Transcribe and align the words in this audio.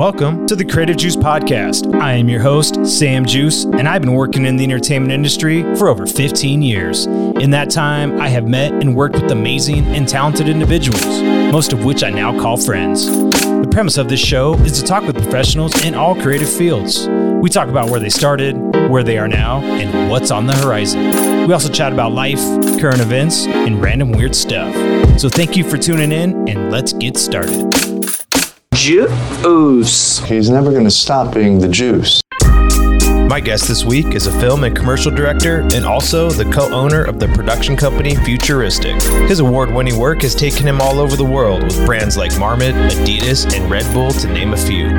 Welcome 0.00 0.46
to 0.46 0.56
the 0.56 0.64
Creative 0.64 0.96
Joos 0.96 1.14
Podcast. 1.14 1.94
I 2.00 2.14
am 2.14 2.26
your 2.26 2.40
host, 2.40 2.86
Sam 2.86 3.26
Joos, 3.26 3.64
and 3.64 3.86
I've 3.86 4.00
been 4.00 4.14
working 4.14 4.46
in 4.46 4.56
the 4.56 4.64
entertainment 4.64 5.12
industry 5.12 5.62
for 5.76 5.88
over 5.88 6.06
15 6.06 6.62
years. 6.62 7.04
In 7.04 7.50
that 7.50 7.68
time, 7.68 8.18
I 8.18 8.28
have 8.28 8.48
met 8.48 8.72
and 8.72 8.96
worked 8.96 9.16
with 9.16 9.30
amazing 9.30 9.84
and 9.88 10.08
talented 10.08 10.48
individuals, 10.48 11.04
most 11.52 11.74
of 11.74 11.84
which 11.84 12.02
I 12.02 12.08
now 12.08 12.32
call 12.40 12.56
friends. 12.56 13.08
The 13.08 13.68
premise 13.70 13.98
of 13.98 14.08
this 14.08 14.20
show 14.20 14.54
is 14.60 14.80
to 14.80 14.86
talk 14.86 15.02
with 15.02 15.16
professionals 15.16 15.84
in 15.84 15.94
all 15.94 16.14
creative 16.14 16.50
fields. 16.50 17.06
We 17.06 17.50
talk 17.50 17.68
about 17.68 17.90
where 17.90 18.00
they 18.00 18.08
started, 18.08 18.56
where 18.88 19.02
they 19.02 19.18
are 19.18 19.28
now, 19.28 19.60
and 19.60 20.10
what's 20.10 20.30
on 20.30 20.46
the 20.46 20.54
horizon. 20.54 21.46
We 21.46 21.52
also 21.52 21.70
chat 21.70 21.92
about 21.92 22.12
life, 22.12 22.40
current 22.80 23.02
events, 23.02 23.46
and 23.46 23.82
random 23.82 24.12
weird 24.12 24.34
stuff. 24.34 24.74
So 25.20 25.28
thank 25.28 25.58
you 25.58 25.62
for 25.68 25.76
tuning 25.76 26.10
in, 26.10 26.48
and 26.48 26.72
let's 26.72 26.94
get 26.94 27.18
started. 27.18 27.89
Juice. 28.80 30.20
He's 30.20 30.48
never 30.48 30.70
going 30.70 30.86
to 30.86 30.90
stop 30.90 31.34
being 31.34 31.58
the 31.58 31.68
juice. 31.68 32.22
My 33.28 33.38
guest 33.38 33.68
this 33.68 33.84
week 33.84 34.14
is 34.14 34.26
a 34.26 34.32
film 34.40 34.64
and 34.64 34.74
commercial 34.74 35.14
director 35.14 35.68
and 35.74 35.84
also 35.84 36.30
the 36.30 36.46
co 36.46 36.72
owner 36.72 37.04
of 37.04 37.20
the 37.20 37.28
production 37.28 37.76
company 37.76 38.16
Futuristic. 38.16 38.94
His 39.28 39.40
award 39.40 39.70
winning 39.70 39.98
work 39.98 40.22
has 40.22 40.34
taken 40.34 40.66
him 40.66 40.80
all 40.80 40.98
over 40.98 41.14
the 41.14 41.24
world 41.26 41.62
with 41.62 41.84
brands 41.84 42.16
like 42.16 42.38
Marmot, 42.38 42.74
Adidas, 42.74 43.54
and 43.54 43.70
Red 43.70 43.84
Bull, 43.92 44.12
to 44.12 44.26
name 44.28 44.54
a 44.54 44.56
few. 44.56 44.96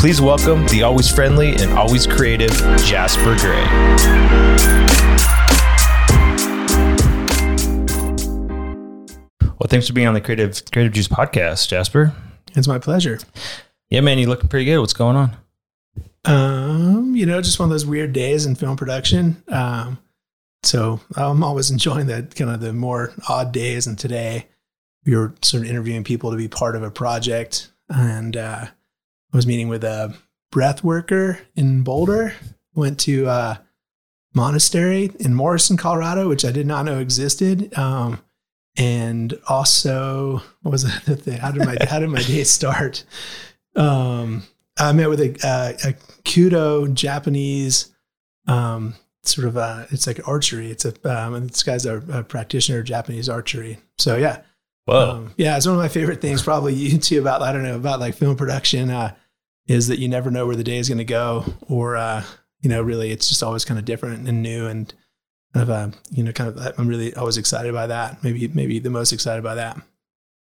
Please 0.00 0.22
welcome 0.22 0.66
the 0.68 0.82
always 0.82 1.10
friendly 1.10 1.50
and 1.50 1.70
always 1.74 2.06
creative 2.06 2.52
Jasper 2.78 3.36
Gray. 3.36 3.62
Well, 9.58 9.68
thanks 9.68 9.86
for 9.86 9.92
being 9.92 10.06
on 10.06 10.14
the 10.14 10.22
Creative 10.22 10.62
Creative 10.72 10.94
Joos 10.94 11.08
podcast, 11.08 11.68
Jasper. 11.68 12.14
It's 12.54 12.68
my 12.68 12.78
pleasure. 12.78 13.18
Yeah, 13.90 14.00
man, 14.00 14.18
you 14.18 14.26
looking 14.26 14.48
pretty 14.48 14.66
good. 14.66 14.78
What's 14.78 14.92
going 14.92 15.16
on? 15.16 15.36
Um, 16.24 17.14
you 17.16 17.24
know, 17.24 17.40
just 17.40 17.58
one 17.58 17.68
of 17.68 17.70
those 17.70 17.86
weird 17.86 18.12
days 18.12 18.44
in 18.44 18.54
film 18.54 18.76
production. 18.76 19.42
Um, 19.48 19.98
so 20.62 21.00
I'm 21.16 21.42
always 21.42 21.70
enjoying 21.70 22.06
that 22.06 22.34
kind 22.34 22.50
of 22.50 22.60
the 22.60 22.72
more 22.72 23.12
odd 23.28 23.52
days. 23.52 23.86
And 23.86 23.98
today 23.98 24.48
we 25.04 25.16
were 25.16 25.34
sort 25.42 25.62
of 25.62 25.70
interviewing 25.70 26.04
people 26.04 26.30
to 26.30 26.36
be 26.36 26.48
part 26.48 26.76
of 26.76 26.82
a 26.82 26.90
project. 26.90 27.70
And 27.88 28.36
uh, 28.36 28.66
I 28.66 29.36
was 29.36 29.46
meeting 29.46 29.68
with 29.68 29.84
a 29.84 30.14
breath 30.50 30.84
worker 30.84 31.40
in 31.56 31.82
Boulder. 31.82 32.34
Went 32.74 33.00
to 33.00 33.26
uh, 33.26 33.56
monastery 34.34 35.10
in 35.18 35.34
Morrison, 35.34 35.76
Colorado, 35.76 36.28
which 36.28 36.44
I 36.44 36.52
did 36.52 36.66
not 36.66 36.84
know 36.84 36.98
existed. 36.98 37.76
Um, 37.76 38.20
and 38.78 39.36
also, 39.48 40.40
what 40.62 40.70
was 40.70 40.84
the 41.04 41.16
thing? 41.16 41.38
How 41.38 41.50
did 41.50 41.66
my 41.66 41.76
how 41.88 41.98
did 41.98 42.08
my 42.08 42.22
day 42.22 42.44
start? 42.44 43.04
Um, 43.76 44.44
I 44.78 44.92
met 44.92 45.10
with 45.10 45.20
a, 45.20 45.30
a, 45.44 45.90
a 45.90 45.92
Kyudo 46.22 46.92
Japanese 46.94 47.92
um, 48.46 48.94
sort 49.22 49.46
of 49.46 49.56
uh, 49.56 49.84
it's 49.90 50.06
like 50.06 50.26
archery. 50.26 50.70
It's 50.70 50.84
a 50.84 50.94
um, 51.10 51.34
and 51.34 51.50
this 51.50 51.62
guy's 51.62 51.84
a, 51.84 51.96
a 52.10 52.22
practitioner 52.22 52.78
of 52.78 52.84
Japanese 52.84 53.28
archery. 53.28 53.78
So 53.98 54.16
yeah, 54.16 54.42
Whoa. 54.86 55.10
um, 55.10 55.34
yeah, 55.36 55.56
it's 55.56 55.66
one 55.66 55.74
of 55.74 55.82
my 55.82 55.88
favorite 55.88 56.20
things. 56.20 56.42
Probably 56.42 56.74
you 56.76 56.98
too 56.98 57.20
about 57.20 57.42
I 57.42 57.52
don't 57.52 57.64
know 57.64 57.76
about 57.76 58.00
like 58.00 58.14
film 58.14 58.36
production 58.36 58.90
uh, 58.90 59.14
is 59.66 59.88
that 59.88 59.98
you 59.98 60.08
never 60.08 60.30
know 60.30 60.46
where 60.46 60.56
the 60.56 60.64
day 60.64 60.78
is 60.78 60.88
going 60.88 60.98
to 60.98 61.04
go, 61.04 61.44
or 61.68 61.96
uh, 61.96 62.22
you 62.60 62.70
know, 62.70 62.80
really 62.80 63.10
it's 63.10 63.28
just 63.28 63.42
always 63.42 63.64
kind 63.64 63.78
of 63.78 63.84
different 63.84 64.28
and 64.28 64.42
new 64.42 64.66
and 64.66 64.94
of 65.54 65.70
uh, 65.70 65.90
you 66.10 66.22
know, 66.22 66.32
kind 66.32 66.50
of 66.56 66.74
I'm 66.78 66.88
really 66.88 67.14
always 67.14 67.36
excited 67.36 67.72
by 67.72 67.86
that. 67.86 68.22
Maybe 68.22 68.48
maybe 68.48 68.78
the 68.78 68.90
most 68.90 69.12
excited 69.12 69.42
by 69.42 69.54
that. 69.56 69.80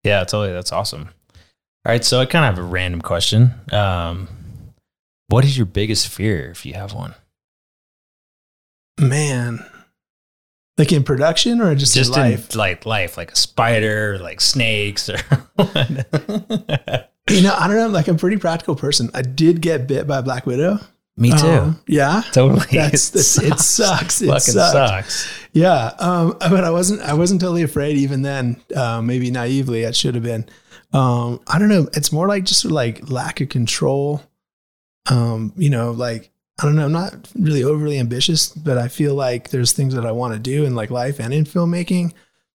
Yeah, 0.04 0.20
totally. 0.20 0.52
That's 0.52 0.72
awesome. 0.72 1.10
All 1.86 1.92
right, 1.92 2.04
so 2.04 2.20
I 2.20 2.26
kind 2.26 2.44
of 2.44 2.54
have 2.56 2.64
a 2.64 2.68
random 2.68 3.00
question. 3.00 3.54
Um, 3.72 4.28
what 5.28 5.44
is 5.44 5.56
your 5.56 5.66
biggest 5.66 6.08
fear 6.08 6.50
if 6.50 6.66
you 6.66 6.74
have 6.74 6.92
one? 6.92 7.14
Man, 8.98 9.64
like 10.76 10.92
in 10.92 11.04
production 11.04 11.60
or 11.60 11.74
just, 11.74 11.94
Just 11.94 12.16
in 12.16 12.24
in 12.24 12.30
life? 12.32 12.54
like 12.56 12.84
life, 12.86 13.16
like 13.16 13.32
a 13.32 13.36
spider, 13.36 14.18
like 14.20 14.40
snakes, 14.40 15.08
or 15.08 15.16
you 15.58 17.42
know, 17.42 17.54
I 17.54 17.66
don't 17.68 17.76
know. 17.76 17.88
Like 17.88 18.08
I'm 18.08 18.16
a 18.16 18.18
pretty 18.18 18.38
practical 18.38 18.74
person. 18.74 19.10
I 19.14 19.22
did 19.22 19.60
get 19.60 19.86
bit 19.86 20.06
by 20.06 20.18
a 20.18 20.22
black 20.22 20.46
widow. 20.46 20.78
Me 21.18 21.30
too. 21.30 21.46
Um, 21.46 21.80
yeah. 21.86 22.22
totally. 22.32 22.64
That's, 22.70 23.14
it 23.38 23.58
sucks. 23.58 24.22
It 24.22 24.26
Fucking 24.28 24.40
sucks. 24.40 24.72
sucks. 24.72 25.48
Yeah. 25.52 25.92
Um, 25.98 26.36
but 26.38 26.62
I 26.64 26.70
wasn't, 26.70 27.00
I 27.02 27.14
wasn't 27.14 27.40
totally 27.40 27.62
afraid 27.62 27.96
even 27.96 28.22
then. 28.22 28.62
Um, 28.76 29.06
maybe 29.06 29.30
naively, 29.30 29.84
I 29.86 29.90
should 29.90 30.14
have 30.14 30.24
been. 30.24 30.48
Um, 30.92 31.40
I 31.46 31.58
don't 31.58 31.68
know. 31.68 31.88
It's 31.94 32.12
more 32.12 32.28
like 32.28 32.44
just 32.44 32.60
sort 32.60 32.70
of 32.70 32.76
like 32.76 33.10
lack 33.10 33.40
of 33.40 33.48
control. 33.48 34.22
Um, 35.10 35.52
you 35.56 35.70
know, 35.70 35.90
like, 35.90 36.30
I 36.60 36.64
don't 36.64 36.76
know. 36.76 36.84
I'm 36.84 36.92
not 36.92 37.30
really 37.34 37.64
overly 37.64 37.98
ambitious, 37.98 38.48
but 38.50 38.78
I 38.78 38.88
feel 38.88 39.14
like 39.14 39.50
there's 39.50 39.72
things 39.72 39.94
that 39.94 40.06
I 40.06 40.12
want 40.12 40.34
to 40.34 40.40
do 40.40 40.64
in 40.64 40.74
like 40.74 40.90
life 40.90 41.18
and 41.18 41.34
in 41.34 41.44
filmmaking. 41.44 42.12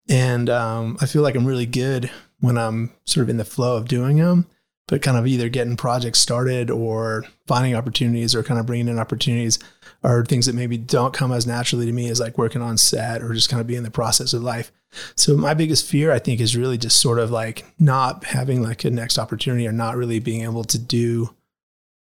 And, 0.08 0.50
um, 0.50 0.98
I 1.00 1.06
feel 1.06 1.22
like 1.22 1.34
I'm 1.34 1.46
really 1.46 1.66
good 1.66 2.10
when 2.40 2.58
I'm 2.58 2.90
sort 3.04 3.22
of 3.24 3.30
in 3.30 3.36
the 3.36 3.44
flow 3.44 3.76
of 3.76 3.88
doing 3.88 4.16
them, 4.16 4.46
but 4.90 5.00
kind 5.02 5.16
of 5.16 5.24
either 5.26 5.48
getting 5.48 5.76
projects 5.76 6.18
started 6.18 6.68
or 6.70 7.24
finding 7.46 7.74
opportunities 7.76 8.34
or 8.34 8.42
kind 8.42 8.58
of 8.58 8.66
bringing 8.66 8.88
in 8.88 8.98
opportunities 8.98 9.58
are 10.02 10.24
things 10.24 10.46
that 10.46 10.54
maybe 10.54 10.76
don't 10.76 11.14
come 11.14 11.30
as 11.30 11.46
naturally 11.46 11.86
to 11.86 11.92
me 11.92 12.08
as 12.10 12.18
like 12.18 12.36
working 12.36 12.60
on 12.60 12.76
set 12.76 13.22
or 13.22 13.32
just 13.32 13.48
kind 13.48 13.60
of 13.60 13.66
being 13.68 13.84
the 13.84 13.90
process 13.90 14.32
of 14.32 14.42
life. 14.42 14.72
So 15.14 15.36
my 15.36 15.54
biggest 15.54 15.86
fear, 15.86 16.10
I 16.10 16.18
think, 16.18 16.40
is 16.40 16.56
really 16.56 16.76
just 16.76 17.00
sort 17.00 17.20
of 17.20 17.30
like 17.30 17.64
not 17.78 18.24
having 18.24 18.62
like 18.62 18.84
a 18.84 18.90
next 18.90 19.16
opportunity 19.18 19.66
or 19.68 19.72
not 19.72 19.96
really 19.96 20.18
being 20.18 20.42
able 20.42 20.64
to 20.64 20.78
do 20.78 21.34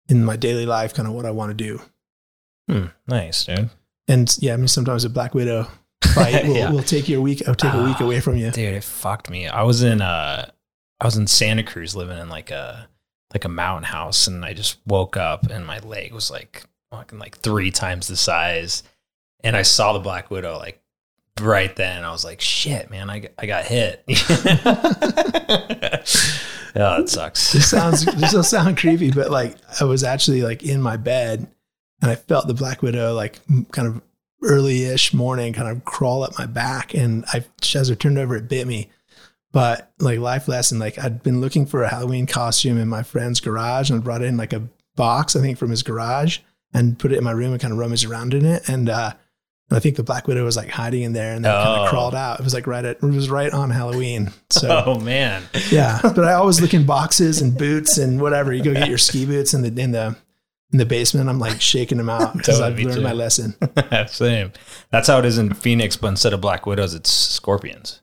in 0.07 0.23
my 0.23 0.35
daily 0.35 0.67
life 0.67 0.93
kind 0.93 1.07
of 1.07 1.15
what 1.15 1.25
I 1.25 1.31
want 1.31 1.49
to 1.49 1.55
do. 1.55 1.81
Hmm, 2.69 2.85
nice, 3.07 3.45
dude. 3.45 3.71
And 4.07 4.37
yeah, 4.39 4.53
I 4.53 4.57
mean, 4.57 4.67
sometimes 4.67 5.03
a 5.03 5.09
black 5.09 5.33
widow 5.33 5.67
fight 6.13 6.45
will, 6.47 6.55
Yeah. 6.55 6.71
will 6.71 6.83
take 6.83 7.09
your 7.09 7.21
week, 7.21 7.41
will 7.47 7.55
take 7.55 7.73
a 7.73 7.83
week 7.83 7.97
Ah, 7.99 8.03
away 8.03 8.19
from 8.19 8.35
you. 8.35 8.51
Dude, 8.51 8.75
it 8.75 8.83
fucked 8.83 9.29
me. 9.31 9.47
I 9.47 9.63
was 9.63 9.81
in 9.81 10.01
uh 10.01 10.49
I 10.99 11.05
was 11.05 11.17
in 11.17 11.27
Santa 11.27 11.63
Cruz 11.63 11.95
living 11.95 12.17
in 12.17 12.29
like 12.29 12.51
a 12.51 12.87
like 13.33 13.45
a 13.45 13.49
mountain 13.49 13.83
house 13.83 14.27
and 14.27 14.45
I 14.45 14.53
just 14.53 14.77
woke 14.85 15.17
up 15.17 15.47
and 15.47 15.65
my 15.65 15.79
leg 15.79 16.13
was 16.13 16.31
like 16.31 16.63
fucking 16.91 17.19
like 17.19 17.37
three 17.37 17.71
times 17.71 18.07
the 18.07 18.15
size. 18.15 18.83
And 19.43 19.55
I 19.55 19.61
saw 19.63 19.93
the 19.93 19.99
Black 19.99 20.31
Widow 20.31 20.57
like 20.57 20.81
right 21.41 21.75
then. 21.75 22.03
I 22.03 22.11
was 22.11 22.23
like, 22.23 22.41
shit, 22.41 22.89
man, 22.89 23.09
I, 23.09 23.29
I 23.37 23.45
got 23.45 23.65
hit. 23.65 24.03
oh, 26.77 27.01
it 27.01 27.09
sucks. 27.09 27.53
This 27.53 27.69
sounds 27.69 28.05
this 28.05 28.33
will 28.33 28.43
sound 28.43 28.77
creepy, 28.77 29.11
but 29.11 29.29
like 29.29 29.57
I 29.79 29.83
was 29.83 30.03
actually 30.03 30.41
like 30.43 30.63
in 30.63 30.81
my 30.81 30.97
bed 30.97 31.47
and 32.01 32.11
I 32.11 32.15
felt 32.15 32.47
the 32.47 32.53
black 32.53 32.81
widow 32.81 33.13
like 33.13 33.39
kind 33.71 33.87
of 33.87 34.01
early-ish 34.41 35.13
morning 35.13 35.53
kind 35.53 35.69
of 35.69 35.83
crawl 35.85 36.23
up 36.23 36.37
my 36.37 36.45
back 36.45 36.93
and 36.93 37.25
I 37.33 37.43
as 37.73 37.89
I 37.91 37.95
turned 37.95 38.17
over 38.17 38.35
it 38.37 38.47
bit 38.47 38.67
me. 38.67 38.89
But 39.55 39.93
like 39.99 40.19
life 40.19 40.49
lesson, 40.49 40.79
like 40.79 40.99
I'd 41.01 41.23
been 41.23 41.39
looking 41.39 41.65
for 41.65 41.81
a 41.83 41.87
Halloween 41.89 42.27
costume 42.27 42.77
in 42.77 42.89
my 42.89 43.03
friend's 43.03 43.39
garage 43.39 43.89
and 43.89 44.01
I 44.01 44.03
brought 44.03 44.21
in 44.21 44.35
like 44.35 44.51
a 44.51 44.67
box, 44.97 45.33
I 45.37 45.39
think 45.39 45.57
from 45.57 45.69
his 45.69 45.81
garage 45.81 46.39
and 46.73 46.99
put 46.99 47.13
it 47.13 47.17
in 47.17 47.23
my 47.23 47.31
room 47.31 47.53
and 47.53 47.61
kind 47.61 47.71
of 47.71 47.79
rummaged 47.79 48.03
around 48.05 48.33
in 48.33 48.43
it. 48.43 48.67
And 48.67 48.89
uh 48.89 49.13
and 49.69 49.77
I 49.77 49.79
think 49.79 49.95
the 49.95 50.03
Black 50.03 50.27
Widow 50.27 50.43
was 50.43 50.57
like 50.57 50.67
hiding 50.69 51.03
in 51.03 51.13
there 51.13 51.33
and 51.33 51.45
then 51.45 51.53
kind 51.53 51.79
Oh. 51.79 51.83
of 51.85 51.89
crawled 51.89 52.13
out. 52.15 52.41
It 52.41 52.43
was 52.43 52.53
like 52.53 52.67
right 52.67 52.83
at 52.83 52.97
it 52.97 53.01
was 53.01 53.29
right 53.29 53.51
on 53.53 53.69
Halloween. 53.69 54.33
So 54.49 54.83
Oh 54.85 54.99
man. 54.99 55.43
yeah, 55.71 55.99
but 56.03 56.25
I 56.25 56.33
always 56.33 56.59
look 56.59 56.73
in 56.73 56.85
boxes 56.85 57.41
and 57.41 57.57
boots 57.57 57.97
and 57.97 58.19
whatever. 58.19 58.51
You 58.53 58.61
go 58.61 58.73
get 58.73 58.89
your 58.89 58.97
ski 58.97 59.25
boots 59.25 59.53
in 59.53 59.61
the 59.61 59.81
in 59.81 59.91
the 59.93 60.17
in 60.73 60.79
the 60.79 60.85
basement. 60.85 61.29
I'm 61.29 61.39
like 61.39 61.61
shaking 61.61 61.97
them 61.97 62.09
out 62.09 62.33
because 62.33 62.59
Totally, 62.59 62.73
I've 62.73 62.85
learned 62.87 62.97
too. 62.97 63.03
my 63.03 63.13
lesson. 63.13 63.55
Same. 64.09 64.51
That's 64.91 65.07
how 65.07 65.19
it 65.19 65.23
is 65.25 65.37
in 65.37 65.53
Phoenix, 65.53 65.95
but 65.95 66.07
instead 66.09 66.33
of 66.33 66.41
black 66.41 66.65
widows, 66.65 66.93
it's 66.93 67.09
scorpions. 67.09 68.01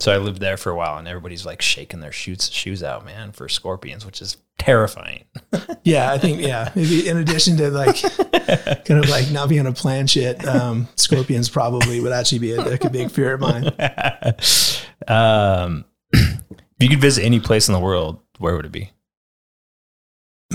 So 0.00 0.10
I 0.10 0.16
lived 0.16 0.40
there 0.40 0.56
for 0.56 0.70
a 0.70 0.74
while, 0.74 0.96
and 0.96 1.06
everybody's 1.06 1.44
like 1.44 1.60
shaking 1.60 2.00
their 2.00 2.10
shoes 2.10 2.50
shoes 2.50 2.82
out, 2.82 3.04
man, 3.04 3.32
for 3.32 3.48
scorpions, 3.50 4.06
which 4.06 4.22
is 4.22 4.38
terrifying. 4.58 5.24
Yeah, 5.82 6.12
I 6.12 6.18
think 6.18 6.42
yeah. 6.42 6.70
Maybe 6.74 7.08
in 7.08 7.16
addition 7.16 7.56
to 7.56 7.70
like 7.70 8.02
kind 8.84 9.02
of 9.02 9.08
like 9.08 9.30
not 9.30 9.48
being 9.48 9.62
able 9.62 9.72
to 9.72 9.80
plan 9.80 10.06
shit, 10.06 10.46
um, 10.46 10.88
scorpions 10.94 11.48
probably 11.48 12.00
would 12.00 12.12
actually 12.12 12.40
be 12.40 12.52
a, 12.52 12.60
like 12.60 12.84
a 12.84 12.90
big 12.90 13.10
fear 13.10 13.32
of 13.32 13.40
mine. 13.40 13.64
um, 15.08 15.86
if 16.12 16.76
you 16.80 16.90
could 16.90 17.00
visit 17.00 17.24
any 17.24 17.40
place 17.40 17.66
in 17.66 17.72
the 17.72 17.80
world, 17.80 18.20
where 18.38 18.56
would 18.56 18.66
it 18.66 18.72
be? 18.72 18.90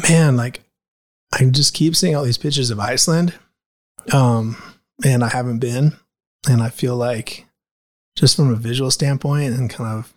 Man, 0.07 0.37
like 0.37 0.61
I 1.33 1.43
just 1.45 1.73
keep 1.73 1.95
seeing 1.95 2.15
all 2.15 2.23
these 2.23 2.37
pictures 2.37 2.69
of 2.69 2.79
Iceland, 2.79 3.33
um, 4.13 4.61
and 5.03 5.23
I 5.23 5.29
haven't 5.29 5.59
been, 5.59 5.97
and 6.47 6.61
I 6.61 6.69
feel 6.69 6.95
like 6.95 7.47
just 8.15 8.35
from 8.35 8.51
a 8.51 8.55
visual 8.55 8.91
standpoint 8.91 9.53
and 9.55 9.69
kind 9.69 9.99
of 9.99 10.13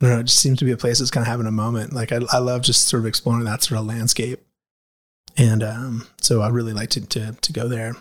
I 0.00 0.04
don't 0.06 0.14
know, 0.14 0.20
it 0.20 0.24
just 0.26 0.40
seems 0.40 0.58
to 0.58 0.64
be 0.66 0.72
a 0.72 0.76
place 0.76 0.98
that's 0.98 1.10
kind 1.10 1.22
of 1.22 1.28
having 1.28 1.46
a 1.46 1.50
moment. 1.50 1.92
Like 1.92 2.12
I, 2.12 2.20
I 2.30 2.38
love 2.38 2.60
just 2.62 2.86
sort 2.86 3.00
of 3.00 3.06
exploring 3.06 3.44
that 3.44 3.62
sort 3.62 3.80
of 3.80 3.86
landscape, 3.86 4.40
and 5.38 5.62
um, 5.62 6.06
so 6.20 6.42
I 6.42 6.48
really 6.48 6.74
like 6.74 6.90
to 6.90 7.00
to 7.06 7.32
to 7.40 7.52
go 7.52 7.66
there. 7.66 7.96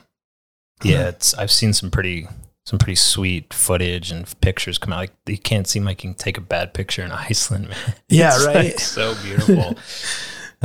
Yeah, 0.83 1.07
it's 1.07 1.33
I've 1.33 1.51
seen 1.51 1.71
some 1.71 1.89
pretty 1.89 2.27
some 2.65 2.79
pretty 2.79 2.95
sweet 2.95 3.53
footage 3.53 4.11
and 4.11 4.27
pictures 4.41 4.77
come 4.77 4.91
out. 4.91 4.97
Like 4.97 5.11
you 5.25 5.37
can't 5.37 5.67
seem 5.67 5.85
like 5.85 6.03
you 6.03 6.09
can 6.09 6.17
take 6.17 6.37
a 6.37 6.41
bad 6.41 6.73
picture 6.73 7.01
in 7.03 7.11
Iceland, 7.11 7.69
man. 7.69 7.93
Yeah, 8.09 8.35
It's, 8.35 8.45
right. 8.45 8.55
like, 8.65 8.79
so 8.79 9.15
beautiful. 9.23 9.75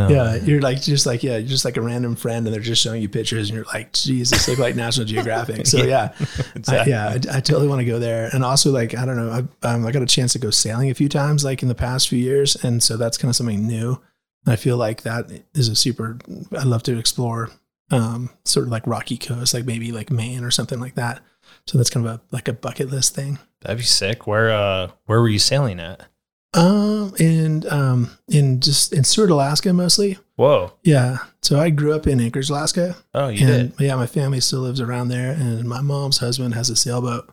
Oh, 0.00 0.08
yeah, 0.08 0.35
you're 0.37 0.61
like 0.61 0.81
just 0.81 1.06
like 1.06 1.23
yeah, 1.23 1.37
you're 1.37 1.49
just 1.49 1.64
like 1.64 1.76
a 1.76 1.81
random 1.81 2.17
friend, 2.17 2.47
and 2.47 2.55
they're 2.55 2.62
just 2.62 2.82
showing 2.82 3.02
you 3.02 3.08
pictures, 3.08 3.49
and 3.50 3.56
you're 3.56 3.67
like, 3.67 3.93
Jesus, 3.93 4.47
look 4.49 4.58
like 4.58 4.76
National 4.76 5.06
Geographic. 5.06 5.67
So 5.67 5.79
yeah, 5.85 6.12
I, 6.19 6.25
Exactly. 6.55 6.93
yeah, 6.93 7.08
I, 7.08 7.14
I 7.14 7.41
totally 7.41 7.69
want 7.69 7.81
to 7.81 7.85
go 7.85 7.99
there. 7.99 8.31
And 8.32 8.44
also 8.44 8.70
like 8.70 8.97
I 8.97 9.05
don't 9.05 9.17
know, 9.17 9.31
I, 9.62 9.69
um, 9.69 9.87
I 9.87 9.93
got 9.93 10.02
a 10.02 10.06
chance 10.06 10.32
to 10.35 10.38
go 10.38 10.50
sailing 10.50 10.91
a 10.91 10.94
few 10.94 11.08
times, 11.08 11.44
like 11.44 11.62
in 11.62 11.69
the 11.69 11.75
past 11.75 12.08
few 12.08 12.19
years, 12.19 12.56
and 12.64 12.82
so 12.82 12.97
that's 12.97 13.19
kind 13.19 13.31
of 13.31 13.37
something 13.37 13.67
new. 13.67 14.00
I 14.47 14.56
feel 14.56 14.76
like 14.76 15.02
that 15.02 15.31
is 15.55 15.69
a 15.69 15.76
super. 15.76 16.19
I'd 16.56 16.64
love 16.67 16.82
to 16.85 16.99
explore, 16.99 17.50
um, 17.91 18.31
sort 18.44 18.67
of 18.67 18.73
like 18.73 18.87
rocky 18.87 19.19
coast, 19.19 19.53
like 19.53 19.67
maybe 19.67 19.93
like 19.93 20.11
Maine 20.11 20.44
or 20.44 20.50
something 20.50 20.81
like 20.81 20.94
that. 20.94 21.20
So 21.67 21.76
that's 21.79 21.91
kind 21.91 22.06
of 22.06 22.12
a 22.12 22.20
like 22.31 22.49
a 22.49 22.53
bucket 22.53 22.91
list 22.91 23.14
thing. 23.14 23.38
That'd 23.61 23.79
be 23.79 23.85
sick. 23.85 24.26
Where 24.26 24.50
uh 24.50 24.91
where 25.06 25.20
were 25.20 25.29
you 25.29 25.38
sailing 25.38 25.79
at? 25.81 26.06
Um, 26.52 27.14
and 27.20 27.64
um, 27.67 28.11
in 28.29 28.61
just 28.61 28.93
in 28.93 29.05
Seward, 29.05 29.31
Alaska, 29.31 29.73
mostly. 29.73 30.19
Whoa. 30.37 30.73
Yeah. 30.82 31.19
So 31.43 31.61
I 31.61 31.70
grew 31.70 31.93
up 31.93 32.06
in 32.06 32.20
Anchorage, 32.20 32.50
Alaska. 32.50 32.97
Oh, 33.14 33.29
you 33.29 33.47
and 33.47 33.76
did. 33.76 33.87
yeah, 33.87 33.94
my 33.94 34.06
family 34.06 34.41
still 34.41 34.61
lives 34.61 34.81
around 34.81 35.08
there, 35.08 35.32
and 35.32 35.64
my 35.69 35.81
mom's 35.81 36.19
husband 36.19 36.55
has 36.55 36.69
a 36.70 36.76
sailboat, 36.76 37.31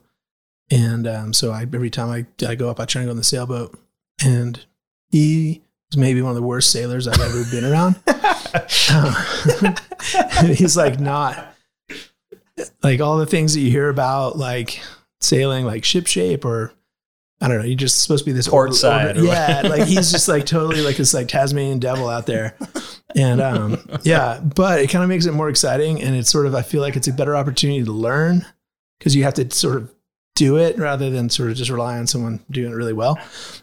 and 0.70 1.08
um, 1.08 1.34
so 1.34 1.52
I 1.52 1.62
every 1.62 1.90
time 1.90 2.10
I, 2.10 2.46
I 2.48 2.56
go 2.56 2.70
up, 2.70 2.80
I 2.80 2.86
try 2.86 3.02
and 3.02 3.08
go 3.08 3.12
on 3.12 3.18
the 3.18 3.24
sailboat, 3.24 3.78
and 4.24 4.64
he 5.10 5.64
was 5.90 5.98
maybe 5.98 6.22
one 6.22 6.30
of 6.32 6.36
the 6.36 6.44
worst 6.44 6.72
sailors 6.72 7.08
I've 7.08 7.20
ever 7.20 7.44
been 7.52 7.66
around. 7.66 7.96
Um, 8.94 9.14
he's 10.46 10.78
like 10.78 11.00
not 11.00 11.54
like 12.82 13.02
all 13.02 13.18
the 13.18 13.26
things 13.26 13.54
that 13.54 13.60
you 13.60 13.70
hear 13.70 13.90
about, 13.90 14.38
like 14.38 14.82
sailing, 15.20 15.66
like 15.66 15.84
ship 15.84 16.08
shape 16.08 16.46
or. 16.46 16.72
I 17.40 17.48
don't 17.48 17.60
know. 17.60 17.66
You're 17.66 17.76
just 17.76 18.02
supposed 18.02 18.24
to 18.26 18.30
be 18.30 18.34
this 18.34 18.48
Port 18.48 18.70
over- 18.70 18.76
side 18.78 19.18
or 19.18 19.24
yeah, 19.26 19.62
like 19.64 19.84
he's 19.84 20.12
just 20.12 20.28
like 20.28 20.46
totally 20.48 20.82
like 20.82 20.98
this 20.98 21.14
like 21.14 21.28
Tasmanian 21.28 21.80
devil 21.80 22.10
out 22.10 22.26
there, 22.26 22.58
and 23.16 23.40
um, 23.42 23.88
yeah, 24.04 24.40
but 24.40 24.82
it 24.82 24.90
kind 24.90 25.04
of 25.04 25.10
makes 25.10 25.26
it 25.28 25.34
more 25.34 25.50
exciting, 25.50 26.02
and 26.02 26.16
it's 26.16 26.32
sort 26.32 26.48
of 26.48 26.56
I 26.56 26.64
feel 26.64 26.82
like 26.82 26.96
it's 26.96 27.08
a 27.08 27.14
better 27.14 27.36
opportunity 27.36 27.84
to 27.84 27.92
learn 27.92 28.46
because 28.98 29.16
you 29.16 29.24
have 29.24 29.36
to 29.36 29.50
sort 29.52 29.76
of 29.78 29.94
do 30.36 30.58
it 30.58 30.78
rather 30.78 31.10
than 31.10 31.30
sort 31.30 31.50
of 31.50 31.58
just 31.58 31.70
rely 31.70 31.98
on 31.98 32.08
someone 32.08 32.40
doing 32.50 32.72
it 32.72 32.76
really 32.76 32.94
well. 32.94 33.20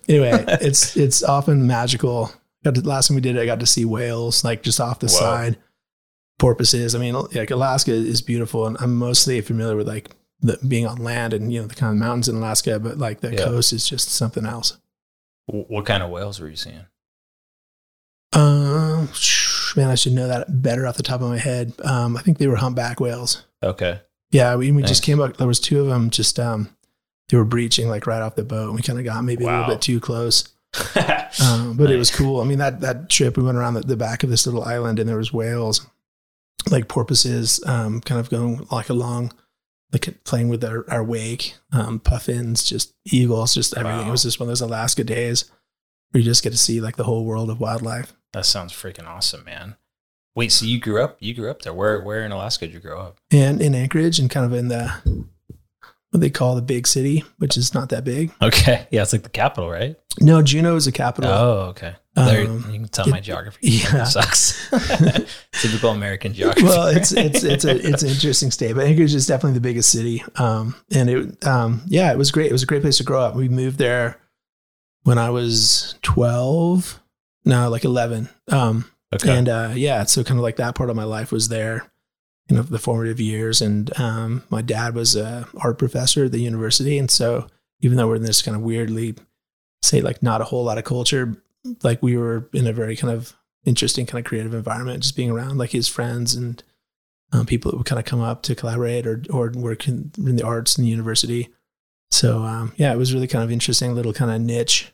Anyway, 0.08 0.44
it's 0.60 0.96
it's 0.96 1.22
often 1.22 1.66
magical. 1.66 2.30
Got 2.64 2.76
to, 2.76 2.80
last 2.82 3.08
time 3.08 3.16
we 3.16 3.20
did 3.20 3.36
it, 3.36 3.40
I 3.40 3.46
got 3.46 3.60
to 3.60 3.66
see 3.66 3.84
whales 3.84 4.44
like 4.44 4.62
just 4.62 4.80
off 4.80 5.00
the 5.00 5.06
Whoa. 5.06 5.18
side, 5.18 5.58
porpoises. 6.38 6.94
I 6.94 6.98
mean, 6.98 7.14
like 7.14 7.50
Alaska 7.50 7.92
is 7.92 8.22
beautiful, 8.22 8.66
and 8.66 8.76
I'm 8.80 8.94
mostly 8.96 9.40
familiar 9.40 9.76
with 9.76 9.88
like 9.88 10.10
the, 10.44 10.58
being 10.68 10.86
on 10.86 10.98
land 10.98 11.32
and 11.32 11.52
you 11.52 11.60
know 11.60 11.66
the 11.66 11.74
kind 11.74 11.90
of 11.92 11.98
mountains 11.98 12.28
in 12.28 12.36
Alaska, 12.36 12.78
but 12.78 12.98
like 12.98 13.20
the 13.20 13.32
Yeah. 13.32 13.42
coast 13.44 13.72
is 13.72 13.88
just 13.88 14.10
something 14.10 14.46
else. 14.46 14.76
What 15.46 15.84
kind 15.86 16.02
of 16.02 16.10
whales 16.10 16.38
were 16.40 16.48
you 16.48 16.54
seeing? 16.56 16.86
Um, 18.32 19.08
man, 19.76 19.90
I 19.90 19.94
should 19.94 20.12
know 20.12 20.26
that 20.28 20.62
better 20.62 20.86
off 20.86 20.96
the 20.96 21.02
top 21.02 21.20
of 21.20 21.28
my 21.28 21.38
head. 21.38 21.72
Um, 21.84 22.16
I 22.16 22.22
think 22.22 22.38
they 22.38 22.46
were 22.48 22.56
humpback 22.56 23.00
whales. 23.00 23.44
Okay. 23.62 24.00
Yeah, 24.30 24.56
we, 24.56 24.72
we 24.72 24.80
Nice. 24.82 24.88
just 24.90 25.02
came 25.04 25.20
up. 25.20 25.36
There 25.36 25.46
was 25.46 25.60
two 25.60 25.80
of 25.80 25.86
them. 25.86 26.10
Just 26.10 26.40
um, 26.40 26.68
they 27.28 27.36
were 27.36 27.44
breaching 27.44 27.88
like 27.88 28.06
right 28.06 28.20
off 28.22 28.34
the 28.34 28.42
boat. 28.44 28.66
and 28.68 28.74
We 28.74 28.82
kind 28.82 28.98
of 28.98 29.04
got 29.04 29.22
maybe 29.22 29.44
a 29.44 29.48
little 29.48 29.66
bit 29.66 29.80
too 29.80 30.00
close, 30.00 30.48
um, 31.44 31.76
but 31.76 31.90
it 31.90 31.96
was 31.96 32.10
cool. 32.10 32.40
I 32.40 32.44
mean 32.44 32.58
that 32.58 32.80
that 32.80 33.08
trip 33.08 33.36
we 33.36 33.44
went 33.44 33.56
around 33.56 33.74
the, 33.74 33.80
the 33.82 33.96
back 33.96 34.24
of 34.24 34.30
this 34.30 34.46
little 34.46 34.64
island 34.64 34.98
and 34.98 35.08
there 35.08 35.16
was 35.18 35.32
whales, 35.32 35.86
like 36.70 36.88
porpoises, 36.88 37.64
um, 37.66 38.00
kind 38.00 38.20
of 38.20 38.30
going 38.30 38.66
like 38.72 38.88
along, 38.88 39.32
like 39.94 40.24
playing 40.24 40.48
with 40.48 40.64
our, 40.64 40.84
our 40.90 41.02
wake, 41.02 41.54
um, 41.72 42.00
puffins, 42.00 42.62
just 42.64 42.92
eagles, 43.06 43.54
just 43.54 43.76
everything. 43.76 44.02
Wow. 44.02 44.08
It 44.08 44.10
was 44.10 44.24
just 44.24 44.38
one 44.40 44.48
of 44.48 44.50
those 44.50 44.60
Alaska 44.60 45.04
days 45.04 45.50
where 46.10 46.20
you 46.20 46.24
just 46.24 46.42
get 46.42 46.50
to 46.50 46.58
see 46.58 46.80
like 46.80 46.96
the 46.96 47.04
whole 47.04 47.24
world 47.24 47.48
of 47.48 47.60
wildlife. 47.60 48.12
That 48.32 48.44
sounds 48.44 48.72
freaking 48.72 49.06
awesome, 49.06 49.44
man. 49.44 49.76
Wait, 50.36 50.50
so 50.50 50.66
you 50.66 50.80
grew 50.80 51.02
up? 51.02 51.16
You 51.20 51.32
grew 51.32 51.50
up 51.50 51.62
there? 51.62 51.72
Where? 51.72 52.00
Where 52.02 52.24
in 52.24 52.32
Alaska 52.32 52.66
did 52.66 52.74
you 52.74 52.80
grow 52.80 53.00
up? 53.00 53.18
and 53.30 53.62
in 53.62 53.74
Anchorage 53.74 54.18
and 54.18 54.28
kind 54.28 54.44
of 54.44 54.52
in 54.52 54.68
the 54.68 54.92
what 56.10 56.20
they 56.20 56.30
call 56.30 56.54
the 56.54 56.62
big 56.62 56.86
city, 56.86 57.24
which 57.38 57.56
is 57.56 57.74
not 57.74 57.88
that 57.88 58.04
big. 58.04 58.32
Okay, 58.40 58.86
yeah, 58.92 59.02
it's 59.02 59.12
like 59.12 59.22
the 59.22 59.28
capital, 59.28 59.70
right? 59.70 59.96
No, 60.20 60.42
Juneau 60.42 60.76
is 60.76 60.84
the 60.84 60.92
capital. 60.92 61.30
Oh, 61.30 61.60
okay. 61.70 61.94
There, 62.14 62.46
Um, 62.48 62.64
you 62.70 62.78
can 62.78 62.88
tell 62.88 63.08
my 63.08 63.18
geography 63.20 63.58
yeah. 63.62 64.04
sucks. 64.04 64.68
Typical 65.52 65.90
American 65.90 66.32
geography. 66.32 66.62
well, 66.62 66.86
it's 66.86 67.10
it's 67.12 67.42
it's 67.42 67.64
a 67.64 67.76
it's 67.76 68.02
an 68.04 68.10
interesting 68.10 68.52
state, 68.52 68.74
but 68.74 68.86
Anchorage 68.86 69.14
is 69.14 69.26
definitely 69.26 69.54
the 69.54 69.60
biggest 69.60 69.90
city. 69.90 70.22
Um, 70.36 70.76
and 70.92 71.10
it 71.10 71.46
um, 71.46 71.82
yeah, 71.86 72.12
it 72.12 72.18
was 72.18 72.30
great. 72.30 72.46
It 72.50 72.52
was 72.52 72.62
a 72.62 72.66
great 72.66 72.82
place 72.82 72.98
to 72.98 73.04
grow 73.04 73.20
up. 73.20 73.34
We 73.34 73.48
moved 73.48 73.78
there 73.78 74.20
when 75.02 75.18
I 75.18 75.30
was 75.30 75.96
twelve, 76.02 77.00
no, 77.44 77.68
like 77.68 77.84
eleven. 77.84 78.28
Um, 78.48 78.84
okay. 79.12 79.36
and 79.36 79.48
uh, 79.48 79.72
yeah, 79.74 80.04
so 80.04 80.22
kind 80.22 80.38
of 80.38 80.44
like 80.44 80.56
that 80.56 80.76
part 80.76 80.90
of 80.90 80.96
my 80.96 81.04
life 81.04 81.32
was 81.32 81.48
there, 81.48 81.90
you 82.48 82.54
know, 82.54 82.62
the 82.62 82.78
formative 82.78 83.18
years. 83.18 83.60
And 83.60 83.90
um, 83.98 84.44
my 84.50 84.62
dad 84.62 84.94
was 84.94 85.16
a 85.16 85.48
art 85.58 85.78
professor 85.78 86.26
at 86.26 86.32
the 86.32 86.40
university, 86.40 86.96
and 86.96 87.10
so 87.10 87.48
even 87.80 87.96
though 87.96 88.06
we're 88.06 88.16
in 88.16 88.22
this 88.22 88.40
kind 88.40 88.56
of 88.56 88.62
weirdly, 88.62 89.16
say 89.82 90.00
like 90.00 90.22
not 90.22 90.40
a 90.40 90.44
whole 90.44 90.62
lot 90.64 90.78
of 90.78 90.84
culture, 90.84 91.36
like 91.82 92.02
we 92.02 92.16
were 92.16 92.48
in 92.52 92.66
a 92.66 92.72
very 92.72 92.96
kind 92.96 93.12
of 93.12 93.34
interesting 93.64 94.06
kind 94.06 94.24
of 94.24 94.28
creative 94.28 94.54
environment, 94.54 95.02
just 95.02 95.16
being 95.16 95.30
around 95.30 95.58
like 95.58 95.70
his 95.70 95.88
friends 95.88 96.34
and 96.34 96.62
um, 97.32 97.46
people 97.46 97.70
that 97.70 97.76
would 97.76 97.86
kind 97.86 97.98
of 97.98 98.04
come 98.04 98.20
up 98.20 98.42
to 98.42 98.54
collaborate 98.54 99.06
or 99.06 99.22
or 99.30 99.50
work 99.54 99.88
in, 99.88 100.12
in 100.18 100.36
the 100.36 100.44
arts 100.44 100.78
in 100.78 100.84
the 100.84 100.90
university. 100.90 101.48
So 102.10 102.42
um, 102.42 102.72
yeah, 102.76 102.92
it 102.92 102.98
was 102.98 103.12
really 103.12 103.26
kind 103.26 103.42
of 103.42 103.50
interesting 103.50 103.94
little 103.94 104.12
kind 104.12 104.30
of 104.30 104.40
niche. 104.40 104.92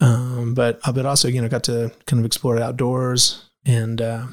Um, 0.00 0.52
but 0.54 0.78
uh, 0.84 0.92
but 0.92 1.06
also 1.06 1.28
you 1.28 1.40
know 1.40 1.48
got 1.48 1.64
to 1.64 1.90
kind 2.06 2.20
of 2.20 2.26
explore 2.26 2.60
outdoors 2.60 3.44
and 3.64 4.02
uh, 4.02 4.26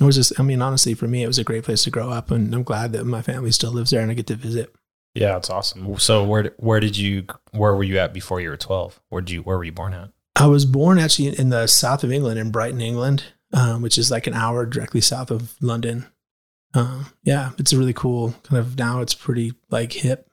it 0.00 0.04
was 0.04 0.16
just 0.16 0.32
I 0.40 0.42
mean 0.42 0.60
honestly 0.60 0.94
for 0.94 1.06
me 1.06 1.22
it 1.22 1.28
was 1.28 1.38
a 1.38 1.44
great 1.44 1.62
place 1.62 1.84
to 1.84 1.90
grow 1.90 2.10
up 2.10 2.32
and 2.32 2.52
I'm 2.52 2.64
glad 2.64 2.92
that 2.94 3.04
my 3.04 3.22
family 3.22 3.52
still 3.52 3.70
lives 3.70 3.90
there 3.90 4.00
and 4.00 4.10
I 4.10 4.14
get 4.14 4.26
to 4.26 4.34
visit. 4.34 4.74
yeah, 5.14 5.36
it's 5.36 5.50
awesome. 5.50 5.98
So 5.98 6.24
where 6.24 6.52
where 6.56 6.80
did 6.80 6.96
you 6.96 7.26
where 7.52 7.76
were 7.76 7.84
you 7.84 7.98
at 7.98 8.12
before 8.12 8.40
you 8.40 8.50
were 8.50 8.56
twelve? 8.56 9.00
Where 9.08 9.22
did 9.22 9.30
you 9.30 9.42
where 9.42 9.56
were 9.56 9.64
you 9.64 9.72
born 9.72 9.94
at? 9.94 10.10
I 10.38 10.46
was 10.46 10.64
born 10.64 10.98
actually 10.98 11.38
in 11.38 11.48
the 11.50 11.66
south 11.66 12.04
of 12.04 12.12
England 12.12 12.38
in 12.38 12.50
Brighton, 12.50 12.80
England, 12.80 13.24
um, 13.52 13.82
which 13.82 13.98
is 13.98 14.10
like 14.10 14.26
an 14.26 14.34
hour 14.34 14.64
directly 14.66 15.00
south 15.00 15.30
of 15.30 15.54
London. 15.60 16.06
Um, 16.74 17.06
yeah, 17.24 17.50
it's 17.58 17.72
a 17.72 17.78
really 17.78 17.92
cool 17.94 18.34
kind 18.44 18.58
of 18.58 18.76
now 18.78 19.00
it's 19.00 19.14
pretty 19.14 19.54
like 19.70 19.92
hip. 19.92 20.26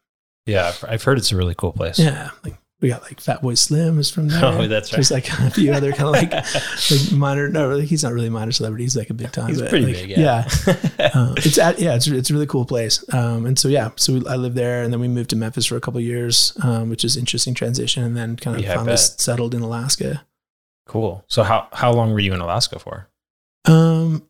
Yeah, 0.46 0.74
I've- 0.88 1.04
heard 1.04 1.18
it's 1.18 1.32
a 1.32 1.36
really 1.38 1.56
cool 1.56 1.72
place. 1.72 1.98
Yeah, 1.98 2.30
like 2.44 2.58
we 2.86 2.92
got 2.92 3.02
like 3.02 3.20
Fatboy 3.20 3.58
Slim 3.58 3.98
is 3.98 4.12
from 4.12 4.28
there. 4.28 4.46
Oh, 4.46 4.68
that's 4.68 4.92
right. 4.92 4.98
There's 4.98 5.10
like 5.10 5.28
a 5.28 5.50
few 5.50 5.74
other 5.74 5.92
kind 5.92 6.04
of 6.04 6.12
like 6.12 6.32
like 6.92 7.12
minor. 7.12 7.50
No, 7.50 7.80
he's 7.80 8.04
not 8.04 8.14
really 8.14 8.28
a 8.28 8.32
minor 8.32 8.52
celebrity. 8.52 8.84
He's 8.84 8.96
like 8.96 9.10
a 9.10 9.16
big 9.16 9.32
time. 9.32 9.48
He's 9.48 9.60
but, 9.60 9.72
pretty 9.72 9.88
like, 9.88 9.96
big. 9.96 10.10
Yeah. 10.12 10.48
uh, 11.00 11.34
it's 11.38 11.58
at 11.58 11.80
yeah, 11.80 11.96
it's 11.96 12.06
it's 12.06 12.30
a 12.30 12.34
really 12.34 12.46
cool 12.46 12.64
place. 12.64 13.04
Um, 13.12 13.48
and 13.48 13.58
so 13.58 13.70
yeah, 13.70 13.90
so 13.96 14.14
we, 14.14 14.28
I 14.28 14.36
lived 14.36 14.56
there, 14.56 14.84
and 14.84 14.94
then 14.94 15.00
we 15.00 15.08
moved 15.08 15.32
to 15.32 15.36
Memphis 15.36 15.66
for 15.66 15.78
a 15.78 15.82
couple 15.82 15.98
of 15.98 16.04
years, 16.04 16.56
um, 16.62 16.92
which 16.92 17.04
is 17.04 17.18
interesting 17.18 17.56
transition, 17.56 18.04
and 18.04 18.16
then 18.16 18.36
kind 18.36 18.56
of 18.56 18.62
Yeah, 18.64 18.76
finally 18.76 18.98
settled 18.98 19.56
in 19.56 19.62
Alaska. 19.64 20.24
cool. 20.86 21.26
So 21.28 21.42
how 21.42 21.68
how 21.74 21.92
long 21.92 22.12
were 22.14 22.20
you 22.20 22.36
in 22.36 22.40
Alaska 22.40 22.78
for? 22.78 23.10
Um, 23.66 24.28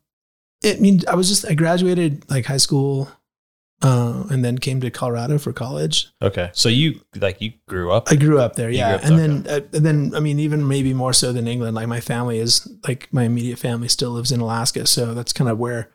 it 0.64 0.78
I 0.78 0.80
mean 0.80 1.02
I 1.06 1.14
was 1.14 1.28
just 1.28 1.44
I 1.46 1.52
graduated 1.52 2.24
like 2.30 2.46
high 2.46 2.56
school, 2.56 3.10
uh, 3.82 4.24
and 4.30 4.44
then 4.44 4.58
came 4.58 4.80
to 4.80 4.90
Colorado 4.90 5.38
for 5.38 5.52
college. 5.52 6.08
Okay. 6.22 6.50
So 6.54 6.68
you 6.68 7.00
like 7.16 7.40
you 7.42 7.52
grew 7.68 7.92
up. 7.92 8.10
I 8.10 8.16
grew 8.16 8.38
up 8.40 8.56
there, 8.56 8.70
yeah, 8.70 8.94
up 8.96 9.04
and 9.04 9.18
there, 9.18 9.28
then 9.28 9.46
uh, 9.48 9.66
and 9.76 9.86
then 9.86 10.12
I 10.14 10.20
mean 10.20 10.38
even 10.38 10.66
maybe 10.66 10.94
more 10.94 11.12
so 11.12 11.32
than 11.32 11.46
England. 11.46 11.74
Like 11.74 11.86
my 11.88 12.00
family 12.00 12.38
is 12.38 12.66
like 12.88 13.08
my 13.12 13.24
immediate 13.24 13.58
family 13.58 13.88
still 13.88 14.10
lives 14.10 14.32
in 14.32 14.40
Alaska, 14.40 14.86
so 14.86 15.12
that's 15.14 15.32
kind 15.32 15.50
of 15.50 15.58
where 15.58 15.90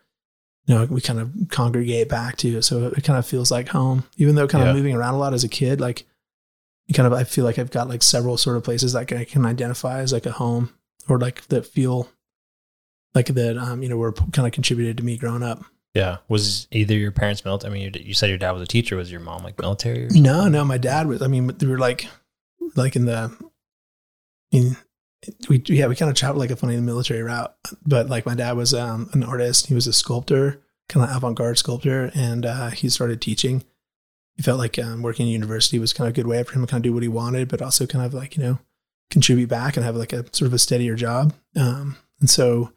you 0.68 0.76
know 0.76 0.86
we 0.86 1.02
kind 1.02 1.20
of 1.20 1.32
congregate 1.50 2.08
back 2.08 2.38
to. 2.38 2.62
So 2.62 2.88
it 2.96 3.04
kind 3.04 3.18
of 3.18 3.26
feels 3.26 3.50
like 3.52 3.70
home, 3.70 4.04
even 4.18 4.36
though 4.36 4.48
kind 4.48 4.64
Yeah. 4.64 4.70
of 4.70 4.76
moving 4.76 4.96
around 4.96 5.16
a 5.16 5.20
lot 5.20 5.34
as 5.34 5.44
a 5.44 5.50
kid. 5.50 5.82
Like 5.82 6.06
kind 6.94 7.08
of 7.08 7.14
I 7.14 7.24
feel 7.24 7.46
like 7.46 7.58
I've 7.58 7.72
got 7.72 7.88
like 7.88 8.04
several 8.04 8.38
sort 8.38 8.58
of 8.58 8.64
places 8.66 8.92
that 8.94 9.12
I 9.14 9.24
can 9.24 9.46
identify 9.46 10.00
as 10.02 10.12
like 10.12 10.26
a 10.26 10.32
home 10.34 10.74
or 11.08 11.18
like 11.18 11.48
that 11.48 11.66
feel 11.66 12.10
like 13.16 13.28
that 13.28 13.58
um 13.58 13.82
you 13.82 13.90
know 13.90 13.96
were 13.98 14.12
kind 14.12 14.46
of 14.46 14.52
contributed 14.52 14.98
to 14.98 15.04
me 15.04 15.18
growing 15.18 15.42
up. 15.42 15.64
Yeah. 15.94 16.18
Was 16.30 16.68
either 16.72 16.96
your 16.96 17.12
parents 17.12 17.44
military? 17.44 17.72
I 17.72 17.74
mean, 17.74 17.94
you, 17.94 18.02
you 18.08 18.14
said 18.14 18.30
your 18.30 18.38
dad 18.38 18.52
was 18.52 18.62
a 18.62 18.68
teacher. 18.68 18.96
Was 18.96 19.12
your 19.12 19.20
mom 19.20 19.44
like 19.44 19.60
military? 19.60 20.08
No, 20.12 20.48
no, 20.48 20.64
my 20.64 20.78
dad 20.78 21.08
was. 21.08 21.22
I 21.22 21.28
mean, 21.28 21.52
we 21.60 21.68
were 21.68 21.78
like, 21.78 22.08
like 22.76 22.96
in 22.96 23.06
the, 23.06 23.32
I 24.54 24.56
mean, 24.56 24.78
we 25.50 25.62
yeah 25.68 25.88
we 25.88 25.96
kind 25.96 26.10
of 26.10 26.16
traveled 26.16 26.40
like 26.40 26.52
a 26.52 26.56
funny 26.56 26.78
military 26.78 27.22
route, 27.22 27.56
but 27.86 28.10
like 28.10 28.26
my 28.26 28.36
dad 28.36 28.54
was 28.54 28.74
um, 28.74 29.10
an 29.14 29.24
artist. 29.24 29.68
He 29.68 29.74
was 29.74 29.88
a 29.88 29.94
sculptor, 29.94 30.62
kind 30.90 31.08
of 31.08 31.16
avant 31.16 31.38
garde 31.38 31.58
sculptor, 31.58 32.12
and 32.16 32.46
uh, 32.46 32.70
he 32.70 32.90
started 32.90 33.22
teaching. 33.22 33.64
He 34.36 34.44
felt 34.44 34.60
like 34.60 34.80
um, 34.80 35.02
working 35.02 35.28
in 35.28 35.34
university 35.34 35.78
was 35.78 35.94
kind 35.94 36.08
of 36.08 36.14
a 36.14 36.16
good 36.16 36.28
way 36.28 36.42
for 36.44 36.54
him 36.54 36.62
to 36.62 36.68
kind 36.68 36.80
of 36.80 36.84
do 36.84 36.94
what 36.94 37.04
he 37.04 37.10
wanted, 37.10 37.50
but 37.50 37.62
also 37.62 37.86
kind 37.86 38.06
of 38.06 38.14
like 38.14 38.36
you 38.36 38.44
know 38.44 38.60
contribute 39.10 39.50
back 39.50 39.76
and 39.76 39.86
have 39.86 39.96
like 39.96 40.14
a 40.14 40.26
sort 40.34 40.48
of 40.48 40.54
a 40.54 40.60
steadier 40.60 40.96
job. 40.96 41.34
Um, 41.56 41.98
and 42.20 42.30
so 42.30 42.72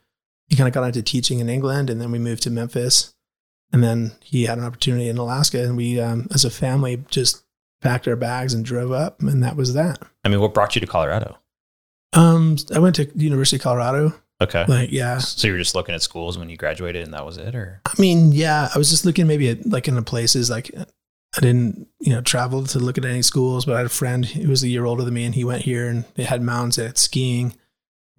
he 0.55 0.59
kind 0.59 0.69
of 0.69 0.75
got 0.75 0.85
into 0.85 1.03
teaching 1.03 1.41
in 1.41 1.49
England, 1.49 1.91
and 1.91 2.01
then 2.01 2.11
we 2.11 2.19
moved 2.19 2.43
to 2.45 2.51
Memphis, 2.51 3.15
and 3.73 3.83
then 3.83 4.13
he 4.23 4.45
had 4.45 4.59
an 4.59 4.65
opportunity 4.65 5.09
in 5.09 5.19
Alaska, 5.19 5.63
and 5.63 5.77
we 5.77 6.01
um, 6.01 6.29
as 6.33 6.45
a 6.45 6.51
family 6.51 7.03
just 7.09 7.45
packed 7.81 8.07
our 8.07 8.17
bags 8.17 8.55
and 8.55 8.65
drove 8.65 8.93
up, 8.93 9.21
and 9.21 9.43
that 9.43 9.57
was 9.57 9.75
that. 9.75 9.99
I 10.25 10.29
mean, 10.29 10.41
what 10.41 10.55
brought 10.55 10.75
you 10.75 10.81
to 10.81 10.87
Colorado? 10.87 11.39
Um, 12.13 12.57
I 12.73 12.79
went 12.79 12.97
to 12.97 13.11
University 13.17 13.57
of 13.57 13.63
Colorado 13.63 14.15
Okay. 14.41 14.65
Like, 14.67 14.93
yeah. 14.93 15.19
So 15.19 15.47
you 15.47 15.55
were 15.55 15.59
just 15.59 15.75
looking 15.75 15.95
at 15.95 16.03
schools 16.03 16.37
when 16.37 16.49
you 16.49 16.57
graduated, 16.57 17.05
and 17.05 17.15
that 17.15 17.25
was 17.25 17.39
it, 17.39 17.55
or 17.55 17.81
I 17.87 17.95
mean, 17.99 18.33
yeah, 18.33 18.69
I 18.75 18.79
was 18.79 18.91
just 18.91 19.05
looking 19.05 19.27
maybe 19.27 19.49
at 19.49 19.67
like 19.67 19.89
in 19.89 19.95
the 19.95 20.03
places 20.03 20.51
like 20.51 20.71
I 20.77 21.41
didn't, 21.41 21.89
you 22.01 22.13
know, 22.13 22.21
travel 22.21 22.65
to 22.65 22.79
look 22.79 22.99
at 22.99 23.05
any 23.05 23.23
schools, 23.23 23.65
but 23.65 23.75
I 23.75 23.79
had 23.79 23.87
a 23.87 23.91
friend 23.91 24.25
who 24.25 24.49
was 24.49 24.63
a 24.63 24.69
year 24.69 24.85
older 24.85 25.05
than 25.05 25.15
me 25.15 25.25
and 25.25 25.35
he 25.35 25.45
went 25.45 25.63
here 25.63 25.89
and 25.89 26.05
they 26.15 26.25
had 26.25 26.43
mountains 26.43 26.79
at 26.79 26.99
skiing. 26.99 27.55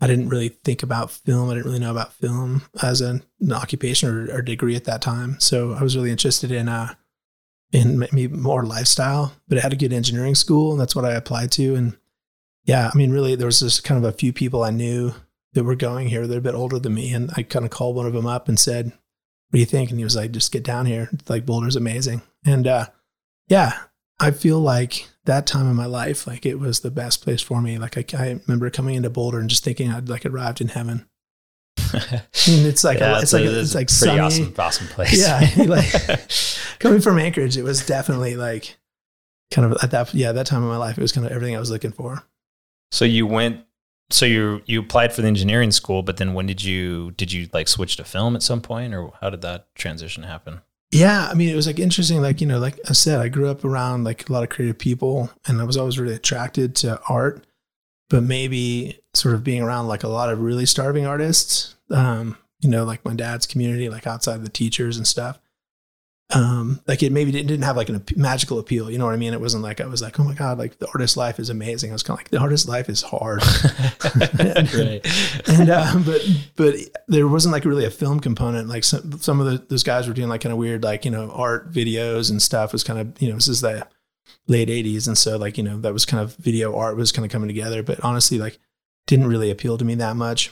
I 0.02 0.08
didn't 0.08 0.30
really 0.30 0.50
think 0.50 0.84
about 0.84 1.12
film. 1.12 1.50
I 1.50 1.54
didn't 1.54 1.68
really 1.68 1.80
know 1.80 1.92
about 1.92 2.14
film 2.14 2.64
as 2.84 3.02
an, 3.02 3.24
an 3.40 3.54
occupation 3.54 4.10
or, 4.10 4.38
or, 4.38 4.42
degree 4.42 4.76
at 4.76 4.84
that 4.86 5.02
time. 5.02 5.38
So 5.40 5.74
I 5.74 5.84
was 5.84 5.96
really 5.96 6.12
interested 6.12 6.52
in, 6.52 6.68
uh, 6.68 6.96
in 7.72 8.00
maybe 8.00 8.28
more 8.28 8.66
lifestyle, 8.66 9.34
but 9.48 9.58
I 9.58 9.62
had 9.62 9.74
a 9.74 9.78
good 9.78 9.94
engineering 9.94 10.36
school 10.36 10.72
and 10.72 10.82
that's 10.82 10.96
what 10.96 11.06
I 11.06 11.14
applied 11.14 11.52
to. 11.54 11.76
And 11.76 11.98
yeah, 12.66 12.90
I 12.94 12.98
mean, 12.98 13.12
really 13.12 13.36
there 13.36 13.46
was 13.46 13.62
just 13.62 13.84
kind 13.84 14.04
of 14.04 14.14
a 14.14 14.18
few 14.18 14.34
people 14.34 14.64
I 14.64 14.72
knew 14.72 15.14
that 15.54 15.64
were 15.64 15.76
going 15.76 16.10
here. 16.10 16.28
They're 16.28 16.40
a 16.40 16.42
bit 16.42 16.56
older 16.56 16.78
than 16.78 16.94
me. 16.94 17.14
And 17.14 17.32
I 17.36 17.44
kind 17.44 17.64
of 17.64 17.72
called 17.72 17.96
one 17.96 18.06
of 18.06 18.14
them 18.14 18.28
up 18.28 18.50
and 18.50 18.60
said, 18.60 18.88
what 18.88 19.54
do 19.54 19.60
you 19.60 19.66
think? 19.66 19.90
And 19.90 20.00
he 20.00 20.04
was 20.04 20.16
like, 20.16 20.32
just 20.32 20.52
get 20.52 20.64
down 20.64 20.86
here. 20.86 21.10
It's 21.14 21.30
Like 21.30 21.46
Boulder's 21.46 21.78
amazing. 21.78 22.22
And, 22.46 22.68
uh, 22.68 22.88
yeah, 23.48 23.78
I 24.20 24.32
feel 24.32 24.60
like 24.60 25.10
that 25.26 25.46
time 25.46 25.70
in 25.70 25.76
my 25.76 25.86
life, 25.86 26.26
like 26.26 26.46
it 26.46 26.60
was 26.60 26.80
the 26.80 26.92
best 26.92 27.24
place 27.24 27.42
for 27.42 27.62
me. 27.62 27.78
Like 27.78 27.98
I, 27.98 28.18
I 28.18 28.40
remember 28.48 28.70
coming 28.70 28.96
into 28.96 29.10
Boulder 29.10 29.40
and 29.40 29.50
just 29.50 29.64
thinking 29.64 29.92
I'd 29.92 30.10
like 30.10 30.26
arrived 30.26 30.62
in 30.62 30.70
heaven. 30.70 31.08
it's 31.78 32.84
like 32.84 33.00
yeah, 33.00 33.18
a, 33.18 33.22
it's, 33.22 33.34
like 33.34 33.44
a, 33.44 33.60
it's 33.60 33.76
like 33.76 33.88
pretty 33.88 33.94
sunny. 33.94 34.20
awesome, 34.20 34.54
awesome 34.58 34.88
place. 34.88 35.20
Yeah, 35.20 35.48
like 35.66 35.92
coming 36.80 37.02
from 37.02 37.20
Anchorage, 37.20 37.58
it 37.58 37.64
was 37.64 37.86
definitely 37.86 38.36
like 38.36 38.78
kind 39.52 39.72
of 39.72 39.84
at 39.84 39.92
that 39.92 40.14
yeah 40.14 40.32
that 40.32 40.48
time 40.48 40.64
in 40.64 40.70
my 40.70 40.78
life, 40.78 40.98
it 40.98 41.02
was 41.02 41.12
kind 41.12 41.26
of 41.26 41.32
everything 41.32 41.56
I 41.56 41.60
was 41.60 41.72
looking 41.72 41.92
for. 41.92 42.24
So 42.92 43.06
you 43.06 43.28
went. 43.28 43.62
So 44.12 44.26
you 44.28 44.62
you 44.68 44.82
applied 44.82 45.14
for 45.14 45.24
the 45.24 45.28
engineering 45.28 45.72
school, 45.72 46.04
but 46.04 46.18
then 46.18 46.36
when 46.36 46.46
did 46.46 46.64
you 46.64 47.12
did 47.12 47.32
you 47.32 47.50
like 47.54 47.68
switch 47.68 47.98
to 47.98 48.04
film 48.04 48.36
at 48.36 48.44
some 48.44 48.62
point, 48.62 48.94
or 48.94 49.12
how 49.20 49.32
did 49.32 49.42
that 49.42 49.74
transition 49.74 50.24
happen? 50.24 50.62
Yeah, 50.92 51.28
I 51.30 51.34
mean, 51.34 51.50
it 51.50 51.56
was 51.56 51.68
like 51.68 51.80
interesting. 51.80 52.22
Like 52.22 52.42
you 52.42 52.48
know, 52.48 52.60
like 52.60 52.80
I 52.88 52.94
said, 52.94 53.20
I 53.20 53.28
grew 53.28 53.50
up 53.50 53.66
around 53.66 54.04
like 54.04 54.30
a 54.30 54.34
lot 54.34 54.44
of 54.44 54.50
creative 54.50 54.78
people, 54.78 55.30
and 55.48 55.60
I 55.60 55.64
was 55.64 55.78
always 55.78 56.00
really 56.00 56.16
attracted 56.16 56.76
to 56.78 57.02
art. 57.10 57.46
But 58.10 58.22
maybe 58.22 59.00
sort 59.16 59.34
of 59.34 59.44
being 59.44 59.64
around 59.64 59.88
like 59.88 60.04
a 60.04 60.08
lot 60.08 60.32
of 60.32 60.40
really 60.40 60.68
starving 60.68 61.08
artists, 61.08 61.76
um, 61.90 62.38
you 62.60 62.70
know, 62.70 62.84
like 62.84 63.04
my 63.04 63.16
dad's 63.16 63.48
community, 63.48 63.90
like 63.90 64.06
outside 64.06 64.44
the 64.44 64.50
teachers 64.50 64.96
and 64.96 65.08
stuff 65.08 65.40
um 66.32 66.82
like 66.88 67.04
it 67.04 67.12
maybe 67.12 67.32
didn't 67.32 67.62
have 67.62 67.78
like 67.78 67.88
a 67.88 68.02
magical 68.16 68.58
appeal 68.58 68.90
you 68.90 68.98
know 68.98 69.06
what 69.06 69.14
i 69.14 69.18
mean? 69.18 69.32
It 69.32 69.40
wasn't 69.40 69.62
like 69.62 69.80
i 69.80 69.86
was 69.86 70.02
like 70.02 70.20
oh 70.20 70.24
my 70.24 70.34
god 70.34 70.58
like 70.58 70.80
the 70.80 70.88
artist 70.88 71.18
life 71.18 71.40
is 71.40 71.50
amazing. 71.50 71.92
I 71.92 71.94
was 71.94 72.02
kind 72.02 72.18
of 72.18 72.22
like 72.22 72.32
the 72.32 72.40
artist 72.40 72.68
life 72.68 72.90
is 72.90 73.02
hard. 73.02 73.42
Right. 74.76 75.06
And 75.48 75.70
um, 75.70 76.04
but 76.04 76.22
but 76.56 76.76
there 77.08 77.28
wasn't 77.28 77.54
like 77.54 77.66
really 77.66 77.86
a 77.86 77.90
film 77.92 78.20
component. 78.20 78.68
Like 78.68 78.84
some, 78.84 79.20
some 79.20 79.40
of 79.40 79.46
the, 79.46 79.66
those 79.70 79.84
guys 79.84 80.08
were 80.08 80.14
doing 80.14 80.30
like 80.30 80.42
kind 80.42 80.52
of 80.54 80.60
weird 80.60 80.84
like 80.84 81.06
you 81.06 81.12
know 81.12 81.32
art 81.32 81.72
videos 81.72 82.30
and 82.30 82.42
stuff 82.42 82.72
was 82.74 82.84
kind 82.84 83.00
of 83.00 83.22
you 83.22 83.30
know 83.30 83.36
this 83.36 83.48
is 83.48 83.62
the 83.62 83.88
late 84.48 84.70
80s 84.70 85.08
and 85.08 85.18
so 85.18 85.38
like 85.38 85.58
you 85.58 85.64
know 85.64 85.80
that 85.82 85.94
was 85.94 86.06
kind 86.06 86.24
of 86.24 86.36
video 86.36 86.76
art 86.76 86.98
was 86.98 87.12
kind 87.12 87.26
of 87.26 87.32
coming 87.32 87.48
together. 87.48 87.84
But 87.84 88.00
honestly 88.04 88.38
like 88.38 88.60
didn't 89.08 89.28
really 89.28 89.52
appeal 89.52 89.78
to 89.78 89.86
me 89.86 89.96
that 89.96 90.16
much. 90.16 90.52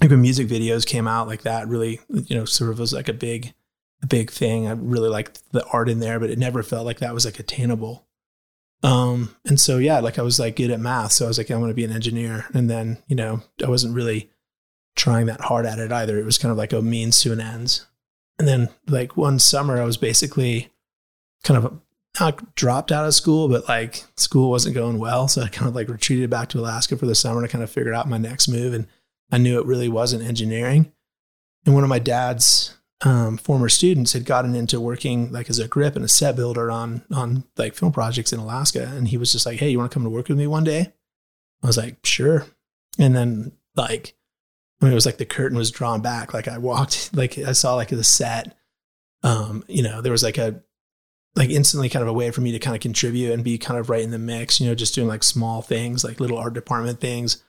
Like 0.00 0.10
when 0.10 0.22
music 0.22 0.48
videos 0.48 0.86
came 0.86 1.08
out 1.08 1.26
like 1.26 1.42
that 1.42 1.68
really 1.68 2.00
you 2.08 2.36
know 2.36 2.44
sort 2.44 2.70
of 2.70 2.78
was 2.78 2.92
like 2.92 3.08
a 3.08 3.14
big 3.14 3.54
big 4.06 4.30
thing. 4.30 4.66
I 4.66 4.72
really 4.72 5.08
liked 5.08 5.42
the 5.52 5.64
art 5.66 5.88
in 5.88 6.00
there, 6.00 6.20
but 6.20 6.30
it 6.30 6.38
never 6.38 6.62
felt 6.62 6.86
like 6.86 6.98
that 6.98 7.14
was 7.14 7.24
like 7.24 7.38
attainable. 7.38 8.06
Um, 8.82 9.34
and 9.46 9.58
so 9.58 9.78
yeah, 9.78 10.00
like 10.00 10.18
I 10.18 10.22
was 10.22 10.38
like 10.38 10.56
good 10.56 10.70
at 10.70 10.80
math, 10.80 11.12
so 11.12 11.24
I 11.24 11.28
was 11.28 11.38
like, 11.38 11.50
I'm 11.50 11.60
going 11.60 11.70
to 11.70 11.74
be 11.74 11.84
an 11.84 11.92
engineer. 11.92 12.46
And 12.52 12.68
then 12.68 12.98
you 13.06 13.16
know, 13.16 13.42
I 13.64 13.68
wasn't 13.68 13.94
really 13.94 14.30
trying 14.96 15.26
that 15.26 15.40
hard 15.40 15.66
at 15.66 15.78
it 15.78 15.90
either. 15.90 16.18
It 16.18 16.24
was 16.24 16.38
kind 16.38 16.52
of 16.52 16.58
like 16.58 16.72
a 16.72 16.82
means 16.82 17.20
to 17.22 17.32
an 17.32 17.40
ends. 17.40 17.86
And 18.38 18.46
then 18.46 18.68
like 18.86 19.16
one 19.16 19.38
summer, 19.38 19.80
I 19.80 19.84
was 19.84 19.96
basically 19.96 20.70
kind 21.44 21.64
of 21.64 21.80
not 22.20 22.54
dropped 22.54 22.92
out 22.92 23.06
of 23.06 23.14
school, 23.14 23.48
but 23.48 23.68
like 23.68 24.04
school 24.16 24.50
wasn't 24.50 24.74
going 24.74 24.98
well, 24.98 25.28
so 25.28 25.42
I 25.42 25.48
kind 25.48 25.68
of 25.68 25.74
like 25.74 25.88
retreated 25.88 26.30
back 26.30 26.48
to 26.50 26.60
Alaska 26.60 26.96
for 26.96 27.06
the 27.06 27.14
summer 27.14 27.42
to 27.42 27.48
kind 27.48 27.64
of 27.64 27.70
figure 27.70 27.94
out 27.94 28.08
my 28.08 28.18
next 28.18 28.48
move. 28.48 28.74
And 28.74 28.86
I 29.32 29.38
knew 29.38 29.58
it 29.58 29.66
really 29.66 29.88
wasn't 29.88 30.24
engineering. 30.24 30.92
And 31.64 31.74
one 31.74 31.84
of 31.84 31.90
my 31.90 31.98
dad's 31.98 32.76
um, 33.04 33.36
former 33.36 33.68
students 33.68 34.14
had 34.14 34.24
gotten 34.24 34.54
into 34.54 34.80
working 34.80 35.30
like 35.30 35.50
as 35.50 35.58
a 35.58 35.68
grip 35.68 35.94
and 35.94 36.04
a 36.04 36.08
set 36.08 36.36
builder 36.36 36.70
on 36.70 37.02
on 37.14 37.44
like 37.58 37.74
film 37.74 37.92
projects 37.92 38.32
in 38.32 38.40
Alaska, 38.40 38.90
and 38.96 39.08
he 39.08 39.18
was 39.18 39.30
just 39.30 39.44
like, 39.44 39.58
"Hey, 39.58 39.68
you 39.68 39.78
want 39.78 39.90
to 39.90 39.94
come 39.94 40.04
to 40.04 40.10
work 40.10 40.28
with 40.28 40.38
me 40.38 40.46
one 40.46 40.64
day?" 40.64 40.92
I 41.62 41.66
was 41.66 41.76
like, 41.76 41.98
"Sure." 42.04 42.46
And 42.98 43.14
then 43.14 43.52
like, 43.76 44.16
I 44.80 44.86
mean, 44.86 44.92
it 44.92 44.94
was 44.94 45.04
like 45.04 45.18
the 45.18 45.26
curtain 45.26 45.58
was 45.58 45.70
drawn 45.70 46.00
back. 46.00 46.32
Like 46.32 46.48
I 46.48 46.56
walked, 46.56 47.10
like 47.16 47.36
I 47.38 47.52
saw 47.52 47.74
like 47.74 47.88
the 47.88 48.02
set. 48.02 48.56
Um, 49.22 49.64
you 49.68 49.82
know, 49.82 50.00
there 50.00 50.12
was 50.12 50.22
like 50.22 50.38
a 50.38 50.62
like 51.36 51.50
instantly 51.50 51.90
kind 51.90 52.02
of 52.02 52.08
a 52.08 52.12
way 52.12 52.30
for 52.30 52.40
me 52.40 52.52
to 52.52 52.58
kind 52.58 52.76
of 52.76 52.80
contribute 52.80 53.32
and 53.32 53.44
be 53.44 53.58
kind 53.58 53.78
of 53.78 53.90
right 53.90 54.02
in 54.02 54.12
the 54.12 54.18
mix. 54.18 54.60
You 54.60 54.68
know, 54.68 54.74
just 54.74 54.94
doing 54.94 55.08
like 55.08 55.22
small 55.24 55.60
things, 55.60 56.04
like 56.04 56.20
little 56.20 56.38
art 56.38 56.54
department 56.54 57.00
things. 57.00 57.42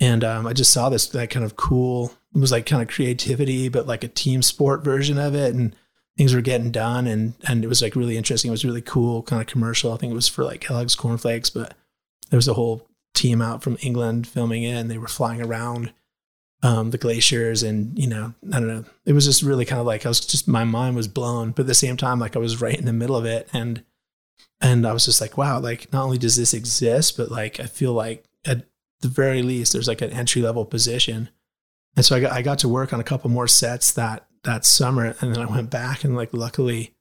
And 0.00 0.24
um, 0.24 0.46
I 0.46 0.54
just 0.54 0.72
saw 0.72 0.88
this 0.88 1.08
that 1.08 1.28
kind 1.28 1.44
of 1.44 1.56
cool 1.56 2.14
it 2.34 2.40
was 2.40 2.52
like 2.52 2.66
kind 2.66 2.82
of 2.82 2.88
creativity, 2.88 3.68
but 3.68 3.86
like 3.86 4.02
a 4.02 4.08
team 4.08 4.42
sport 4.42 4.82
version 4.82 5.18
of 5.18 5.34
it. 5.34 5.54
And 5.54 5.74
things 6.16 6.34
were 6.34 6.40
getting 6.40 6.70
done. 6.70 7.06
And, 7.06 7.34
and 7.48 7.64
it 7.64 7.68
was 7.68 7.82
like 7.82 7.96
really 7.96 8.16
interesting. 8.16 8.48
It 8.48 8.52
was 8.52 8.64
really 8.64 8.82
cool, 8.82 9.22
kind 9.22 9.40
of 9.40 9.48
commercial. 9.48 9.92
I 9.92 9.96
think 9.96 10.12
it 10.12 10.16
was 10.16 10.28
for 10.28 10.44
like 10.44 10.60
Kellogg's 10.60 10.94
cornflakes, 10.94 11.50
but 11.50 11.74
there 12.30 12.38
was 12.38 12.48
a 12.48 12.54
whole 12.54 12.88
team 13.14 13.40
out 13.40 13.62
from 13.62 13.78
England 13.82 14.26
filming 14.26 14.64
it 14.64 14.74
and 14.74 14.90
they 14.90 14.98
were 14.98 15.08
flying 15.08 15.40
around 15.40 15.92
um, 16.62 16.90
the 16.90 16.98
glaciers 16.98 17.62
and, 17.62 17.96
you 17.98 18.06
know, 18.06 18.34
I 18.52 18.58
don't 18.58 18.68
know. 18.68 18.84
It 19.04 19.12
was 19.12 19.26
just 19.26 19.42
really 19.42 19.64
kind 19.64 19.80
of 19.80 19.86
like, 19.86 20.06
I 20.06 20.08
was 20.08 20.20
just, 20.20 20.48
my 20.48 20.64
mind 20.64 20.96
was 20.96 21.08
blown, 21.08 21.50
but 21.50 21.62
at 21.62 21.66
the 21.66 21.74
same 21.74 21.96
time, 21.96 22.18
like 22.18 22.36
I 22.36 22.40
was 22.40 22.60
right 22.60 22.78
in 22.78 22.86
the 22.86 22.92
middle 22.92 23.16
of 23.16 23.26
it. 23.26 23.48
And, 23.52 23.84
and 24.60 24.86
I 24.86 24.92
was 24.92 25.04
just 25.04 25.20
like, 25.20 25.36
wow, 25.36 25.60
like 25.60 25.92
not 25.92 26.04
only 26.04 26.18
does 26.18 26.36
this 26.36 26.54
exist, 26.54 27.16
but 27.16 27.30
like 27.30 27.60
I 27.60 27.66
feel 27.66 27.92
like 27.92 28.24
at 28.44 28.64
the 29.00 29.08
very 29.08 29.42
least, 29.42 29.72
there's 29.72 29.88
like 29.88 30.00
an 30.00 30.10
entry 30.10 30.42
level 30.42 30.64
position 30.64 31.28
and 31.96 32.04
so 32.04 32.16
I 32.16 32.20
got, 32.20 32.32
I 32.32 32.42
got 32.42 32.58
to 32.60 32.68
work 32.68 32.92
on 32.92 33.00
a 33.00 33.04
couple 33.04 33.30
more 33.30 33.48
sets 33.48 33.92
that, 33.92 34.26
that 34.42 34.64
summer. 34.64 35.14
And 35.20 35.34
then 35.34 35.40
I 35.40 35.46
went 35.46 35.70
back 35.70 36.04
and 36.04 36.16
like, 36.16 36.30
luckily, 36.32 36.94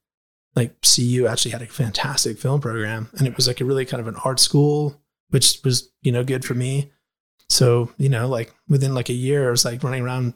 like 0.55 0.75
CU 0.81 1.27
actually 1.27 1.51
had 1.51 1.63
a 1.63 1.67
fantastic 1.67 2.37
film 2.37 2.61
program 2.61 3.09
and 3.17 3.27
it 3.27 3.35
was 3.35 3.47
like 3.47 3.59
a 3.59 3.65
really 3.65 3.85
kind 3.85 4.01
of 4.01 4.07
an 4.07 4.15
art 4.23 4.39
school, 4.39 5.01
which 5.29 5.59
was, 5.63 5.91
you 6.01 6.11
know, 6.11 6.23
good 6.23 6.45
for 6.45 6.53
me. 6.53 6.91
So, 7.49 7.91
you 7.97 8.09
know, 8.09 8.27
like 8.27 8.53
within 8.67 8.93
like 8.93 9.09
a 9.09 9.13
year, 9.13 9.47
I 9.47 9.51
was 9.51 9.65
like 9.65 9.83
running 9.83 10.03
around 10.03 10.35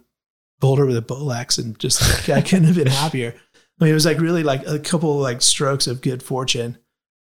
Boulder 0.59 0.85
with 0.85 0.97
a 0.97 1.01
Bolex 1.01 1.59
and 1.59 1.77
just 1.79 2.01
like, 2.27 2.37
I 2.37 2.41
couldn't 2.41 2.65
have 2.65 2.75
been 2.75 2.87
happier. 2.87 3.35
I 3.79 3.83
mean, 3.83 3.91
it 3.91 3.95
was 3.95 4.05
like 4.05 4.19
really 4.19 4.43
like 4.43 4.65
a 4.65 4.79
couple 4.79 5.17
like 5.17 5.43
strokes 5.43 5.85
of 5.85 6.01
good 6.01 6.23
fortune. 6.23 6.79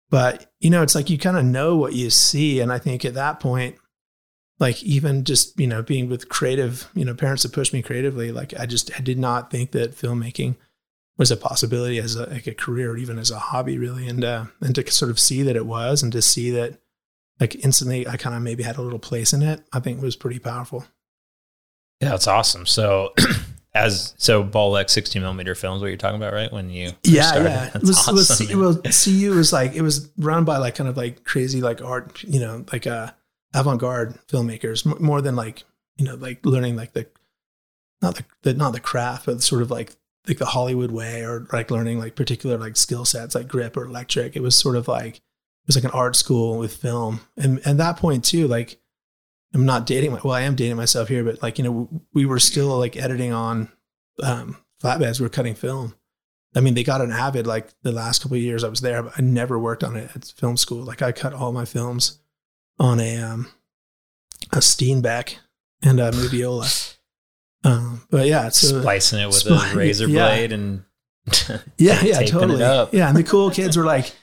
But, 0.10 0.52
you 0.60 0.70
know, 0.70 0.84
it's 0.84 0.96
like 0.96 1.10
you 1.10 1.18
kind 1.18 1.36
of 1.36 1.44
know 1.44 1.76
what 1.78 1.94
you 1.94 2.10
see. 2.10 2.60
And 2.60 2.72
I 2.72 2.78
think 2.78 3.04
at 3.04 3.16
that 3.16 3.40
point, 3.40 3.76
like 4.60 4.82
even 4.84 5.24
just 5.24 5.60
you 5.60 5.68
know 5.68 5.82
being 5.82 6.10
with 6.10 6.30
creative 6.30 6.90
you 6.94 7.06
know 7.06 7.14
parents 7.14 7.44
that 7.44 7.54
pushed 7.54 7.74
me 7.74 7.82
creatively 7.82 8.32
like 8.32 8.54
i 8.60 8.66
just 8.66 8.92
i 8.98 9.02
did 9.02 9.20
not 9.20 9.52
think 9.52 9.72
that 9.72 9.96
filmmaking 9.96 10.56
was 11.18 11.32
a 11.32 11.38
possibility 11.38 11.98
as 11.98 12.16
a, 12.16 12.28
like 12.28 12.48
a 12.48 12.54
career 12.54 12.92
or 12.92 12.98
even 12.98 13.18
as 13.18 13.32
a 13.32 13.40
hobby 13.40 13.78
really. 13.78 14.08
And 14.08 14.24
uh 14.24 14.46
and 14.62 14.76
to 14.76 14.90
sort 14.92 15.12
of 15.12 15.20
see 15.20 15.44
that 15.44 15.56
it 15.56 15.66
was 15.66 16.04
and 16.04 16.12
to 16.14 16.22
see 16.22 16.52
that 16.52 16.80
like 17.40 17.56
instantly 17.64 18.08
i 18.08 18.18
kind 18.18 18.36
of 18.36 18.42
maybe 18.42 18.64
had 18.64 18.78
a 18.78 18.82
little 18.82 19.00
place 19.00 19.34
in 19.34 19.42
it 19.42 19.62
i 19.74 19.80
think 19.80 20.02
was 20.02 20.16
pretty 20.16 20.40
powerful. 20.40 20.86
Yeah 22.00 22.10
that's 22.10 22.28
awesome. 22.28 22.66
So 22.66 23.14
as 23.74 24.14
so 24.18 24.44
ball 24.44 24.74
Bolex 24.74 24.92
16 24.92 25.22
millimeter 25.22 25.56
films 25.56 25.82
what 25.82 25.88
you're 25.88 25.98
talking 25.98 26.18
about 26.18 26.34
right? 26.34 26.52
When 26.52 26.70
you 26.70 26.92
yeah 27.04 27.24
started. 27.24 27.50
yeah. 27.50 27.70
That's 27.74 27.76
it 27.76 27.82
was, 27.84 28.08
awesome, 28.08 28.48
it 28.50 28.56
was, 28.56 28.76
well 28.76 28.94
cu 29.30 29.36
was 29.36 29.54
like 29.54 29.74
it 29.74 29.82
was 29.82 30.10
run 30.18 30.46
by 30.46 30.58
like 30.58 30.76
kind 30.76 30.90
of 30.90 30.98
like 30.98 31.24
crazy 31.24 31.62
like 31.62 31.82
art 31.82 32.24
you 32.24 32.40
know 32.40 32.64
like 32.72 32.86
uh 32.86 33.12
avant-garde 33.54 34.20
filmmakers 34.28 35.00
more 35.00 35.22
than 35.22 35.36
like 35.36 35.64
you 35.98 36.06
know 36.06 36.16
like 36.16 36.46
learning 36.46 36.76
like 36.76 36.94
the 36.94 37.08
not 38.02 38.16
the, 38.16 38.26
the 38.44 38.54
not 38.54 38.74
the 38.74 38.80
craft 38.80 39.26
but 39.26 39.42
sort 39.42 39.62
of 39.62 39.72
like 39.72 39.96
like 40.28 40.38
the 40.38 40.46
hollywood 40.46 40.92
way 40.92 41.22
or 41.24 41.48
like 41.54 41.72
learning 41.72 42.00
like 42.00 42.16
particular 42.16 42.58
like 42.58 42.76
skill 42.76 43.06
sets 43.06 43.36
like 43.36 43.48
grip 43.48 43.78
or 43.78 43.86
electric. 43.86 44.36
It 44.36 44.42
was 44.42 44.58
sort 44.58 44.76
of 44.76 44.88
like 44.88 45.16
it 45.18 45.68
was 45.68 45.76
like 45.76 45.86
an 45.86 45.92
art 45.92 46.16
school 46.16 46.58
with 46.58 46.76
film. 46.76 47.22
And 47.38 47.66
at 47.66 47.78
that 47.78 47.98
point 47.98 48.24
too 48.24 48.48
like 48.48 48.80
i'm 49.54 49.66
not 49.66 49.86
dating 49.86 50.12
my 50.12 50.20
well 50.24 50.34
i 50.34 50.42
am 50.42 50.56
dating 50.56 50.76
myself 50.76 51.08
here 51.08 51.24
but 51.24 51.42
like 51.42 51.58
you 51.58 51.64
know 51.64 51.90
we 52.14 52.26
were 52.26 52.40
still 52.40 52.78
like 52.78 52.98
editing 52.98 53.32
on 53.32 53.70
um 54.22 54.58
flatbeds. 54.84 55.20
We 55.20 55.26
are 55.26 55.30
cutting 55.30 55.56
film. 55.56 55.96
I 56.56 56.60
mean 56.60 56.74
they 56.74 56.84
got 56.84 57.02
an 57.02 57.12
avid 57.12 57.48
like 57.48 57.70
the 57.82 57.94
last 57.94 58.22
couple 58.22 58.36
of 58.36 58.44
years 58.44 58.64
i 58.64 58.70
was 58.70 58.82
there 58.82 59.04
but 59.04 59.14
i 59.18 59.22
never 59.22 59.58
worked 59.58 59.84
on 59.84 59.96
it 59.96 60.12
at 60.14 60.26
film 60.26 60.58
school. 60.58 60.84
Like 60.84 61.02
i 61.02 61.12
cut 61.12 61.34
all 61.34 61.54
my 61.54 61.66
films 61.66 62.20
on 62.80 63.00
a 63.00 63.18
um, 63.18 63.48
a 64.52 64.58
Steenbeck 64.58 65.38
and 65.82 66.00
a 66.00 66.12
Moviola. 66.12 66.96
Um, 67.64 68.04
but 68.10 68.28
yeah, 68.28 68.50
so 68.50 68.82
splicing 68.82 69.20
it 69.20 69.28
with 69.28 69.44
spli- 69.44 69.74
a 69.74 69.76
razor 69.76 70.08
yeah. 70.08 70.28
blade 70.28 70.52
and 70.52 70.84
yeah, 71.78 72.02
yeah, 72.04 72.22
totally. 72.22 72.60
Yeah, 72.60 73.10
and 73.10 73.18
the 73.18 73.24
cool 73.24 73.52
kids 73.52 73.76
were 73.76 73.84
like 73.84 74.14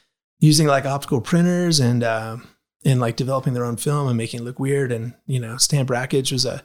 using 0.41 0.67
like 0.67 0.87
optical 0.87 1.21
printers 1.21 1.81
and 1.81 2.03
uh, 2.03 2.39
and 2.85 3.01
like 3.01 3.17
developing 3.17 3.55
their 3.55 3.65
own 3.65 3.77
film 3.77 4.09
and 4.09 4.17
making 4.17 4.41
it 4.41 4.45
look 4.45 4.59
weird. 4.59 4.91
And 4.91 5.15
you 5.27 5.41
know, 5.41 5.57
Stan 5.59 5.87
Brakhage 5.87 6.33
was 6.33 6.47
a 6.47 6.63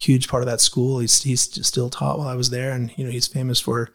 huge 0.00 0.28
part 0.28 0.42
of 0.42 0.48
that 0.48 0.60
school. 0.60 0.98
He's 1.00 1.22
he's 1.22 1.42
still 1.66 1.90
taught 1.90 2.18
while 2.18 2.28
I 2.28 2.34
was 2.34 2.50
there, 2.50 2.72
and 2.72 2.96
you 2.96 3.04
know 3.04 3.10
he's 3.10 3.26
famous 3.26 3.60
for 3.60 3.90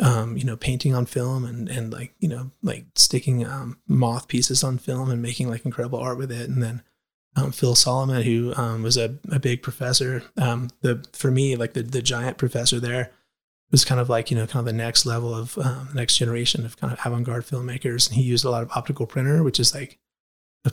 um, 0.00 0.36
you 0.36 0.44
know 0.44 0.56
painting 0.56 0.94
on 0.94 1.06
film 1.06 1.44
and 1.44 1.68
and 1.68 1.92
like 1.92 2.14
you 2.18 2.28
know 2.28 2.50
like 2.62 2.86
sticking 2.96 3.46
um, 3.46 3.78
moth 3.86 4.28
pieces 4.28 4.64
on 4.64 4.78
film 4.78 5.10
and 5.10 5.22
making 5.22 5.48
like 5.48 5.64
incredible 5.64 5.98
art 5.98 6.18
with 6.18 6.32
it. 6.32 6.48
And 6.48 6.62
then 6.62 6.82
um, 7.36 7.52
Phil 7.52 7.74
Solomon, 7.74 8.22
who 8.22 8.54
um, 8.56 8.82
was 8.82 8.96
a, 8.96 9.16
a 9.30 9.38
big 9.38 9.62
professor, 9.62 10.22
um, 10.36 10.70
the 10.82 11.04
for 11.12 11.30
me 11.30 11.56
like 11.56 11.74
the 11.74 11.82
the 11.82 12.02
giant 12.02 12.38
professor 12.38 12.80
there 12.80 13.12
was 13.70 13.84
kind 13.84 14.00
of 14.00 14.08
like 14.08 14.30
you 14.30 14.36
know 14.36 14.46
kind 14.46 14.60
of 14.60 14.66
the 14.66 14.72
next 14.72 15.06
level 15.06 15.34
of 15.34 15.58
um, 15.58 15.88
next 15.94 16.16
generation 16.16 16.64
of 16.64 16.76
kind 16.76 16.92
of 16.92 16.98
avant-garde 17.04 17.44
filmmakers. 17.44 18.08
And 18.08 18.16
he 18.16 18.22
used 18.22 18.44
a 18.44 18.50
lot 18.50 18.62
of 18.62 18.70
optical 18.74 19.06
printer, 19.06 19.42
which 19.42 19.60
is 19.60 19.74
like 19.74 19.98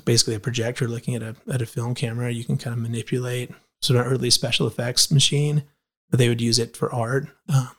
basically 0.06 0.36
a 0.36 0.40
projector 0.40 0.88
looking 0.88 1.16
at 1.16 1.22
a 1.22 1.36
at 1.52 1.62
a 1.62 1.66
film 1.66 1.96
camera. 1.96 2.32
You 2.32 2.44
can 2.44 2.58
kind 2.58 2.74
of 2.74 2.82
manipulate 2.82 3.52
sort 3.82 4.00
of 4.00 4.12
early 4.12 4.30
special 4.30 4.68
effects 4.68 5.12
machine, 5.12 5.64
but 6.10 6.20
they 6.20 6.30
would 6.30 6.42
use 6.42 6.60
it 6.60 6.76
for 6.76 6.94
art. 6.94 7.28
Um, 7.54 7.70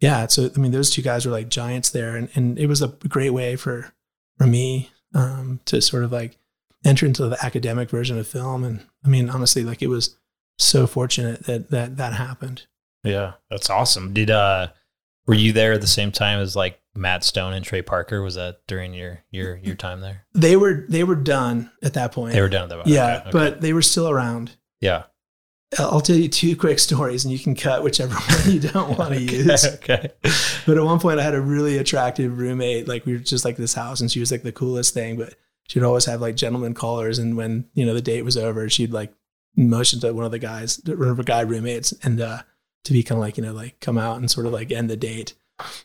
yeah, 0.00 0.26
so 0.26 0.50
I 0.54 0.58
mean, 0.60 0.72
those 0.72 0.90
two 0.90 1.02
guys 1.02 1.26
were 1.26 1.32
like 1.32 1.48
giants 1.48 1.90
there, 1.90 2.16
and, 2.16 2.28
and 2.34 2.58
it 2.58 2.66
was 2.66 2.82
a 2.82 2.88
great 3.08 3.30
way 3.30 3.56
for 3.56 3.92
for 4.36 4.46
me 4.46 4.90
um, 5.14 5.60
to 5.66 5.80
sort 5.80 6.04
of 6.04 6.12
like 6.12 6.38
enter 6.84 7.06
into 7.06 7.26
the 7.28 7.44
academic 7.44 7.90
version 7.90 8.18
of 8.18 8.26
film. 8.28 8.62
And 8.64 8.86
I 9.04 9.08
mean, 9.08 9.28
honestly, 9.30 9.64
like 9.64 9.82
it 9.82 9.88
was 9.88 10.16
so 10.58 10.86
fortunate 10.86 11.44
that 11.46 11.70
that 11.70 11.96
that 11.96 12.12
happened. 12.14 12.66
Yeah, 13.04 13.32
that's 13.50 13.70
awesome. 13.70 14.12
Did 14.14 14.30
uh, 14.30 14.68
were 15.26 15.34
you 15.34 15.52
there 15.52 15.72
at 15.72 15.80
the 15.80 15.86
same 15.86 16.12
time 16.12 16.40
as 16.40 16.54
like 16.56 16.80
Matt 16.94 17.22
Stone 17.24 17.52
and 17.54 17.64
Trey 17.64 17.82
Parker? 17.82 18.22
Was 18.22 18.34
that 18.36 18.60
during 18.66 18.94
your 18.94 19.20
your 19.30 19.56
your 19.56 19.74
time 19.76 20.00
there? 20.00 20.24
They 20.34 20.56
were 20.56 20.84
they 20.88 21.04
were 21.04 21.14
done 21.16 21.70
at 21.82 21.94
that 21.94 22.12
point. 22.12 22.34
They 22.34 22.40
were 22.40 22.48
done 22.48 22.64
at 22.64 22.68
that 22.70 22.76
point. 22.84 22.88
Yeah, 22.88 23.16
Okay, 23.16 23.20
okay. 23.22 23.30
but 23.32 23.60
they 23.60 23.72
were 23.72 23.82
still 23.82 24.08
around. 24.08 24.52
yeah. 24.80 25.04
I'll 25.78 26.00
tell 26.00 26.16
you 26.16 26.28
two 26.28 26.56
quick 26.56 26.78
stories, 26.78 27.24
and 27.24 27.32
you 27.32 27.38
can 27.38 27.54
cut 27.54 27.82
whichever 27.82 28.14
one 28.14 28.50
you 28.50 28.60
don't 28.60 28.98
want 28.98 29.14
to 29.14 29.20
use. 29.20 29.64
okay. 29.74 30.10
But 30.66 30.78
at 30.78 30.84
one 30.84 31.00
point, 31.00 31.20
I 31.20 31.22
had 31.22 31.34
a 31.34 31.40
really 31.40 31.78
attractive 31.78 32.38
roommate. 32.38 32.88
Like 32.88 33.04
we 33.04 33.12
were 33.12 33.18
just 33.18 33.44
like 33.44 33.56
this 33.56 33.74
house, 33.74 34.00
and 34.00 34.10
she 34.10 34.20
was 34.20 34.30
like 34.30 34.42
the 34.42 34.52
coolest 34.52 34.94
thing. 34.94 35.16
But 35.16 35.34
she'd 35.68 35.82
always 35.82 36.06
have 36.06 36.20
like 36.20 36.36
gentleman 36.36 36.74
callers, 36.74 37.18
and 37.18 37.36
when 37.36 37.68
you 37.74 37.84
know 37.84 37.94
the 37.94 38.00
date 38.00 38.22
was 38.22 38.36
over, 38.36 38.68
she'd 38.68 38.92
like 38.92 39.12
motion 39.56 40.00
to 40.00 40.12
one 40.12 40.24
of 40.24 40.30
the 40.30 40.38
guys, 40.38 40.80
one 40.86 41.08
of 41.08 41.16
her 41.16 41.22
guy 41.22 41.40
roommates, 41.40 41.92
and 42.02 42.20
uh, 42.20 42.42
to 42.84 42.92
be 42.92 43.02
kind 43.02 43.18
of 43.18 43.22
like 43.22 43.36
you 43.36 43.44
know 43.44 43.52
like 43.52 43.80
come 43.80 43.98
out 43.98 44.18
and 44.18 44.30
sort 44.30 44.46
of 44.46 44.52
like 44.52 44.72
end 44.72 44.88
the 44.88 44.96
date. 44.96 45.34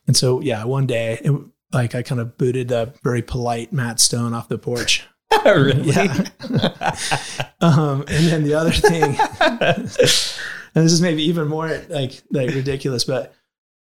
And 0.07 0.15
so 0.15 0.39
yeah, 0.39 0.63
one 0.63 0.85
day, 0.85 1.19
it, 1.23 1.33
like 1.73 1.95
I 1.95 2.03
kind 2.03 2.21
of 2.21 2.37
booted 2.37 2.69
the 2.69 2.93
very 3.03 3.21
polite 3.21 3.73
Matt 3.73 3.99
Stone 3.99 4.33
off 4.33 4.47
the 4.47 4.57
porch. 4.57 5.05
really? 5.45 5.89
Yeah. 5.91 6.29
um, 7.61 8.01
and 8.07 8.27
then 8.27 8.43
the 8.43 8.53
other 8.53 8.71
thing, 8.71 9.03
and 9.39 10.85
this 10.85 10.91
is 10.91 11.01
maybe 11.01 11.23
even 11.23 11.47
more 11.47 11.81
like 11.89 12.21
like 12.31 12.49
ridiculous, 12.49 13.03
but 13.03 13.33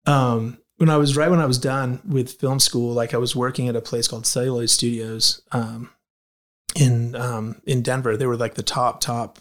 um, 0.05 0.58
when 0.77 0.89
I 0.89 0.98
was 0.98 1.15
right 1.15 1.29
when 1.29 1.39
I 1.39 1.46
was 1.46 1.58
done 1.58 2.01
with 2.08 2.39
film 2.39 2.60
school, 2.60 2.93
like 2.93 3.13
I 3.13 3.17
was 3.17 3.36
working 3.36 3.67
at 3.67 3.75
a 3.75 3.81
place 3.81 4.08
called 4.08 4.25
Celluloid 4.25 4.70
Studios 4.70 5.41
um, 5.51 5.89
in 6.75 7.15
um, 7.15 7.62
in 7.65 7.81
Denver. 7.81 8.17
They 8.17 8.25
were 8.25 8.38
like 8.38 8.55
the 8.55 8.63
top 8.63 9.01
top 9.01 9.39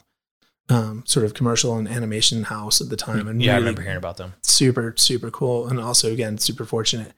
um, 0.69 1.03
sort 1.07 1.25
of 1.25 1.35
commercial 1.35 1.77
and 1.77 1.89
animation 1.89 2.45
house 2.45 2.81
at 2.81 2.91
the 2.91 2.97
time, 2.97 3.27
and 3.27 3.43
yeah, 3.43 3.55
I 3.55 3.59
remember 3.59 3.83
hearing 3.83 3.97
about 3.97 4.17
them. 4.17 4.35
super 4.43 4.95
super 4.97 5.31
cool, 5.31 5.67
and 5.67 5.81
also 5.81 6.13
again 6.13 6.39
super 6.39 6.65
fortunate. 6.65 7.13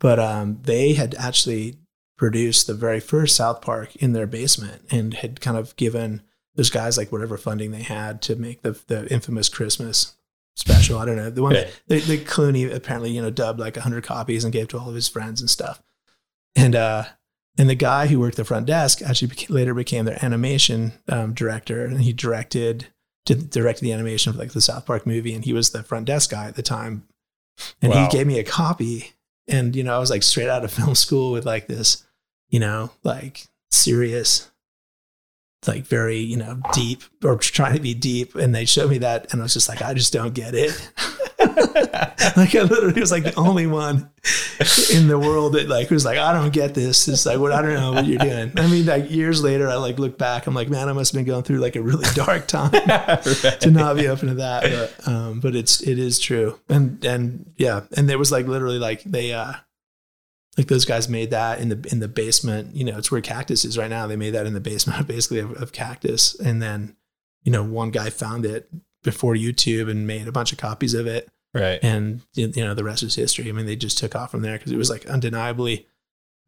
But 0.00 0.18
um, 0.18 0.60
they 0.62 0.94
had 0.94 1.14
actually 1.16 1.76
produced 2.18 2.66
the 2.66 2.74
very 2.74 3.00
first 3.00 3.34
South 3.36 3.62
Park 3.62 3.96
in 3.96 4.12
their 4.12 4.26
basement 4.26 4.82
and 4.90 5.14
had 5.14 5.40
kind 5.40 5.56
of 5.56 5.74
given 5.76 6.20
those 6.56 6.68
guys 6.68 6.98
like 6.98 7.10
whatever 7.10 7.38
funding 7.38 7.70
they 7.70 7.82
had 7.82 8.20
to 8.22 8.36
make 8.36 8.60
the 8.62 8.78
the 8.88 9.10
infamous 9.12 9.48
Christmas 9.48 10.14
special. 10.56 10.98
I 10.98 11.04
don't 11.06 11.16
know 11.16 11.30
the 11.30 11.42
one 11.42 11.54
Right. 11.54 11.80
the, 11.86 12.00
the 12.00 12.18
Clooney 12.18 12.70
apparently 12.74 13.12
you 13.12 13.22
know 13.22 13.30
dubbed 13.30 13.60
like 13.60 13.76
hundred 13.76 14.04
copies 14.04 14.44
and 14.44 14.52
gave 14.52 14.68
to 14.68 14.78
all 14.78 14.88
of 14.90 14.94
his 14.94 15.08
friends 15.08 15.40
and 15.40 15.48
stuff. 15.48 15.80
And 16.56 16.74
uh, 16.74 17.04
and 17.56 17.70
the 17.70 17.74
guy 17.76 18.08
who 18.08 18.18
worked 18.20 18.36
the 18.36 18.44
front 18.44 18.66
desk 18.66 19.00
actually 19.02 19.30
later 19.48 19.72
became 19.74 20.04
their 20.04 20.22
animation 20.24 20.92
um, 21.08 21.32
director, 21.34 21.84
and 21.84 22.00
he 22.02 22.12
directed 22.12 22.88
did, 23.24 23.50
directed 23.50 23.84
the 23.84 23.92
animation 23.92 24.32
for 24.32 24.38
like 24.40 24.52
the 24.52 24.60
South 24.60 24.84
Park 24.86 25.06
movie, 25.06 25.34
and 25.34 25.44
he 25.44 25.52
was 25.52 25.70
the 25.70 25.82
front 25.84 26.06
desk 26.06 26.30
guy 26.30 26.46
at 26.48 26.56
the 26.56 26.62
time. 26.62 27.04
And 27.82 27.92
Wow. 27.92 28.08
he 28.08 28.16
gave 28.16 28.26
me 28.26 28.38
a 28.38 28.44
copy, 28.44 29.12
and 29.46 29.76
you 29.76 29.84
know 29.84 29.94
I 29.94 29.98
was 30.00 30.10
like 30.10 30.22
straight 30.24 30.48
out 30.48 30.64
of 30.64 30.72
film 30.78 30.94
school 30.96 31.30
with 31.32 31.46
like 31.46 31.66
this, 31.68 32.04
you 32.48 32.60
know, 32.60 32.90
like 33.02 33.46
serious, 33.70 34.50
like 35.66 35.84
very 35.84 36.18
you 36.18 36.36
know 36.36 36.60
deep 36.72 37.02
or 37.24 37.36
trying 37.36 37.74
to 37.74 37.80
be 37.80 37.94
deep, 37.94 38.34
and 38.34 38.54
they 38.54 38.64
showed 38.64 38.90
me 38.90 38.98
that, 38.98 39.32
and 39.32 39.40
I 39.40 39.44
was 39.44 39.54
just 39.54 39.68
like, 39.68 39.82
I 39.82 39.94
just 39.94 40.12
don't 40.12 40.34
get 40.34 40.54
it. 40.54 40.70
like 42.36 42.54
I 42.54 42.62
literally 42.62 43.00
was 43.00 43.12
like 43.12 43.24
the 43.24 43.34
only 43.36 43.66
one 43.66 44.10
in 44.92 45.08
the 45.08 45.18
world 45.18 45.54
that 45.54 45.68
like 45.68 45.90
was 45.90 46.04
like, 46.04 46.18
I 46.18 46.32
don't 46.32 46.52
get 46.52 46.74
this. 46.74 47.06
It's 47.06 47.26
like 47.26 47.38
what 47.38 47.52
I 47.52 47.62
don't 47.62 47.74
know 47.74 47.92
what 47.92 48.06
you're 48.06 48.18
doing. 48.18 48.52
I 48.56 48.66
mean, 48.66 48.86
like 48.86 49.10
years 49.10 49.42
later, 49.42 49.68
I 49.68 49.76
like 49.76 49.98
look 49.98 50.18
back, 50.18 50.46
I'm 50.46 50.54
like, 50.54 50.68
man, 50.68 50.88
I 50.88 50.92
must 50.92 51.12
have 51.12 51.18
been 51.18 51.26
going 51.26 51.44
through 51.44 51.58
like 51.58 51.76
a 51.76 51.82
really 51.82 52.06
dark 52.14 52.46
time 52.46 52.70
to 53.60 53.70
not 53.70 53.96
be 53.96 54.08
open 54.08 54.28
to 54.28 54.34
that. 54.34 54.62
But 54.64 55.08
um, 55.08 55.40
but 55.40 55.54
it's 55.54 55.80
it 55.80 55.98
is 55.98 56.18
true. 56.18 56.58
And 56.68 57.04
and 57.04 57.52
yeah, 57.56 57.82
and 57.96 58.08
there 58.08 58.18
was 58.18 58.32
like 58.32 58.46
literally 58.46 58.78
like 58.78 59.02
they 59.04 59.32
uh 59.32 59.52
like 60.58 60.66
those 60.66 60.84
guys 60.84 61.08
made 61.08 61.30
that 61.30 61.60
in 61.60 61.68
the 61.70 61.88
in 61.90 62.00
the 62.00 62.08
basement. 62.08 62.76
You 62.76 62.84
know, 62.84 62.98
it's 62.98 63.10
where 63.10 63.20
Cactus 63.22 63.64
is 63.64 63.78
right 63.78 63.88
now. 63.88 64.06
They 64.06 64.16
made 64.16 64.34
that 64.34 64.46
in 64.46 64.52
the 64.54 64.60
basement 64.60 65.06
basically 65.06 65.38
of, 65.38 65.52
of 65.62 65.72
Cactus, 65.72 66.34
and 66.38 66.60
then 66.60 66.96
you 67.44 67.52
know 67.52 67.62
one 67.64 67.90
guy 67.90 68.10
found 68.10 68.44
it 68.44 68.68
before 69.04 69.34
YouTube 69.34 69.88
and 69.88 70.06
made 70.06 70.26
a 70.28 70.32
bunch 70.32 70.50
of 70.52 70.58
copies 70.58 70.92
of 70.92 71.06
it 71.06 71.28
Right. 71.54 71.78
and 71.82 72.20
you 72.34 72.48
know 72.56 72.74
the 72.74 72.84
rest 72.84 73.02
is 73.02 73.14
history. 73.14 73.48
I 73.48 73.52
mean, 73.52 73.64
they 73.64 73.76
just 73.76 73.96
took 73.96 74.14
off 74.14 74.32
from 74.32 74.42
there 74.42 74.58
because 74.58 74.72
it 74.72 74.76
was 74.76 74.90
like 74.90 75.06
undeniably 75.06 75.86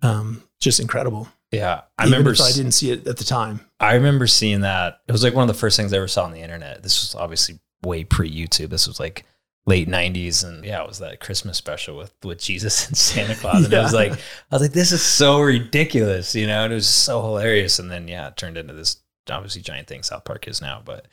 um, 0.02 0.42
just 0.60 0.80
incredible. 0.80 1.28
Yeah. 1.52 1.82
I 1.98 2.06
Even 2.06 2.18
remember 2.18 2.42
I 2.42 2.52
didn't 2.52 2.72
see 2.72 2.90
it 2.90 3.06
at 3.06 3.16
the 3.16 3.24
time. 3.24 3.60
I 3.80 3.94
remember 3.94 4.26
seeing 4.26 4.60
that. 4.60 5.00
It 5.08 5.12
was 5.12 5.22
like 5.24 5.34
one 5.34 5.42
of 5.48 5.54
the 5.54 5.58
first 5.58 5.76
things 5.76 5.92
I 5.92 5.96
ever 5.96 6.08
saw 6.08 6.24
on 6.24 6.32
the 6.32 6.40
internet. 6.40 6.82
This 6.82 7.00
was 7.02 7.14
obviously 7.14 7.58
way 7.82 8.04
pre 8.04 8.30
YouTube. 8.30 8.70
This 8.70 8.86
was 8.86 9.00
like 9.00 9.24
late 9.70 9.88
'90s, 9.88 10.44
and 10.46 10.64
yeah, 10.64 10.82
it 10.82 10.88
was 10.88 10.98
that 10.98 11.20
Christmas 11.20 11.56
special 11.56 11.96
with 11.96 12.12
with 12.22 12.38
Jesus 12.40 12.86
and 12.88 12.96
Santa 12.96 13.34
Claus. 13.34 13.64
And 13.64 13.72
it 13.72 13.78
was 13.82 13.94
like, 14.02 14.12
I 14.12 14.16
was 14.50 14.60
like, 14.62 14.72
this 14.72 14.92
is 14.92 15.00
so 15.02 15.40
ridiculous, 15.40 16.34
you 16.34 16.46
know. 16.46 16.64
And 16.64 16.72
it 16.72 16.76
was 16.76 16.88
so 16.88 17.22
hilarious. 17.22 17.78
And 17.78 17.90
then 17.90 18.06
yeah, 18.08 18.28
it 18.28 18.36
turned 18.36 18.58
into 18.58 18.74
this 18.74 18.98
obviously 19.30 19.62
giant 19.62 19.86
thing 19.86 20.02
South 20.02 20.24
Park 20.24 20.48
is 20.48 20.60
now. 20.60 20.82
But 20.84 21.06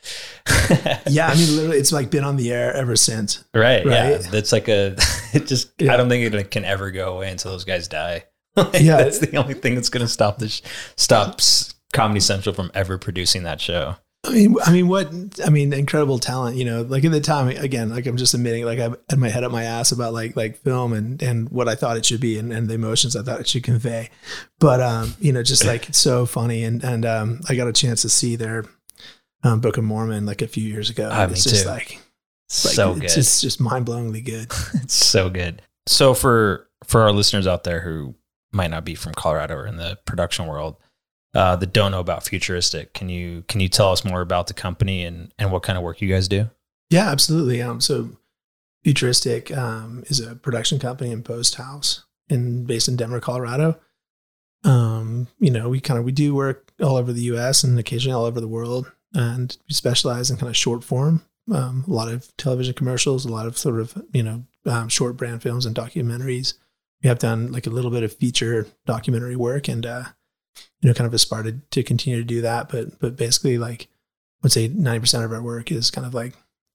Yeah, 1.08 1.28
I 1.28 1.34
mean, 1.36 1.54
literally, 1.56 1.78
it's 1.78 1.92
like 1.92 2.10
been 2.10 2.24
on 2.24 2.36
the 2.36 2.50
air 2.52 2.74
ever 2.74 2.96
since. 2.96 3.44
right, 3.54 3.86
yeah, 3.86 4.10
Right. 4.12 4.20
that's 4.30 4.52
like 4.52 4.68
a. 4.68 4.96
It 5.34 5.46
just 5.46 5.70
Yeah. 5.78 5.92
I 5.94 5.96
don't 5.96 6.08
think 6.08 6.34
it 6.34 6.50
can 6.50 6.64
ever 6.64 6.90
go 6.90 7.14
away 7.16 7.30
until 7.30 7.52
those 7.52 7.64
guys 7.64 7.86
die. 7.88 8.24
Yeah. 8.56 8.96
that's 8.96 9.18
the 9.20 9.36
only 9.36 9.54
thing 9.54 9.76
that's 9.76 9.88
going 9.90 10.04
to 10.04 10.10
stop 10.12 10.38
this 10.38 10.62
stop 10.96 11.36
s- 11.38 11.74
Comedy 11.92 12.18
Central 12.20 12.54
from 12.54 12.70
ever 12.74 12.98
producing 12.98 13.44
that 13.44 13.60
show. 13.60 13.96
I 14.28 14.32
mean, 14.32 14.56
I 14.64 14.72
mean, 14.72 14.88
what? 14.88 15.08
I 15.44 15.50
mean, 15.50 15.72
incredible 15.72 16.18
talent. 16.18 16.56
You 16.56 16.64
know, 16.64 16.82
like 16.82 17.04
at 17.04 17.12
the 17.12 17.20
time, 17.20 17.48
again, 17.48 17.88
like 17.88 18.06
I'm 18.06 18.16
just 18.16 18.34
admitting, 18.34 18.64
like 18.64 18.78
I 18.78 18.90
had 19.08 19.18
my 19.18 19.28
head 19.28 19.44
up 19.44 19.52
my 19.52 19.64
ass 19.64 19.90
about 19.92 20.12
like 20.12 20.36
like 20.36 20.58
film 20.58 20.92
and 20.92 21.22
and 21.22 21.48
what 21.50 21.68
I 21.68 21.74
thought 21.74 21.96
it 21.96 22.04
should 22.04 22.20
be 22.20 22.38
and, 22.38 22.52
and 22.52 22.68
the 22.68 22.74
emotions 22.74 23.16
I 23.16 23.22
thought 23.22 23.40
it 23.40 23.48
should 23.48 23.64
convey. 23.64 24.10
But 24.58 24.80
um, 24.80 25.14
you 25.20 25.32
know, 25.32 25.42
just 25.42 25.64
like 25.64 25.94
so 25.94 26.26
funny 26.26 26.64
and 26.64 26.84
and 26.84 27.06
um, 27.06 27.40
I 27.48 27.54
got 27.54 27.68
a 27.68 27.72
chance 27.72 28.02
to 28.02 28.08
see 28.08 28.36
their 28.36 28.64
um, 29.42 29.60
Book 29.60 29.78
of 29.78 29.84
Mormon 29.84 30.26
like 30.26 30.42
a 30.42 30.48
few 30.48 30.64
years 30.64 30.90
ago. 30.90 31.08
Ah, 31.10 31.24
and 31.24 31.32
it's 31.32 31.44
just 31.44 31.64
too. 31.64 31.70
like 31.70 31.92
like 31.92 32.74
so 32.74 32.94
good. 32.94 33.04
it's 33.04 33.14
just 33.14 33.42
just 33.42 33.60
mind 33.60 33.86
blowingly 33.86 34.24
good. 34.24 34.52
It's 34.82 34.94
so 34.94 35.30
good. 35.30 35.62
So 35.86 36.14
for 36.14 36.68
for 36.84 37.02
our 37.02 37.12
listeners 37.12 37.46
out 37.46 37.64
there 37.64 37.80
who 37.80 38.14
might 38.52 38.70
not 38.70 38.84
be 38.84 38.94
from 38.94 39.14
Colorado 39.14 39.54
or 39.54 39.66
in 39.66 39.76
the 39.76 39.98
production 40.04 40.46
world, 40.46 40.76
uh, 41.34 41.56
that 41.56 41.72
don't 41.72 41.92
know 41.92 42.00
about 42.00 42.24
Futuristic, 42.24 42.94
can 42.94 43.08
you 43.08 43.44
can 43.48 43.60
you 43.60 43.68
tell 43.68 43.92
us 43.92 44.04
more 44.04 44.20
about 44.20 44.46
the 44.46 44.54
company 44.54 45.04
and 45.04 45.32
and 45.38 45.52
what 45.52 45.62
kind 45.62 45.76
of 45.76 45.84
work 45.84 46.00
you 46.00 46.08
guys 46.08 46.28
do? 46.28 46.50
Yeah, 46.90 47.10
absolutely. 47.10 47.60
Um, 47.60 47.80
so 47.80 48.10
Futuristic 48.84 49.54
um, 49.56 50.04
is 50.06 50.20
a 50.20 50.36
production 50.36 50.78
company 50.78 51.10
in 51.10 51.22
Post 51.22 51.56
House 51.56 52.04
in 52.28 52.64
based 52.64 52.88
in 52.88 52.96
Denver, 52.96 53.20
Colorado. 53.20 53.78
Um, 54.64 55.28
you 55.38 55.50
know, 55.50 55.68
we 55.68 55.80
kind 55.80 55.98
of 55.98 56.04
we 56.04 56.12
do 56.12 56.34
work 56.34 56.72
all 56.80 56.96
over 56.96 57.12
the 57.12 57.22
U.S. 57.22 57.64
and 57.64 57.78
occasionally 57.78 58.14
all 58.14 58.24
over 58.24 58.40
the 58.40 58.48
world, 58.48 58.90
and 59.14 59.56
we 59.68 59.74
specialize 59.74 60.30
in 60.30 60.36
kind 60.36 60.48
of 60.48 60.56
short 60.56 60.82
form. 60.82 61.22
Um, 61.52 61.84
a 61.86 61.90
lot 61.90 62.12
of 62.12 62.34
television 62.36 62.74
commercials, 62.74 63.24
a 63.24 63.32
lot 63.32 63.46
of 63.46 63.56
sort 63.56 63.80
of 63.80 64.02
you 64.12 64.22
know 64.22 64.44
um, 64.66 64.88
short 64.88 65.16
brand 65.16 65.42
films 65.42 65.66
and 65.66 65.76
documentaries. 65.76 66.54
We 67.02 67.08
have 67.08 67.18
done 67.18 67.52
like 67.52 67.66
a 67.66 67.70
little 67.70 67.90
bit 67.90 68.02
of 68.02 68.12
feature 68.12 68.66
documentary 68.86 69.36
work, 69.36 69.68
and 69.68 69.84
uh, 69.84 70.04
you 70.80 70.88
know, 70.88 70.94
kind 70.94 71.06
of 71.06 71.14
aspire 71.14 71.60
to, 71.70 71.82
continue 71.82 72.18
to 72.18 72.24
do 72.24 72.40
that. 72.42 72.68
But 72.68 72.98
but 73.00 73.16
basically, 73.16 73.58
like, 73.58 73.84
I 73.84 74.40
would 74.42 74.52
say 74.52 74.68
ninety 74.68 75.00
percent 75.00 75.24
of 75.24 75.32
our 75.32 75.42
work 75.42 75.70
is 75.70 75.90
kind 75.90 76.06
of 76.06 76.14
like 76.14 76.34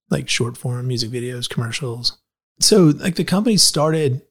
like 0.10 0.30
short 0.30 0.58
form 0.58 0.88
music 0.88 1.10
videos, 1.10 1.50
commercials. 1.50 2.18
So 2.60 2.94
like 2.98 3.16
the 3.16 3.24
company 3.24 3.58
started, 3.58 4.22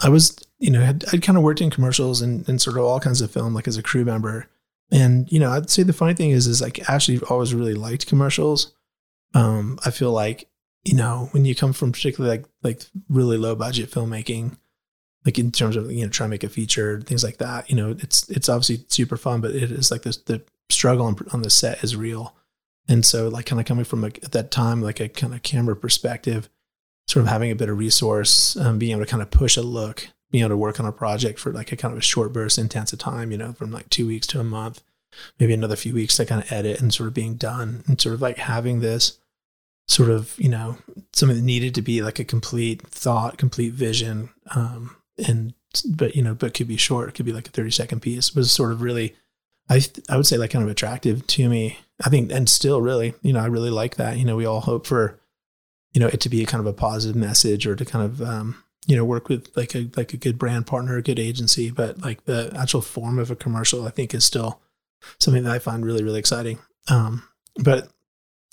I 0.00 0.08
was, 0.08 0.38
you 0.58 0.70
know, 0.70 0.80
had, 0.80 1.04
I'd 1.12 1.22
kind 1.22 1.36
of 1.36 1.42
worked 1.42 1.60
in 1.60 1.70
commercials 1.70 2.22
and, 2.22 2.48
and 2.48 2.62
sort 2.62 2.76
of 2.76 2.84
all 2.84 3.00
kinds 3.00 3.20
of 3.20 3.30
film, 3.32 3.52
like 3.52 3.66
as 3.66 3.76
a 3.76 3.82
crew 3.82 4.04
member. 4.04 4.48
And, 4.92 5.30
you 5.32 5.40
know, 5.40 5.50
I'd 5.50 5.70
say 5.70 5.82
the 5.82 5.92
funny 5.92 6.14
thing 6.14 6.30
is, 6.30 6.46
is 6.46 6.62
like 6.62 6.88
actually 6.88 7.18
always 7.28 7.52
really 7.52 7.74
liked 7.74 8.06
commercials, 8.06 8.74
um, 9.34 9.78
I 9.84 9.90
feel 9.90 10.12
like 10.12 10.48
you 10.84 10.94
know 10.94 11.28
when 11.32 11.44
you 11.44 11.54
come 11.54 11.72
from 11.72 11.92
particularly 11.92 12.38
like 12.38 12.46
like 12.62 12.82
really 13.08 13.36
low 13.36 13.54
budget 13.54 13.90
filmmaking, 13.90 14.56
like 15.24 15.38
in 15.38 15.50
terms 15.50 15.76
of 15.76 15.90
you 15.90 16.02
know 16.02 16.10
trying 16.10 16.28
to 16.28 16.32
make 16.32 16.44
a 16.44 16.48
feature 16.48 17.00
things 17.00 17.24
like 17.24 17.38
that, 17.38 17.68
you 17.70 17.76
know 17.76 17.96
it's 17.98 18.28
it's 18.28 18.48
obviously 18.48 18.84
super 18.88 19.16
fun, 19.16 19.40
but 19.40 19.52
it 19.52 19.70
is 19.70 19.90
like 19.90 20.02
this 20.02 20.16
the 20.18 20.42
struggle 20.70 21.06
on, 21.06 21.16
on 21.32 21.42
the 21.42 21.50
set 21.50 21.82
is 21.82 21.96
real, 21.96 22.34
and 22.88 23.04
so 23.04 23.28
like 23.28 23.46
kind 23.46 23.60
of 23.60 23.66
coming 23.66 23.84
from 23.84 24.04
a, 24.04 24.08
at 24.08 24.32
that 24.32 24.50
time 24.50 24.82
like 24.82 25.00
a 25.00 25.08
kind 25.08 25.34
of 25.34 25.42
camera 25.42 25.76
perspective, 25.76 26.48
sort 27.06 27.24
of 27.24 27.28
having 27.28 27.50
a 27.50 27.56
bit 27.56 27.68
of 27.68 27.78
resource, 27.78 28.56
um, 28.56 28.78
being 28.78 28.92
able 28.92 29.04
to 29.04 29.10
kind 29.10 29.22
of 29.22 29.30
push 29.30 29.56
a 29.56 29.62
look, 29.62 30.08
being 30.30 30.42
able 30.42 30.50
to 30.50 30.56
work 30.56 30.80
on 30.80 30.86
a 30.86 30.92
project 30.92 31.38
for 31.38 31.52
like 31.52 31.72
a 31.72 31.76
kind 31.76 31.92
of 31.92 31.98
a 31.98 32.02
short 32.02 32.32
burst, 32.32 32.58
intense 32.58 32.92
of 32.92 32.98
time, 32.98 33.30
you 33.30 33.38
know, 33.38 33.52
from 33.52 33.70
like 33.70 33.88
two 33.90 34.06
weeks 34.06 34.26
to 34.26 34.40
a 34.40 34.44
month, 34.44 34.82
maybe 35.38 35.54
another 35.54 35.76
few 35.76 35.94
weeks 35.94 36.16
to 36.16 36.26
kind 36.26 36.42
of 36.42 36.50
edit 36.50 36.80
and 36.80 36.92
sort 36.92 37.06
of 37.06 37.14
being 37.14 37.36
done 37.36 37.84
and 37.86 38.00
sort 38.00 38.14
of 38.14 38.22
like 38.22 38.38
having 38.38 38.80
this 38.80 39.18
sort 39.86 40.10
of, 40.10 40.34
you 40.38 40.48
know, 40.48 40.76
something 41.12 41.36
that 41.36 41.44
needed 41.44 41.74
to 41.74 41.82
be 41.82 42.02
like 42.02 42.18
a 42.18 42.24
complete 42.24 42.82
thought, 42.82 43.38
complete 43.38 43.74
vision. 43.74 44.30
Um, 44.54 44.96
and, 45.18 45.54
but, 45.88 46.14
you 46.14 46.22
know, 46.22 46.34
but 46.34 46.54
could 46.54 46.68
be 46.68 46.76
short, 46.76 47.08
it 47.08 47.14
could 47.14 47.26
be 47.26 47.32
like 47.32 47.48
a 47.48 47.50
30 47.50 47.70
second 47.70 48.00
piece 48.00 48.34
was 48.34 48.50
sort 48.50 48.72
of 48.72 48.82
really, 48.82 49.14
I, 49.68 49.80
I 50.08 50.16
would 50.16 50.26
say 50.26 50.36
like 50.36 50.50
kind 50.50 50.64
of 50.64 50.70
attractive 50.70 51.26
to 51.26 51.48
me. 51.48 51.78
I 52.04 52.10
think, 52.10 52.32
and 52.32 52.48
still 52.48 52.80
really, 52.80 53.14
you 53.22 53.32
know, 53.32 53.40
I 53.40 53.46
really 53.46 53.70
like 53.70 53.96
that. 53.96 54.18
You 54.18 54.24
know, 54.24 54.34
we 54.34 54.46
all 54.46 54.60
hope 54.60 54.84
for, 54.84 55.20
you 55.92 56.00
know, 56.00 56.08
it 56.08 56.20
to 56.22 56.28
be 56.28 56.42
a 56.42 56.46
kind 56.46 56.60
of 56.60 56.66
a 56.66 56.72
positive 56.72 57.14
message 57.14 57.66
or 57.66 57.76
to 57.76 57.84
kind 57.84 58.04
of, 58.04 58.20
um, 58.20 58.64
you 58.86 58.96
know, 58.96 59.04
work 59.04 59.28
with 59.28 59.48
like 59.56 59.74
a 59.74 59.88
like 59.96 60.12
a 60.12 60.16
good 60.16 60.38
brand 60.38 60.66
partner, 60.66 60.96
a 60.96 61.02
good 61.02 61.18
agency, 61.18 61.70
but 61.70 62.02
like 62.02 62.24
the 62.24 62.52
actual 62.56 62.82
form 62.82 63.18
of 63.18 63.30
a 63.30 63.36
commercial, 63.36 63.86
I 63.86 63.90
think 63.90 64.14
is 64.14 64.24
still 64.24 64.60
something 65.18 65.44
that 65.44 65.52
I 65.52 65.58
find 65.58 65.84
really 65.84 66.04
really 66.04 66.18
exciting. 66.18 66.58
Um, 66.88 67.22
but 67.56 67.88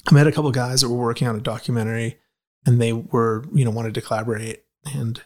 I 0.10 0.14
met 0.14 0.28
a 0.28 0.32
couple 0.32 0.52
guys 0.52 0.82
that 0.82 0.90
were 0.90 0.96
working 0.96 1.28
on 1.28 1.36
a 1.36 1.42
documentary, 1.42 2.20
and 2.66 2.82
they 2.82 2.94
were 2.94 3.46
you 3.54 3.66
know 3.66 3.72
wanted 3.72 3.94
to 3.96 4.02
collaborate, 4.02 4.64
and 4.86 5.22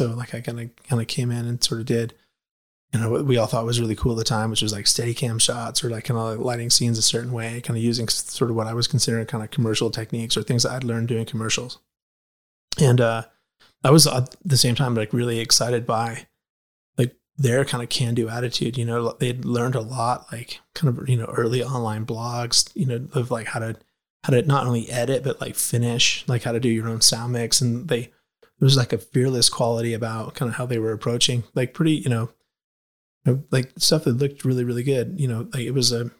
so 0.00 0.14
like 0.14 0.34
I 0.34 0.40
kind 0.40 0.58
of 0.58 0.70
kind 0.88 1.02
of 1.02 1.08
came 1.08 1.30
in 1.30 1.46
and 1.46 1.62
sort 1.62 1.80
of 1.80 1.86
did. 1.86 2.14
You 2.94 3.00
know 3.00 3.10
what 3.10 3.26
we 3.26 3.36
all 3.36 3.46
thought 3.46 3.66
was 3.66 3.80
really 3.80 3.94
cool 3.94 4.12
at 4.12 4.18
the 4.18 4.24
time, 4.24 4.48
which 4.48 4.62
was 4.62 4.72
like 4.72 4.86
steady 4.86 5.12
cam 5.12 5.38
shots 5.38 5.84
or 5.84 5.90
like 5.90 6.04
kind 6.04 6.18
of 6.18 6.38
like 6.38 6.44
lighting 6.44 6.70
scenes 6.70 6.96
a 6.96 7.02
certain 7.02 7.32
way, 7.32 7.60
kind 7.60 7.76
of 7.76 7.84
using 7.84 8.08
sort 8.08 8.50
of 8.50 8.56
what 8.56 8.66
I 8.66 8.72
was 8.72 8.88
considering 8.88 9.26
kind 9.26 9.44
of 9.44 9.50
commercial 9.50 9.90
techniques 9.90 10.38
or 10.38 10.42
things 10.42 10.62
that 10.62 10.72
I'd 10.72 10.84
learned 10.84 11.08
doing 11.08 11.26
commercials. 11.26 11.78
And 12.80 12.98
uh, 13.00 13.24
I 13.84 13.90
was 13.90 14.06
at 14.06 14.34
the 14.42 14.56
same 14.56 14.74
time 14.74 14.94
like 14.94 15.12
really 15.12 15.38
excited 15.38 15.86
by 15.86 16.26
like 16.96 17.14
their 17.36 17.66
kind 17.66 17.82
of 17.82 17.90
can 17.90 18.14
do 18.14 18.30
attitude. 18.30 18.78
You 18.78 18.86
know, 18.86 19.12
they'd 19.20 19.44
learned 19.44 19.74
a 19.74 19.82
lot, 19.82 20.32
like 20.32 20.60
kind 20.74 20.98
of 20.98 21.08
you 21.10 21.16
know 21.16 21.26
early 21.26 21.62
online 21.62 22.06
blogs, 22.06 22.72
you 22.74 22.86
know, 22.86 23.06
of 23.12 23.30
like 23.30 23.48
how 23.48 23.60
to 23.60 23.76
how 24.24 24.32
to 24.32 24.40
not 24.42 24.66
only 24.66 24.90
edit 24.90 25.22
but 25.22 25.42
like 25.42 25.56
finish, 25.56 26.24
like 26.26 26.44
how 26.44 26.52
to 26.52 26.60
do 26.60 26.70
your 26.70 26.88
own 26.88 27.02
sound 27.02 27.34
mix, 27.34 27.60
and 27.60 27.86
they 27.88 28.10
was 28.64 28.76
like 28.76 28.92
a 28.92 28.98
fearless 28.98 29.48
quality 29.48 29.94
about 29.94 30.34
kind 30.34 30.48
of 30.48 30.56
how 30.56 30.66
they 30.66 30.78
were 30.78 30.92
approaching, 30.92 31.44
like 31.54 31.74
pretty 31.74 31.92
you 31.92 32.08
know, 32.08 32.30
like 33.50 33.72
stuff 33.78 34.04
that 34.04 34.18
looked 34.18 34.44
really 34.44 34.64
really 34.64 34.82
good. 34.82 35.14
You 35.18 35.28
know, 35.28 35.48
like 35.52 35.62
it 35.62 35.72
was 35.72 35.92
a 35.92 36.10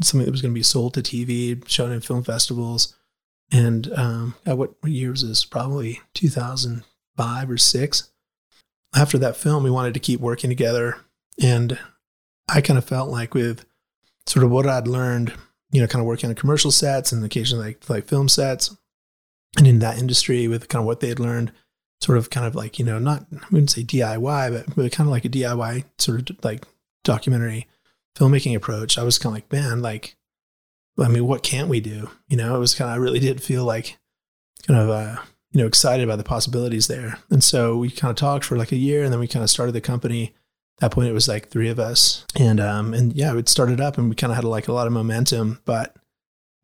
something 0.00 0.24
that 0.24 0.32
was 0.32 0.42
going 0.42 0.52
to 0.52 0.58
be 0.58 0.62
sold 0.62 0.94
to 0.94 1.02
TV, 1.02 1.66
shown 1.68 1.92
in 1.92 2.00
film 2.00 2.24
festivals. 2.24 2.96
And 3.50 3.92
um, 3.92 4.34
what 4.44 4.74
year 4.84 5.10
was 5.10 5.26
this? 5.26 5.44
Probably 5.44 6.00
2005 6.14 7.50
or 7.50 7.58
six. 7.58 8.10
After 8.94 9.18
that 9.18 9.36
film, 9.36 9.62
we 9.62 9.70
wanted 9.70 9.94
to 9.94 10.00
keep 10.00 10.20
working 10.20 10.50
together. 10.50 10.96
And 11.40 11.78
I 12.48 12.60
kind 12.60 12.78
of 12.78 12.84
felt 12.84 13.10
like 13.10 13.34
with 13.34 13.64
sort 14.26 14.44
of 14.44 14.50
what 14.50 14.66
I'd 14.66 14.88
learned, 14.88 15.32
you 15.70 15.80
know, 15.80 15.86
kind 15.86 16.00
of 16.00 16.06
working 16.06 16.30
on 16.30 16.34
commercial 16.34 16.70
sets 16.70 17.12
and 17.12 17.24
occasionally 17.24 17.66
like, 17.66 17.90
like 17.90 18.08
film 18.08 18.28
sets 18.28 18.74
and 19.58 19.66
in 19.66 19.80
that 19.80 19.98
industry 19.98 20.48
with 20.48 20.68
kind 20.68 20.80
of 20.80 20.86
what 20.86 21.00
they 21.00 21.08
had 21.08 21.20
learned, 21.20 21.52
sort 22.02 22.18
of 22.18 22.30
kind 22.30 22.46
of 22.46 22.54
like, 22.54 22.78
you 22.78 22.84
know, 22.84 22.98
not, 22.98 23.26
I 23.32 23.46
wouldn't 23.50 23.70
say 23.70 23.82
DIY, 23.82 24.52
but, 24.52 24.74
but 24.74 24.92
kind 24.92 25.06
of 25.06 25.12
like 25.12 25.24
a 25.24 25.28
DIY 25.28 25.84
sort 25.98 26.30
of 26.30 26.44
like 26.44 26.64
documentary 27.04 27.68
filmmaking 28.16 28.56
approach. 28.56 28.98
I 28.98 29.04
was 29.04 29.18
kind 29.18 29.32
of 29.32 29.36
like, 29.36 29.52
man, 29.52 29.82
like, 29.82 30.16
I 30.98 31.08
mean, 31.08 31.26
what 31.26 31.42
can't 31.42 31.68
we 31.68 31.80
do? 31.80 32.10
You 32.28 32.36
know, 32.36 32.56
it 32.56 32.58
was 32.58 32.74
kind 32.74 32.90
of, 32.90 32.94
I 32.94 32.98
really 32.98 33.20
did 33.20 33.42
feel 33.42 33.64
like 33.64 33.98
kind 34.66 34.80
of, 34.80 34.90
uh, 34.90 35.16
you 35.52 35.60
know, 35.60 35.66
excited 35.66 36.04
about 36.04 36.18
the 36.18 36.24
possibilities 36.24 36.86
there. 36.86 37.18
And 37.30 37.44
so 37.44 37.76
we 37.76 37.90
kind 37.90 38.10
of 38.10 38.16
talked 38.16 38.44
for 38.44 38.56
like 38.56 38.72
a 38.72 38.76
year 38.76 39.04
and 39.04 39.12
then 39.12 39.20
we 39.20 39.28
kind 39.28 39.42
of 39.42 39.50
started 39.50 39.72
the 39.72 39.80
company. 39.80 40.34
At 40.78 40.90
that 40.90 40.94
point 40.94 41.08
it 41.08 41.14
was 41.14 41.28
like 41.28 41.48
three 41.48 41.68
of 41.68 41.78
us. 41.78 42.26
And 42.34 42.58
um 42.58 42.94
and 42.94 43.12
yeah, 43.12 43.36
it 43.36 43.48
started 43.48 43.80
up 43.80 43.98
and 43.98 44.08
we 44.08 44.16
kind 44.16 44.32
of 44.32 44.36
had 44.36 44.44
like 44.44 44.68
a 44.68 44.72
lot 44.72 44.86
of 44.86 44.92
momentum, 44.92 45.60
but 45.64 45.94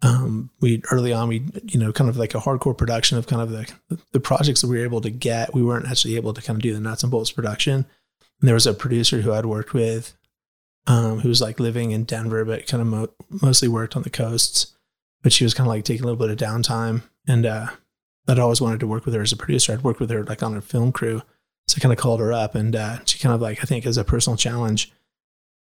um 0.03 0.51
we 0.61 0.81
early 0.93 1.13
on 1.13 1.29
we 1.29 1.43
you 1.65 1.79
know 1.79 1.93
kind 1.93 2.09
of 2.09 2.17
like 2.17 2.35
a 2.35 2.39
hardcore 2.39 2.77
production 2.77 3.19
of 3.19 3.27
kind 3.27 3.43
of 3.43 3.51
the 3.51 3.73
the 4.13 4.21
projects 4.21 4.61
that 4.61 4.69
we 4.69 4.79
were 4.79 4.85
able 4.85 5.01
to 5.01 5.11
get. 5.11 5.55
We 5.55 5.63
weren't 5.63 5.89
actually 5.89 6.17
able 6.17 6.33
to 6.35 6.43
kind 6.43 6.57
of 6.57 6.63
do 6.63 6.73
the 6.73 6.81
nuts 6.81 7.03
and 7.03 7.11
bolts 7.11 7.33
production. 7.33 7.87
And 8.41 8.47
there 8.47 8.55
was 8.55 8.67
a 8.67 8.75
producer 8.75 9.21
who 9.21 9.33
I'd 9.33 9.47
worked 9.47 9.75
with 9.75 10.15
um 10.87 11.21
who 11.21 11.29
was 11.29 11.41
like 11.41 11.61
living 11.61 11.91
in 11.91 12.05
Denver 12.05 12.45
but 12.45 12.67
kind 12.67 12.81
of 12.81 12.87
mo- 12.87 13.13
mostly 13.43 13.69
worked 13.69 13.97
on 13.97 14.03
the 14.03 14.11
coasts. 14.11 14.75
But 15.23 15.33
she 15.33 15.45
was 15.45 15.55
kind 15.55 15.67
of 15.67 15.75
like 15.75 15.85
taking 15.85 16.05
a 16.05 16.07
little 16.07 16.27
bit 16.27 16.31
of 16.31 16.39
downtime 16.39 17.03
and 17.27 17.45
uh 17.45 17.69
I'd 18.29 18.39
always 18.39 18.61
wanted 18.61 18.81
to 18.81 18.87
work 18.87 19.07
with 19.07 19.15
her 19.15 19.23
as 19.23 19.33
a 19.33 19.37
producer. 19.37 19.73
I'd 19.73 19.83
worked 19.83 20.01
with 20.01 20.11
her 20.11 20.23
like 20.23 20.43
on 20.43 20.57
a 20.57 20.61
film 20.61 20.93
crew. 20.93 21.23
So 21.67 21.77
I 21.79 21.81
kind 21.81 21.93
of 21.93 21.99
called 21.99 22.21
her 22.21 22.33
up 22.33 22.55
and 22.55 22.77
uh, 22.77 22.99
she 23.05 23.19
kind 23.19 23.35
of 23.35 23.41
like, 23.41 23.59
I 23.61 23.65
think 23.65 23.85
as 23.87 23.97
a 23.97 24.05
personal 24.05 24.37
challenge 24.37 24.93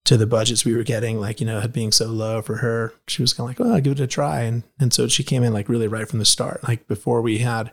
to 0.04 0.16
the 0.16 0.26
budgets 0.26 0.64
we 0.64 0.74
were 0.74 0.82
getting, 0.82 1.20
like, 1.20 1.40
you 1.40 1.46
know, 1.46 1.60
had 1.60 1.72
being 1.72 1.92
so 1.92 2.06
low 2.06 2.42
for 2.42 2.56
her, 2.56 2.92
she 3.06 3.22
was 3.22 3.32
kind 3.32 3.46
of 3.46 3.50
like, 3.50 3.58
well, 3.58 3.74
I'll 3.74 3.80
give 3.80 3.92
it 3.92 4.00
a 4.00 4.06
try. 4.06 4.40
And, 4.40 4.64
and 4.80 4.92
so 4.92 5.06
she 5.08 5.22
came 5.22 5.42
in 5.42 5.52
like 5.52 5.68
really 5.68 5.88
right 5.88 6.08
from 6.08 6.18
the 6.18 6.24
start. 6.24 6.66
Like 6.66 6.88
before 6.88 7.22
we 7.22 7.38
had 7.38 7.70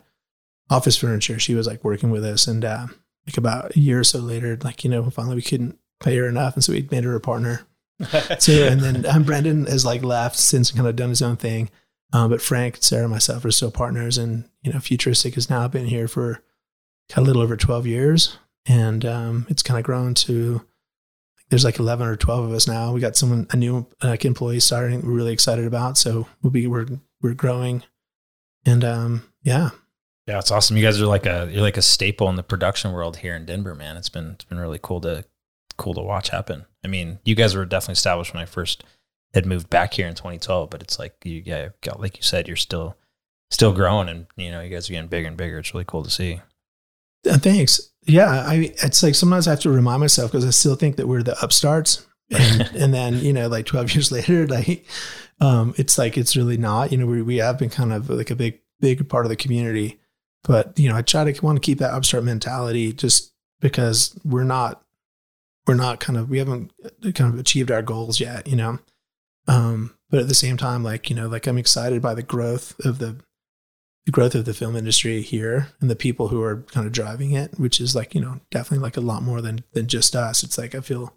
office 0.69 0.97
furniture, 0.97 1.39
she 1.39 1.55
was 1.55 1.65
like 1.65 1.83
working 1.83 2.11
with 2.11 2.23
us. 2.23 2.47
And 2.47 2.63
uh, 2.63 2.87
like 3.25 3.37
about 3.37 3.75
a 3.75 3.79
year 3.79 3.99
or 3.99 4.03
so 4.03 4.19
later, 4.19 4.57
like, 4.63 4.83
you 4.83 4.89
know, 4.89 5.09
finally 5.09 5.35
we 5.35 5.41
couldn't 5.41 5.79
pay 5.99 6.15
her 6.17 6.27
enough. 6.27 6.53
And 6.53 6.63
so 6.63 6.73
we 6.73 6.87
made 6.91 7.03
her 7.03 7.15
a 7.15 7.19
partner. 7.19 7.65
so, 8.39 8.53
and 8.53 8.79
then 8.81 9.05
um, 9.05 9.23
Brendan 9.23 9.65
has 9.65 9.83
like 9.83 10.03
left 10.03 10.37
since 10.37 10.71
kind 10.71 10.87
of 10.87 10.95
done 10.95 11.09
his 11.09 11.21
own 11.21 11.35
thing. 11.35 11.69
Um, 12.11 12.29
but 12.29 12.41
Frank, 12.41 12.77
Sarah, 12.81 13.03
and 13.03 13.11
myself 13.11 13.45
are 13.45 13.51
still 13.51 13.71
partners, 13.71 14.17
and 14.17 14.45
you 14.63 14.73
know, 14.73 14.79
Futuristic 14.79 15.35
has 15.35 15.49
now 15.49 15.67
been 15.67 15.85
here 15.85 16.07
for 16.07 16.41
kind 17.07 17.19
of 17.19 17.23
a 17.23 17.27
little 17.27 17.41
over 17.41 17.55
twelve 17.55 17.85
years, 17.85 18.37
and 18.65 19.05
um, 19.05 19.45
it's 19.49 19.61
kind 19.61 19.77
of 19.77 19.83
grown 19.83 20.15
to 20.15 20.65
there's 21.49 21.65
like 21.65 21.79
eleven 21.79 22.07
or 22.07 22.15
twelve 22.15 22.45
of 22.45 22.51
us 22.51 22.67
now. 22.67 22.93
We 22.93 23.01
got 23.01 23.15
someone 23.15 23.47
a 23.51 23.57
new 23.57 23.87
like 24.03 24.25
employee 24.25 24.59
starting. 24.59 25.01
We're 25.01 25.13
really 25.13 25.33
excited 25.33 25.65
about, 25.65 25.97
so 25.97 26.27
we'll 26.41 26.51
be 26.51 26.67
we're 26.67 26.87
we're 27.21 27.33
growing, 27.33 27.83
and 28.65 28.83
um, 28.83 29.23
yeah, 29.43 29.69
yeah, 30.27 30.37
it's 30.37 30.51
awesome. 30.51 30.77
You 30.77 30.83
guys 30.83 31.01
are 31.01 31.07
like 31.07 31.25
a 31.25 31.49
you're 31.51 31.61
like 31.61 31.77
a 31.77 31.81
staple 31.81 32.29
in 32.29 32.35
the 32.35 32.43
production 32.43 32.91
world 32.91 33.17
here 33.17 33.35
in 33.35 33.45
Denver, 33.45 33.73
man. 33.73 33.97
It's 33.97 34.09
been 34.09 34.33
it's 34.33 34.45
been 34.45 34.59
really 34.59 34.79
cool 34.81 35.01
to 35.01 35.25
cool 35.77 35.95
to 35.95 36.01
watch 36.01 36.29
happen. 36.29 36.65
I 36.83 36.87
mean, 36.87 37.19
you 37.25 37.33
guys 37.33 37.55
were 37.55 37.65
definitely 37.65 37.93
established 37.93 38.33
when 38.33 38.43
I 38.43 38.45
first 38.45 38.83
had 39.33 39.45
moved 39.45 39.69
back 39.69 39.93
here 39.93 40.07
in 40.07 40.13
2012, 40.13 40.69
but 40.69 40.81
it's 40.83 40.99
like 40.99 41.15
you, 41.23 41.41
yeah, 41.45 41.69
like 41.97 42.17
you 42.17 42.23
said, 42.23 42.47
you're 42.47 42.57
still, 42.57 42.95
still 43.49 43.73
growing, 43.73 44.09
and 44.09 44.27
you 44.35 44.51
know, 44.51 44.61
you 44.61 44.69
guys 44.69 44.89
are 44.89 44.93
getting 44.93 45.09
bigger 45.09 45.27
and 45.27 45.37
bigger. 45.37 45.59
It's 45.59 45.73
really 45.73 45.85
cool 45.85 46.03
to 46.03 46.09
see. 46.09 46.41
Uh, 47.27 47.37
thanks. 47.37 47.91
Yeah, 48.05 48.29
I. 48.29 48.73
It's 48.83 49.03
like 49.03 49.15
sometimes 49.15 49.47
I 49.47 49.51
have 49.51 49.59
to 49.61 49.69
remind 49.69 49.99
myself 49.99 50.31
because 50.31 50.45
I 50.45 50.51
still 50.51 50.75
think 50.75 50.95
that 50.97 51.07
we're 51.07 51.23
the 51.23 51.41
upstarts, 51.43 52.05
and, 52.31 52.61
and 52.75 52.93
then 52.93 53.19
you 53.19 53.33
know, 53.33 53.47
like 53.47 53.65
12 53.65 53.93
years 53.93 54.11
later, 54.13 54.47
like, 54.47 54.85
um, 55.41 55.73
it's 55.77 55.97
like 55.97 56.17
it's 56.17 56.35
really 56.35 56.57
not. 56.57 56.91
You 56.91 56.97
know, 56.97 57.05
we 57.05 57.21
we 57.21 57.37
have 57.37 57.57
been 57.57 57.69
kind 57.69 57.93
of 57.93 58.09
like 58.09 58.31
a 58.31 58.35
big 58.35 58.59
big 58.79 59.07
part 59.09 59.25
of 59.25 59.29
the 59.29 59.35
community, 59.35 59.99
but 60.43 60.77
you 60.79 60.89
know, 60.89 60.95
I 60.95 61.01
try 61.01 61.29
to 61.29 61.45
want 61.45 61.57
to 61.57 61.65
keep 61.65 61.79
that 61.79 61.93
upstart 61.93 62.23
mentality 62.23 62.93
just 62.93 63.31
because 63.59 64.17
we're 64.23 64.43
not 64.43 64.81
we're 65.67 65.75
not 65.75 65.99
kind 65.99 66.17
of 66.17 66.29
we 66.29 66.39
haven't 66.39 66.71
kind 67.13 67.33
of 67.33 67.39
achieved 67.39 67.69
our 67.69 67.81
goals 67.81 68.19
yet. 68.19 68.47
You 68.47 68.55
know 68.55 68.79
um, 69.49 69.95
but 70.11 70.19
at 70.19 70.27
the 70.27 70.35
same 70.35 70.57
time, 70.57 70.83
like, 70.83 71.09
you 71.09 71.15
know, 71.15 71.27
like 71.27 71.47
I'm 71.47 71.57
excited 71.57 72.01
by 72.01 72.13
the 72.13 72.23
growth 72.23 72.79
of 72.85 72.99
the, 72.99 73.17
the 74.05 74.11
growth 74.11 74.35
of 74.35 74.45
the 74.45 74.53
film 74.53 74.75
industry 74.75 75.21
here 75.21 75.69
and 75.79 75.89
the 75.89 75.95
people 75.95 76.29
who 76.29 76.41
are 76.41 76.63
kind 76.71 76.87
of 76.87 76.93
driving 76.93 77.31
it, 77.31 77.59
which 77.59 77.79
is 77.79 77.95
like, 77.95 78.15
you 78.15 78.21
know, 78.21 78.39
definitely 78.49 78.83
like 78.83 78.97
a 78.97 79.01
lot 79.01 79.23
more 79.23 79.41
than, 79.41 79.63
than 79.73 79.87
just 79.87 80.15
us. 80.15 80.43
It's 80.43 80.57
like, 80.57 80.73
I 80.73 80.81
feel 80.81 81.13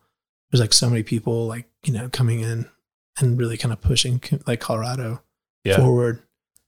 there's 0.51 0.61
like 0.61 0.73
so 0.73 0.91
many 0.91 1.03
people 1.03 1.47
like, 1.47 1.67
you 1.85 1.93
know, 1.93 2.09
coming 2.09 2.41
in 2.41 2.69
and 3.19 3.39
really 3.39 3.57
kind 3.57 3.73
of 3.73 3.81
pushing 3.81 4.21
like 4.47 4.61
Colorado 4.61 5.23
yeah. 5.65 5.77
forward. 5.77 6.23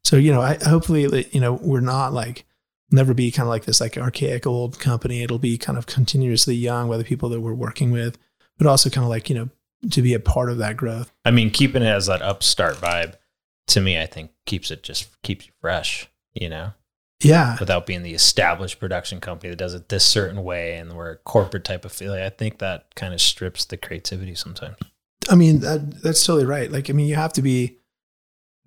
So, 0.04 0.16
you 0.16 0.32
know, 0.32 0.40
I 0.40 0.58
hopefully, 0.62 1.28
you 1.32 1.40
know, 1.40 1.54
we're 1.54 1.80
not 1.80 2.12
like, 2.12 2.46
never 2.90 3.14
be 3.14 3.30
kind 3.30 3.46
of 3.46 3.50
like 3.50 3.64
this 3.64 3.80
like 3.80 3.98
archaic 3.98 4.46
old 4.46 4.78
company. 4.78 5.22
It'll 5.22 5.38
be 5.38 5.58
kind 5.58 5.76
of 5.76 5.86
continuously 5.86 6.54
young 6.54 6.88
by 6.88 6.96
the 6.96 7.04
people 7.04 7.28
that 7.30 7.40
we're 7.40 7.54
working 7.54 7.90
with, 7.90 8.18
but 8.56 8.66
also 8.66 8.88
kind 8.88 9.04
of 9.04 9.08
like, 9.10 9.28
you 9.28 9.34
know, 9.34 9.48
to 9.90 10.00
be 10.00 10.14
a 10.14 10.20
part 10.20 10.50
of 10.50 10.58
that 10.58 10.76
growth. 10.76 11.12
I 11.24 11.30
mean, 11.30 11.50
keeping 11.50 11.82
it 11.82 11.86
as 11.86 12.06
that 12.06 12.22
upstart 12.22 12.76
vibe 12.76 13.14
to 13.68 13.80
me, 13.80 13.98
I 13.98 14.06
think 14.06 14.30
keeps 14.46 14.70
it 14.70 14.82
just 14.82 15.20
keeps 15.22 15.46
you 15.46 15.52
fresh, 15.60 16.08
you 16.32 16.48
know? 16.48 16.72
Yeah. 17.20 17.56
Without 17.58 17.86
being 17.86 18.02
the 18.02 18.14
established 18.14 18.78
production 18.80 19.20
company 19.20 19.50
that 19.50 19.56
does 19.56 19.74
it 19.74 19.88
this 19.88 20.04
certain 20.04 20.44
way 20.44 20.76
and 20.76 20.92
we're 20.92 21.12
a 21.12 21.16
corporate 21.16 21.64
type 21.64 21.84
of 21.84 21.92
feeling. 21.92 22.22
I 22.22 22.28
think 22.28 22.58
that 22.58 22.94
kind 22.94 23.14
of 23.14 23.20
strips 23.20 23.64
the 23.64 23.76
creativity 23.76 24.34
sometimes. 24.34 24.76
I 25.30 25.34
mean, 25.34 25.60
that, 25.60 26.02
that's 26.02 26.24
totally 26.24 26.44
right. 26.44 26.70
Like, 26.70 26.90
I 26.90 26.92
mean, 26.92 27.06
you 27.06 27.14
have 27.14 27.32
to 27.34 27.42
be, 27.42 27.78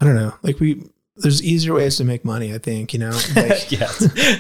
I 0.01 0.05
don't 0.05 0.15
know, 0.15 0.33
like 0.41 0.59
we, 0.59 0.83
there's 1.17 1.43
easier 1.43 1.73
ways 1.73 1.97
to 1.97 2.03
make 2.03 2.23
money. 2.23 2.53
I 2.53 2.57
think 2.57 2.93
you 2.93 2.99
know. 2.99 3.17
Like, 3.35 3.71
yeah, 3.71 3.91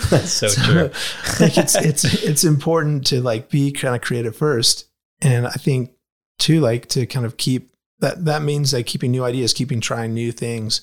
that's 0.09 0.31
so, 0.31 0.47
so 0.47 0.61
true. 0.63 0.83
like 1.39 1.57
it's 1.57 1.75
it's 1.75 2.03
it's 2.03 2.43
important 2.43 3.07
to 3.07 3.21
like 3.21 3.49
be 3.49 3.71
kind 3.71 3.95
of 3.95 4.01
creative 4.01 4.35
first, 4.35 4.87
and 5.21 5.47
I 5.47 5.51
think 5.51 5.91
too 6.39 6.59
like 6.59 6.87
to 6.89 7.05
kind 7.05 7.25
of 7.25 7.37
keep 7.37 7.71
that 7.99 8.25
that 8.25 8.41
means 8.41 8.73
like 8.73 8.85
keeping 8.85 9.11
new 9.11 9.23
ideas, 9.23 9.53
keeping 9.53 9.81
trying 9.81 10.13
new 10.13 10.31
things. 10.31 10.81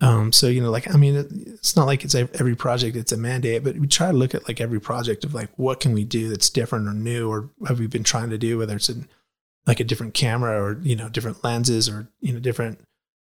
Um, 0.00 0.32
so 0.32 0.46
you 0.46 0.60
know, 0.60 0.70
like 0.70 0.92
I 0.92 0.96
mean, 0.96 1.16
it's 1.16 1.76
not 1.76 1.86
like 1.86 2.04
it's 2.04 2.14
every 2.14 2.54
project 2.54 2.96
it's 2.96 3.12
a 3.12 3.16
mandate, 3.16 3.64
but 3.64 3.76
we 3.78 3.86
try 3.86 4.10
to 4.10 4.16
look 4.16 4.34
at 4.34 4.46
like 4.46 4.60
every 4.60 4.80
project 4.80 5.24
of 5.24 5.34
like 5.34 5.50
what 5.56 5.80
can 5.80 5.92
we 5.92 6.04
do 6.04 6.28
that's 6.28 6.50
different 6.50 6.88
or 6.88 6.94
new, 6.94 7.28
or 7.28 7.50
have 7.66 7.80
we 7.80 7.86
been 7.86 8.04
trying 8.04 8.30
to 8.30 8.38
do, 8.38 8.58
whether 8.58 8.76
it's 8.76 8.88
in 8.88 9.08
like 9.66 9.80
a 9.80 9.84
different 9.84 10.14
camera 10.14 10.62
or 10.62 10.78
you 10.82 10.96
know 10.96 11.08
different 11.08 11.42
lenses 11.42 11.88
or 11.88 12.08
you 12.20 12.32
know 12.32 12.40
different 12.40 12.80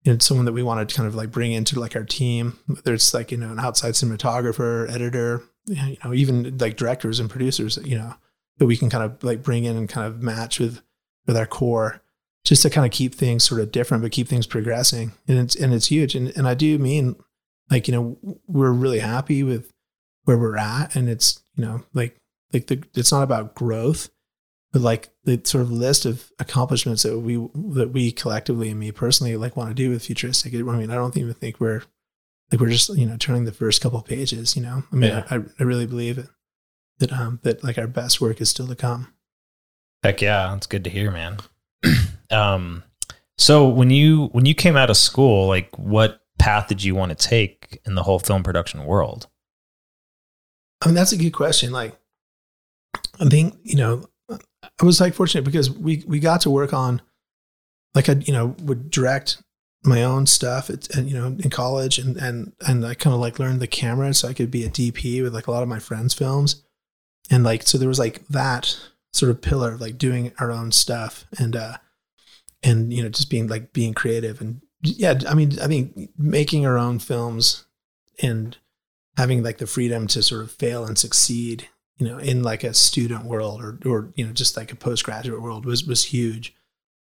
you 0.04 0.12
know 0.12 0.18
someone 0.18 0.46
that 0.46 0.52
we 0.52 0.62
want 0.62 0.87
to 0.87 0.94
kind 0.94 1.07
of 1.09 1.14
like 1.14 1.31
bring 1.31 1.52
into 1.52 1.78
like 1.78 1.94
our 1.94 2.04
team, 2.04 2.59
whether 2.66 2.94
it's 2.94 3.14
like 3.14 3.31
you 3.31 3.38
know 3.38 3.52
an 3.52 3.61
outside 3.61 3.94
cinematographer, 3.94 4.90
editor, 4.90 5.42
you 5.66 5.96
know 6.04 6.12
even 6.12 6.59
like 6.59 6.76
directors 6.76 7.20
and 7.20 7.31
producers, 7.31 7.78
you 7.85 7.96
know 7.96 8.14
that 8.59 8.66
we 8.66 8.76
can 8.76 8.90
kind 8.90 9.04
of 9.04 9.22
like 9.22 9.44
bring 9.44 9.64
in 9.64 9.76
and 9.76 9.88
kind 9.88 10.07
of 10.07 10.22
match 10.22 10.59
with 10.59 10.81
with 11.26 11.37
our 11.37 11.46
core 11.46 12.02
just 12.48 12.62
to 12.62 12.70
kind 12.70 12.87
of 12.87 12.90
keep 12.90 13.14
things 13.14 13.44
sort 13.44 13.61
of 13.61 13.70
different, 13.70 14.02
but 14.02 14.11
keep 14.11 14.26
things 14.26 14.46
progressing. 14.46 15.12
And 15.28 15.38
it's, 15.38 15.54
and 15.54 15.74
it's 15.74 15.88
huge. 15.88 16.14
And, 16.14 16.34
and 16.34 16.48
I 16.48 16.54
do 16.54 16.78
mean 16.78 17.16
like, 17.70 17.87
you 17.87 17.92
know, 17.92 18.38
we're 18.46 18.72
really 18.72 19.00
happy 19.00 19.42
with 19.42 19.70
where 20.24 20.38
we're 20.38 20.56
at. 20.56 20.96
And 20.96 21.11
it's, 21.11 21.42
you 21.56 21.66
know, 21.66 21.82
like, 21.92 22.16
like 22.54 22.68
the, 22.68 22.82
it's 22.94 23.12
not 23.12 23.22
about 23.22 23.54
growth, 23.54 24.08
but 24.72 24.80
like 24.80 25.11
the 25.24 25.38
sort 25.44 25.61
of 25.61 25.70
list 25.70 26.06
of 26.06 26.32
accomplishments 26.38 27.02
that 27.02 27.18
we, 27.18 27.37
that 27.74 27.90
we 27.92 28.11
collectively 28.11 28.70
and 28.70 28.80
me 28.80 28.92
personally 28.92 29.37
like 29.37 29.54
want 29.54 29.68
to 29.68 29.74
do 29.74 29.90
with 29.90 30.06
futuristic. 30.06 30.54
I 30.54 30.56
mean, 30.56 30.90
I 30.90 30.94
don't 30.94 31.18
even 31.18 31.34
think 31.34 31.61
we're 31.61 31.82
like, 32.50 32.62
we're 32.62 32.70
just, 32.70 32.88
you 32.96 33.04
know, 33.04 33.18
turning 33.18 33.44
the 33.44 33.52
first 33.52 33.82
couple 33.82 34.00
pages, 34.00 34.56
you 34.56 34.62
know, 34.62 34.84
I 34.90 34.96
mean, 34.96 35.11
yeah. 35.11 35.24
I, 35.30 35.42
I 35.61 35.62
really 35.64 35.87
believe 35.87 36.16
it, 36.16 36.28
that, 37.00 37.12
um, 37.12 37.40
that 37.42 37.62
like 37.62 37.76
our 37.76 37.87
best 37.87 38.22
work 38.22 38.40
is 38.40 38.48
still 38.48 38.68
to 38.68 38.74
come. 38.74 39.12
Heck 40.02 40.22
yeah. 40.22 40.54
it's 40.56 40.66
good 40.66 40.84
to 40.84 40.90
hear, 40.90 41.11
man. 41.11 41.40
Um, 42.30 42.84
so 43.36 43.68
when 43.68 43.90
you 43.90 44.26
when 44.32 44.46
you 44.46 44.54
came 44.54 44.76
out 44.76 44.90
of 44.90 44.96
school, 44.96 45.46
like 45.46 45.76
what 45.78 46.20
path 46.38 46.68
did 46.68 46.82
you 46.82 46.94
want 46.94 47.16
to 47.16 47.28
take 47.28 47.80
in 47.84 47.94
the 47.94 48.02
whole 48.02 48.18
film 48.18 48.42
production 48.42 48.84
world? 48.84 49.28
I 50.82 50.86
mean, 50.86 50.94
that's 50.94 51.12
a 51.12 51.16
good 51.16 51.32
question. 51.32 51.72
Like, 51.72 51.96
I 53.20 53.26
think 53.26 53.56
you 53.62 53.76
know, 53.76 54.08
I 54.30 54.84
was 54.84 55.00
like 55.00 55.14
fortunate 55.14 55.44
because 55.44 55.70
we 55.70 56.04
we 56.06 56.20
got 56.20 56.40
to 56.42 56.50
work 56.50 56.72
on, 56.72 57.00
like 57.94 58.08
I 58.08 58.14
you 58.14 58.32
know 58.32 58.56
would 58.62 58.90
direct 58.90 59.42
my 59.84 60.02
own 60.02 60.26
stuff 60.26 60.68
at, 60.70 60.88
and 60.96 61.08
you 61.08 61.16
know 61.16 61.26
in 61.26 61.50
college 61.50 61.98
and 61.98 62.16
and 62.16 62.52
and 62.66 62.84
I 62.84 62.94
kind 62.94 63.14
of 63.14 63.20
like 63.20 63.38
learned 63.38 63.60
the 63.60 63.66
camera 63.66 64.12
so 64.14 64.28
I 64.28 64.34
could 64.34 64.50
be 64.50 64.64
a 64.64 64.70
DP 64.70 65.22
with 65.22 65.34
like 65.34 65.46
a 65.46 65.50
lot 65.50 65.62
of 65.62 65.68
my 65.68 65.78
friends' 65.78 66.14
films, 66.14 66.62
and 67.30 67.44
like 67.44 67.66
so 67.66 67.78
there 67.78 67.88
was 67.88 67.98
like 67.98 68.26
that 68.28 68.78
sort 69.12 69.30
of 69.30 69.40
pillar 69.40 69.72
of 69.72 69.80
like 69.80 69.96
doing 69.96 70.32
our 70.38 70.50
own 70.50 70.70
stuff 70.70 71.24
and 71.38 71.56
uh 71.56 71.78
and 72.62 72.92
you 72.92 73.02
know 73.02 73.08
just 73.08 73.30
being 73.30 73.46
like 73.46 73.72
being 73.72 73.94
creative 73.94 74.40
and 74.40 74.60
yeah 74.82 75.18
i 75.28 75.34
mean 75.34 75.58
i 75.60 75.66
think 75.66 76.10
making 76.16 76.66
our 76.66 76.78
own 76.78 76.98
films 76.98 77.64
and 78.20 78.58
having 79.16 79.42
like 79.42 79.58
the 79.58 79.66
freedom 79.66 80.06
to 80.06 80.22
sort 80.22 80.42
of 80.42 80.50
fail 80.50 80.84
and 80.84 80.98
succeed 80.98 81.68
you 81.98 82.06
know 82.06 82.18
in 82.18 82.42
like 82.42 82.64
a 82.64 82.72
student 82.72 83.24
world 83.24 83.62
or 83.62 83.78
or 83.84 84.12
you 84.14 84.24
know 84.24 84.32
just 84.32 84.56
like 84.56 84.72
a 84.72 84.76
postgraduate 84.76 85.42
world 85.42 85.66
was 85.66 85.84
was 85.84 86.06
huge. 86.06 86.54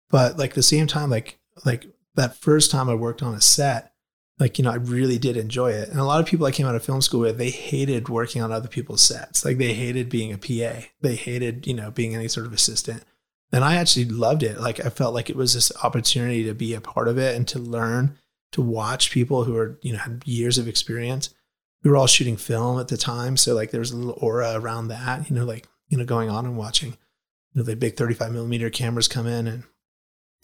But 0.09 0.37
like 0.37 0.53
the 0.53 0.63
same 0.63 0.87
time 0.87 1.09
like 1.09 1.39
like 1.65 1.85
that 2.15 2.37
first 2.37 2.71
time 2.71 2.89
i 2.89 2.95
worked 2.95 3.21
on 3.21 3.35
a 3.35 3.41
set 3.41 3.93
like 4.39 4.57
you 4.57 4.63
know 4.63 4.71
i 4.71 4.75
really 4.75 5.17
did 5.17 5.37
enjoy 5.37 5.71
it. 5.71 5.89
And 5.89 5.99
a 5.99 6.05
lot 6.05 6.21
of 6.21 6.25
people 6.25 6.45
i 6.45 6.51
came 6.51 6.65
out 6.65 6.75
of 6.75 6.83
film 6.83 7.01
school 7.01 7.21
with 7.21 7.37
they 7.37 7.49
hated 7.49 8.09
working 8.09 8.41
on 8.41 8.51
other 8.51 8.69
people's 8.69 9.01
sets. 9.01 9.43
Like 9.43 9.57
they 9.57 9.73
hated 9.73 10.09
being 10.09 10.31
a 10.31 10.37
pa 10.37 10.87
they 11.01 11.15
hated 11.15 11.67
you 11.67 11.73
know 11.73 11.91
being 11.91 12.15
any 12.15 12.29
sort 12.29 12.45
of 12.45 12.53
assistant 12.53 13.03
and 13.51 13.63
I 13.63 13.75
actually 13.75 14.05
loved 14.05 14.43
it. 14.43 14.59
Like 14.59 14.83
I 14.85 14.89
felt 14.89 15.13
like 15.13 15.29
it 15.29 15.35
was 15.35 15.53
this 15.53 15.71
opportunity 15.83 16.43
to 16.43 16.53
be 16.53 16.73
a 16.73 16.81
part 16.81 17.07
of 17.07 17.17
it 17.17 17.35
and 17.35 17.47
to 17.49 17.59
learn, 17.59 18.17
to 18.51 18.61
watch 18.61 19.11
people 19.11 19.45
who 19.45 19.55
are, 19.55 19.79
you 19.81 19.93
know, 19.93 19.99
had 19.99 20.23
years 20.25 20.57
of 20.57 20.67
experience. 20.67 21.33
We 21.83 21.91
were 21.91 21.97
all 21.97 22.07
shooting 22.07 22.37
film 22.37 22.79
at 22.79 22.89
the 22.89 22.97
time. 22.97 23.37
So 23.37 23.53
like 23.53 23.71
there 23.71 23.79
was 23.79 23.91
a 23.91 23.97
little 23.97 24.17
aura 24.21 24.53
around 24.55 24.89
that, 24.89 25.29
you 25.29 25.35
know, 25.35 25.45
like, 25.45 25.67
you 25.87 25.97
know, 25.97 26.05
going 26.05 26.29
on 26.29 26.45
and 26.45 26.57
watching, 26.57 26.91
you 26.91 27.61
know, 27.61 27.63
the 27.63 27.75
big 27.75 27.95
35 27.95 28.31
millimeter 28.31 28.69
cameras 28.69 29.07
come 29.07 29.27
in 29.27 29.47
and 29.47 29.63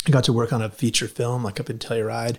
I 0.08 0.12
got 0.12 0.24
to 0.26 0.34
work 0.34 0.54
on 0.54 0.62
a 0.62 0.70
feature 0.70 1.08
film 1.08 1.44
like 1.44 1.60
up 1.60 1.70
in 1.70 1.80
Telluride, 1.80 2.38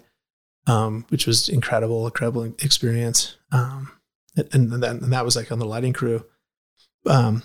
um, 0.66 1.04
which 1.10 1.26
was 1.26 1.48
incredible, 1.48 2.06
incredible 2.06 2.44
experience. 2.44 3.36
Um, 3.52 3.92
and, 4.36 4.48
and, 4.52 4.82
that, 4.82 4.90
and 5.02 5.12
that 5.12 5.24
was 5.24 5.36
like 5.36 5.52
on 5.52 5.58
the 5.58 5.66
lighting 5.66 5.92
crew. 5.92 6.24
Um, 7.06 7.42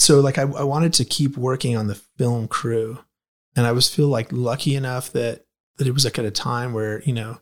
so 0.00 0.20
like 0.20 0.38
I, 0.38 0.42
I 0.42 0.64
wanted 0.64 0.94
to 0.94 1.04
keep 1.04 1.36
working 1.36 1.76
on 1.76 1.86
the 1.86 1.94
film 1.94 2.48
crew 2.48 2.98
and 3.54 3.66
i 3.66 3.72
was 3.72 3.92
feel 3.92 4.08
like 4.08 4.32
lucky 4.32 4.74
enough 4.74 5.12
that 5.12 5.44
that 5.76 5.86
it 5.86 5.92
was 5.92 6.04
like 6.04 6.18
at 6.18 6.24
a 6.24 6.30
time 6.30 6.72
where 6.72 7.02
you 7.02 7.12
know 7.12 7.38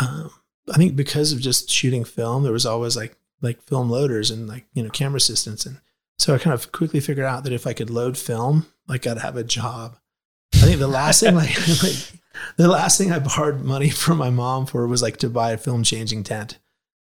um, 0.00 0.30
i 0.72 0.76
think 0.76 0.94
because 0.94 1.32
of 1.32 1.40
just 1.40 1.70
shooting 1.70 2.04
film 2.04 2.42
there 2.42 2.52
was 2.52 2.66
always 2.66 2.96
like 2.96 3.16
like 3.40 3.62
film 3.62 3.90
loaders 3.90 4.30
and 4.30 4.46
like 4.46 4.66
you 4.74 4.82
know 4.82 4.90
camera 4.90 5.16
assistants 5.16 5.66
and 5.66 5.80
so 6.18 6.34
i 6.34 6.38
kind 6.38 6.54
of 6.54 6.70
quickly 6.72 7.00
figured 7.00 7.26
out 7.26 7.44
that 7.44 7.52
if 7.52 7.66
i 7.66 7.72
could 7.72 7.90
load 7.90 8.16
film 8.16 8.66
like 8.86 9.06
i'd 9.06 9.18
have 9.18 9.36
a 9.36 9.44
job. 9.44 9.96
I 10.54 10.66
think 10.66 10.78
the 10.78 10.88
last 10.88 11.20
thing 11.20 11.34
like, 11.34 11.56
like 11.82 12.12
the 12.56 12.68
last 12.68 12.98
thing 12.98 13.10
i 13.10 13.18
borrowed 13.18 13.62
money 13.62 13.90
from 14.04 14.18
my 14.18 14.30
mom 14.30 14.66
for 14.66 14.86
was 14.86 15.02
like 15.02 15.16
to 15.18 15.30
buy 15.30 15.52
a 15.52 15.58
film 15.58 15.82
changing 15.82 16.22
tent 16.22 16.58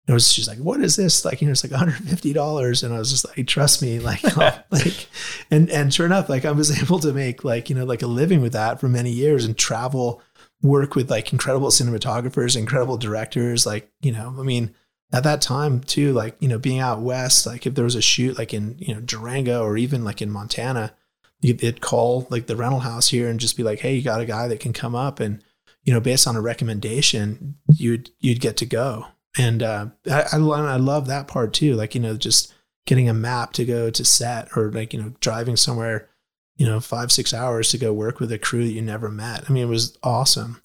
it 0.08 0.13
was 0.13 0.32
she's 0.32 0.48
like, 0.48 0.60
what 0.60 0.82
is 0.82 0.96
this? 0.96 1.26
Like, 1.26 1.41
you 1.41 1.48
know, 1.48 1.52
it's 1.52 1.63
like 1.63 1.80
$150. 1.80 2.84
And 2.84 2.94
I 2.94 3.00
was 3.00 3.10
just 3.10 3.26
like, 3.26 3.48
trust 3.48 3.82
me, 3.82 4.00
like, 4.00 4.24
like, 4.72 5.08
and, 5.52 5.70
and 5.72 5.94
sure 5.94 6.06
enough, 6.06 6.30
like 6.30 6.46
I 6.46 6.52
was 6.52 6.82
able 6.84 7.00
to 7.00 7.12
make 7.12 7.44
like, 7.44 7.70
you 7.70 7.76
know, 7.76 7.86
like 7.86 8.04
a 8.04 8.08
living 8.08 8.41
with 8.41 8.54
that 8.54 8.80
for 8.80 8.88
many 8.88 9.10
years 9.10 9.46
and 9.46 9.58
travel, 9.58 10.22
work 10.62 10.96
with 10.96 11.10
like 11.10 11.32
incredible 11.32 11.70
cinematographers, 11.70 12.56
incredible 12.56 12.98
directors. 12.98 13.65
Like, 13.65 13.91
you 14.02 14.12
know, 14.12 14.36
I 14.38 14.44
mean, 14.44 14.76
at 15.12 15.24
that 15.24 15.41
time 15.41 15.82
too, 15.82 16.13
like, 16.13 16.36
you 16.39 16.48
know, 16.48 16.60
being 16.60 16.80
out 16.80 17.02
West, 17.02 17.48
like 17.48 17.65
if 17.65 17.74
there 17.74 17.84
was 17.84 17.96
a 17.96 18.02
shoot 18.02 18.38
like 18.38 18.54
in, 18.54 18.76
you 18.78 18.94
know, 18.94 19.02
Durango 19.02 19.63
or 19.63 19.76
even 19.76 20.04
like 20.04 20.22
in 20.22 20.30
Montana, 20.30 20.94
you'd 21.41 21.82
call 21.82 22.28
like 22.30 22.46
the 22.46 22.56
rental 22.56 22.80
house 22.82 23.10
here 23.10 23.28
and 23.28 23.39
just 23.39 23.58
be 23.58 23.63
like, 23.63 23.80
Hey, 23.80 23.96
you 23.96 24.04
got 24.04 24.22
a 24.22 24.26
guy 24.26 24.48
that 24.48 24.60
can 24.60 24.74
come 24.74 24.94
up 24.94 25.20
and, 25.20 25.44
you 25.84 25.94
know, 25.94 26.00
based 26.00 26.28
on 26.28 26.36
a 26.36 26.41
recommendation, 26.41 27.56
you'd, 27.76 28.10
you'd 28.20 28.39
get 28.39 28.58
to 28.58 28.65
go 28.65 29.08
and 29.38 29.63
uh, 29.63 29.88
I, 30.10 30.24
I 30.34 30.38
I 30.38 30.78
love 30.78 31.08
that 31.08 31.28
part 31.28 31.54
too. 31.54 31.76
Like 31.76 31.95
you 31.95 32.02
know, 32.02 32.17
just 32.17 32.54
getting 32.86 33.10
a 33.10 33.13
map 33.13 33.54
to 33.54 33.65
go 33.65 33.89
to 33.89 34.06
set, 34.06 34.50
or 34.56 34.71
like 34.71 34.93
you 34.93 35.02
know, 35.02 35.13
driving 35.19 35.58
somewhere, 35.58 36.10
you 36.58 36.65
know, 36.65 36.80
five 36.80 37.12
six 37.12 37.34
hours 37.34 37.69
to 37.71 37.78
go 37.78 37.93
work 37.93 38.19
with 38.19 38.32
a 38.32 38.39
crew 38.39 38.65
that 38.65 38.74
you 38.74 38.82
never 38.82 39.10
met. 39.10 39.43
I 39.48 39.54
mean, 39.54 39.63
it 39.63 39.69
was 39.69 39.98
awesome. 40.04 40.62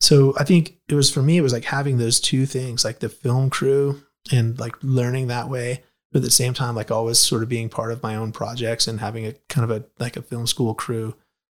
So 0.00 0.34
I 0.38 0.44
think 0.44 0.78
it 0.88 0.94
was 0.94 1.10
for 1.10 1.22
me. 1.22 1.38
It 1.38 1.42
was 1.42 1.52
like 1.52 1.64
having 1.64 1.98
those 1.98 2.20
two 2.20 2.46
things, 2.46 2.84
like 2.84 3.00
the 3.00 3.08
film 3.08 3.50
crew 3.50 4.02
and 4.30 4.58
like 4.58 4.76
learning 4.82 5.28
that 5.28 5.48
way, 5.48 5.82
but 6.12 6.18
at 6.18 6.24
the 6.24 6.30
same 6.30 6.54
time, 6.54 6.74
like 6.74 6.90
always 6.90 7.18
sort 7.18 7.42
of 7.42 7.48
being 7.48 7.68
part 7.68 7.92
of 7.92 8.02
my 8.02 8.14
own 8.14 8.32
projects 8.32 8.86
and 8.86 9.00
having 9.00 9.26
a 9.26 9.32
kind 9.48 9.70
of 9.70 9.76
a 9.76 9.84
like 9.98 10.16
a 10.16 10.22
film 10.22 10.46
school 10.46 10.74
crew, 10.74 11.14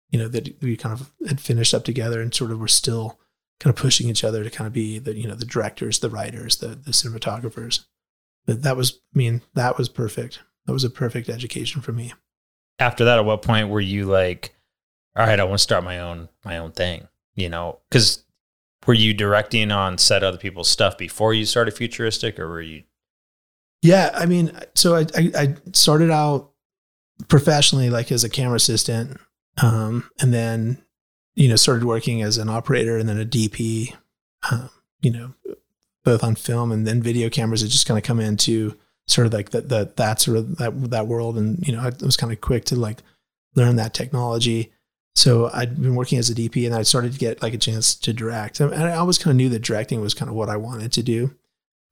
you 0.10 0.20
know, 0.20 0.28
that 0.28 0.62
we 0.62 0.76
kind 0.76 1.00
of 1.00 1.12
had 1.28 1.40
finished 1.40 1.74
up 1.74 1.84
together 1.84 2.22
and 2.22 2.34
sort 2.34 2.52
of 2.52 2.60
were 2.60 2.68
still 2.68 3.20
kind 3.62 3.72
of 3.72 3.80
pushing 3.80 4.10
each 4.10 4.24
other 4.24 4.44
to 4.44 4.50
kind 4.50 4.66
of 4.66 4.74
be 4.74 4.98
the 4.98 5.16
you 5.16 5.28
know 5.28 5.36
the 5.36 5.46
directors, 5.46 6.00
the 6.00 6.10
writers, 6.10 6.58
the 6.58 6.70
the 6.70 6.92
cinematographers. 6.92 7.86
But 8.48 8.64
that 8.64 8.76
was 8.76 9.00
I 9.14 9.18
mean 9.18 9.44
that 9.54 9.78
was 9.78 9.88
perfect. 9.88 10.40
That 10.66 10.74
was 10.74 10.84
a 10.84 10.90
perfect 10.90 11.30
education 11.30 11.82
for 11.82 11.92
me. 11.92 12.14
After 12.80 13.06
that, 13.06 13.20
at 13.20 13.26
what 13.26 13.44
point 13.44 13.70
were 13.70 13.80
you 13.80 14.06
like, 14.06 14.56
all 15.16 15.28
right, 15.28 15.40
I 15.40 15.44
want 15.44 15.60
to 15.60 15.64
start 15.64 15.84
my 15.84 16.00
own 16.00 16.28
my 16.44 16.58
own 16.58 16.72
thing? 16.72 17.08
You 17.36 17.50
know, 17.50 17.80
because 17.90 18.26
were 18.88 18.96
you 18.96 19.14
directing 19.14 19.72
on 19.72 20.00
set 20.00 20.24
other 20.24 20.40
people's 20.40 20.70
stuff 20.70 20.98
before 20.98 21.36
you 21.36 21.46
started 21.46 21.76
futuristic, 21.76 22.40
or 22.40 22.50
were 22.50 22.62
you? 22.62 22.82
Yeah, 23.84 24.10
I 24.16 24.26
mean, 24.26 24.58
so 24.74 24.96
I 24.96 25.02
I, 25.16 25.32
I 25.38 25.56
started 25.74 26.10
out 26.10 26.52
professionally 27.28 27.92
like 27.92 28.12
as 28.12 28.24
a 28.24 28.30
camera 28.30 28.56
assistant, 28.56 29.20
um, 29.62 30.10
and 30.20 30.34
then 30.34 30.84
you 31.36 31.48
know, 31.48 31.56
started 31.56 31.86
working 31.86 32.22
as 32.22 32.38
an 32.38 32.50
operator 32.50 32.98
and 32.98 33.08
then 33.08 33.20
a 33.20 33.26
DP, 33.26 33.96
um, 34.52 34.70
you 35.02 35.12
know, 35.12 35.34
both 36.04 36.24
on 36.24 36.36
film 36.36 36.72
and 36.72 36.86
then 36.86 37.02
video 37.02 37.30
cameras. 37.30 37.64
It 37.64 37.70
just 37.70 37.86
kind 37.86 37.98
of 37.98 38.04
come 38.04 38.20
into 38.20 38.78
sort 39.08 39.28
of 39.28 39.34
like 39.34 39.52
that, 39.52 39.70
that, 39.70 39.98
that 39.98 40.20
sort 40.20 40.38
of 40.38 40.58
that, 40.58 40.90
that 40.90 41.08
world. 41.08 41.38
And, 41.38 41.66
you 41.66 41.74
know, 41.74 41.82
I 41.82 41.92
was 42.04 42.18
kind 42.18 42.34
of 42.34 42.42
quick 42.42 42.66
to 42.66 42.76
like 42.76 43.00
learn 43.56 43.76
that 43.78 43.94
technology. 43.94 44.72
So 45.16 45.50
I'd 45.54 45.82
been 45.82 45.96
working 45.96 46.18
as 46.18 46.30
a 46.30 46.36
DP 46.36 46.66
and 46.66 46.74
I 46.74 46.84
started 46.84 47.14
to 47.14 47.20
get 47.20 47.42
like 47.42 47.54
a 47.54 47.58
chance 47.58 47.96
to 47.96 48.14
direct. 48.14 48.60
And 48.60 48.74
I 48.74 48.96
always 48.96 49.18
kind 49.18 49.32
of 49.32 49.38
knew 49.38 49.50
that 49.50 49.62
directing 49.62 50.02
was 50.02 50.14
kind 50.14 50.30
of 50.30 50.36
what 50.36 50.50
I 50.50 50.58
wanted 50.58 50.92
to 50.94 51.04
do. 51.04 51.36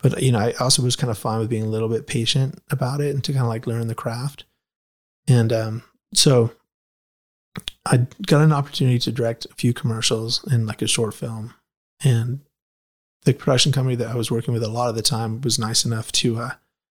But, 0.01 0.23
you 0.23 0.31
know, 0.31 0.39
I 0.39 0.53
also 0.53 0.81
was 0.81 0.95
kind 0.95 1.11
of 1.11 1.17
fine 1.17 1.39
with 1.39 1.49
being 1.49 1.63
a 1.63 1.69
little 1.69 1.89
bit 1.89 2.07
patient 2.07 2.61
about 2.71 3.01
it 3.01 3.13
and 3.13 3.23
to 3.25 3.33
kind 3.33 3.43
of 3.43 3.49
like 3.49 3.67
learn 3.67 3.87
the 3.87 3.95
craft. 3.95 4.45
And 5.27 5.51
um, 5.51 5.83
so 6.13 6.51
I 7.91 8.05
got 8.27 8.41
an 8.41 8.53
opportunity 8.53 8.99
to 8.99 9.11
direct 9.11 9.45
a 9.45 9.55
few 9.55 9.73
commercials 9.73 10.43
and 10.45 10.67
like 10.67 10.81
a 10.81 10.87
short 10.87 11.15
film, 11.15 11.55
and 12.03 12.41
the 13.25 13.33
production 13.33 13.71
company 13.71 13.95
that 13.95 14.09
I 14.09 14.15
was 14.15 14.29
working 14.29 14.53
with 14.53 14.63
a 14.63 14.69
lot 14.69 14.89
of 14.89 14.95
the 14.95 15.01
time 15.01 15.41
was 15.41 15.57
nice 15.57 15.85
enough 15.85 16.11
to 16.13 16.39
uh, 16.39 16.51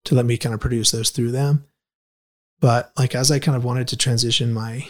to 0.05 0.15
let 0.15 0.27
me 0.27 0.37
kind 0.37 0.55
of 0.55 0.61
produce 0.61 0.91
those 0.91 1.11
through 1.11 1.31
them. 1.31 1.65
But 2.61 2.93
like 2.99 3.15
as 3.15 3.31
I 3.31 3.39
kind 3.39 3.57
of 3.57 3.65
wanted 3.65 3.89
to 3.89 3.97
transition 3.97 4.53
my 4.53 4.89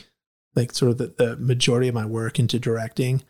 like 0.57 0.73
sort 0.73 0.91
of 0.91 0.99
the, 0.99 1.07
the 1.07 1.37
majority 1.37 1.89
of 1.89 1.95
my 1.95 2.07
work 2.07 2.39
into 2.39 2.59
directing, 2.59 3.23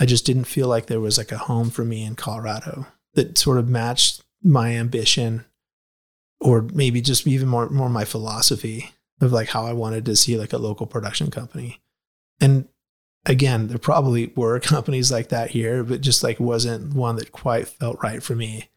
I 0.00 0.06
just 0.06 0.24
didn't 0.24 0.44
feel 0.44 0.68
like 0.68 0.86
there 0.86 1.00
was 1.00 1.18
like 1.18 1.32
a 1.32 1.38
home 1.38 1.70
for 1.70 1.84
me 1.84 2.04
in 2.04 2.14
Colorado 2.14 2.86
that 3.14 3.36
sort 3.36 3.58
of 3.58 3.68
matched 3.68 4.22
my 4.42 4.70
ambition 4.76 5.44
or 6.40 6.62
maybe 6.62 7.00
just 7.00 7.26
even 7.26 7.48
more 7.48 7.68
more 7.68 7.88
my 7.88 8.04
philosophy 8.04 8.92
of 9.20 9.32
like 9.32 9.48
how 9.48 9.66
I 9.66 9.72
wanted 9.72 10.04
to 10.06 10.16
see 10.16 10.38
like 10.38 10.52
a 10.52 10.58
local 10.58 10.86
production 10.86 11.30
company. 11.30 11.81
And 12.42 12.68
again, 13.24 13.68
there 13.68 13.78
probably 13.78 14.32
were 14.36 14.60
companies 14.60 15.10
like 15.10 15.30
that 15.30 15.50
here, 15.52 15.82
but 15.82 16.02
just 16.02 16.22
like 16.22 16.38
wasn't 16.38 16.94
one 16.94 17.16
that 17.16 17.32
quite 17.32 17.68
felt 17.68 18.02
right 18.02 18.22
for 18.22 18.34
me. 18.34 18.68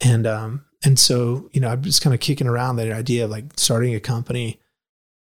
And 0.00 0.26
um 0.26 0.64
and 0.82 0.98
so, 0.98 1.48
you 1.52 1.60
know, 1.60 1.68
I'm 1.68 1.82
just 1.82 2.02
kind 2.02 2.12
of 2.12 2.20
kicking 2.20 2.48
around 2.48 2.76
that 2.76 2.90
idea 2.90 3.24
of 3.24 3.30
like 3.30 3.44
starting 3.56 3.94
a 3.94 4.00
company. 4.00 4.58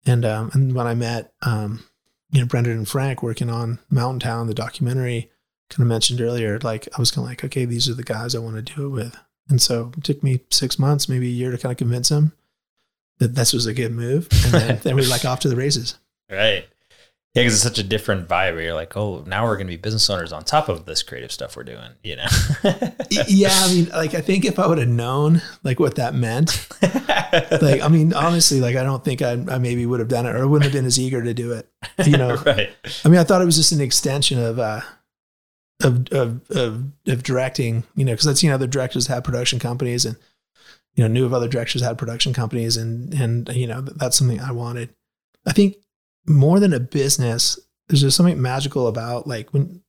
And 0.05 0.25
um 0.25 0.49
and 0.53 0.73
when 0.73 0.87
I 0.87 0.95
met 0.95 1.33
um 1.43 1.83
you 2.31 2.39
know 2.39 2.47
Brendan 2.47 2.77
and 2.77 2.87
Frank 2.87 3.21
working 3.21 3.49
on 3.49 3.79
Mountain 3.91 4.21
Town, 4.21 4.47
the 4.47 4.53
documentary 4.55 5.29
kind 5.69 5.81
of 5.81 5.87
mentioned 5.87 6.21
earlier, 6.21 6.59
like 6.59 6.87
I 6.95 6.99
was 6.99 7.11
kind 7.11 7.25
of 7.25 7.29
like, 7.29 7.43
okay, 7.43 7.65
these 7.65 7.89
are 7.89 7.93
the 7.93 8.03
guys 8.03 8.33
I 8.33 8.39
want 8.39 8.55
to 8.55 8.61
do 8.61 8.85
it 8.85 8.89
with. 8.89 9.17
And 9.49 9.61
so 9.61 9.91
it 9.97 10.03
took 10.03 10.23
me 10.23 10.41
six 10.49 10.79
months, 10.79 11.09
maybe 11.09 11.27
a 11.27 11.31
year 11.31 11.51
to 11.51 11.57
kind 11.57 11.71
of 11.71 11.77
convince 11.77 12.09
them 12.09 12.33
that 13.19 13.35
this 13.35 13.53
was 13.53 13.65
a 13.65 13.73
good 13.73 13.91
move. 13.91 14.27
And 14.45 14.53
then, 14.53 14.79
then 14.83 14.95
we 14.95 15.05
like 15.05 15.25
off 15.25 15.41
to 15.41 15.49
the 15.49 15.55
races. 15.55 15.97
Right. 16.29 16.65
Yeah, 17.33 17.41
because 17.41 17.55
it's 17.55 17.63
such 17.63 17.79
a 17.79 17.83
different 17.83 18.27
vibe. 18.27 18.53
Where 18.53 18.61
you're 18.61 18.73
like, 18.75 18.95
oh, 18.95 19.23
now 19.25 19.45
we're 19.45 19.55
going 19.55 19.65
to 19.65 19.73
be 19.73 19.77
business 19.77 20.07
owners 20.07 20.31
on 20.31 20.43
top 20.43 20.69
of 20.69 20.85
this 20.85 21.01
creative 21.01 21.31
stuff 21.31 21.57
we're 21.57 21.63
doing. 21.63 21.89
You 22.03 22.17
know? 22.17 22.27
yeah, 23.27 23.49
I 23.51 23.73
mean, 23.73 23.89
like 23.89 24.13
I 24.13 24.21
think 24.21 24.45
if 24.45 24.59
I 24.59 24.67
would 24.67 24.77
have 24.77 24.87
known 24.87 25.41
like 25.63 25.79
what 25.79 25.95
that 25.95 26.13
meant, 26.13 26.67
like 26.83 27.81
I 27.81 27.87
mean, 27.87 28.13
honestly, 28.13 28.61
like 28.61 28.75
I 28.75 28.83
don't 28.83 29.03
think 29.03 29.23
I, 29.23 29.31
I 29.31 29.57
maybe 29.57 29.87
would 29.87 29.99
have 29.99 30.09
done 30.09 30.27
it 30.27 30.35
or 30.35 30.43
I 30.43 30.45
wouldn't 30.45 30.65
have 30.65 30.73
been 30.73 30.85
as 30.85 30.99
eager 30.99 31.23
to 31.23 31.33
do 31.33 31.53
it. 31.53 31.67
You 32.05 32.17
know? 32.17 32.35
right. 32.45 32.69
I 33.03 33.09
mean, 33.09 33.19
I 33.19 33.23
thought 33.23 33.41
it 33.41 33.45
was 33.45 33.57
just 33.57 33.71
an 33.71 33.81
extension 33.81 34.37
of 34.37 34.59
uh, 34.59 34.81
of 35.81 36.07
of 36.11 36.51
of, 36.51 36.83
of 37.07 37.23
directing. 37.23 37.83
You 37.95 38.05
know, 38.05 38.13
because 38.13 38.27
I've 38.27 38.37
seen 38.37 38.51
other 38.51 38.67
directors 38.67 39.07
have 39.07 39.23
production 39.23 39.57
companies 39.57 40.05
and 40.05 40.17
you 40.93 41.03
know 41.03 41.07
knew 41.11 41.25
of 41.25 41.33
other 41.33 41.47
directors 41.47 41.81
had 41.81 41.97
production 41.97 42.31
companies 42.31 42.77
and 42.77 43.11
and 43.11 43.49
you 43.55 43.65
know 43.65 43.81
that's 43.81 44.19
something 44.19 44.39
I 44.39 44.51
wanted. 44.51 44.93
I 45.47 45.51
think 45.51 45.77
more 46.25 46.59
than 46.59 46.73
a 46.73 46.79
business, 46.79 47.59
there's 47.87 48.01
just 48.01 48.17
something 48.17 48.41
magical 48.41 48.87
about 48.87 49.27
like 49.27 49.53
when 49.53 49.81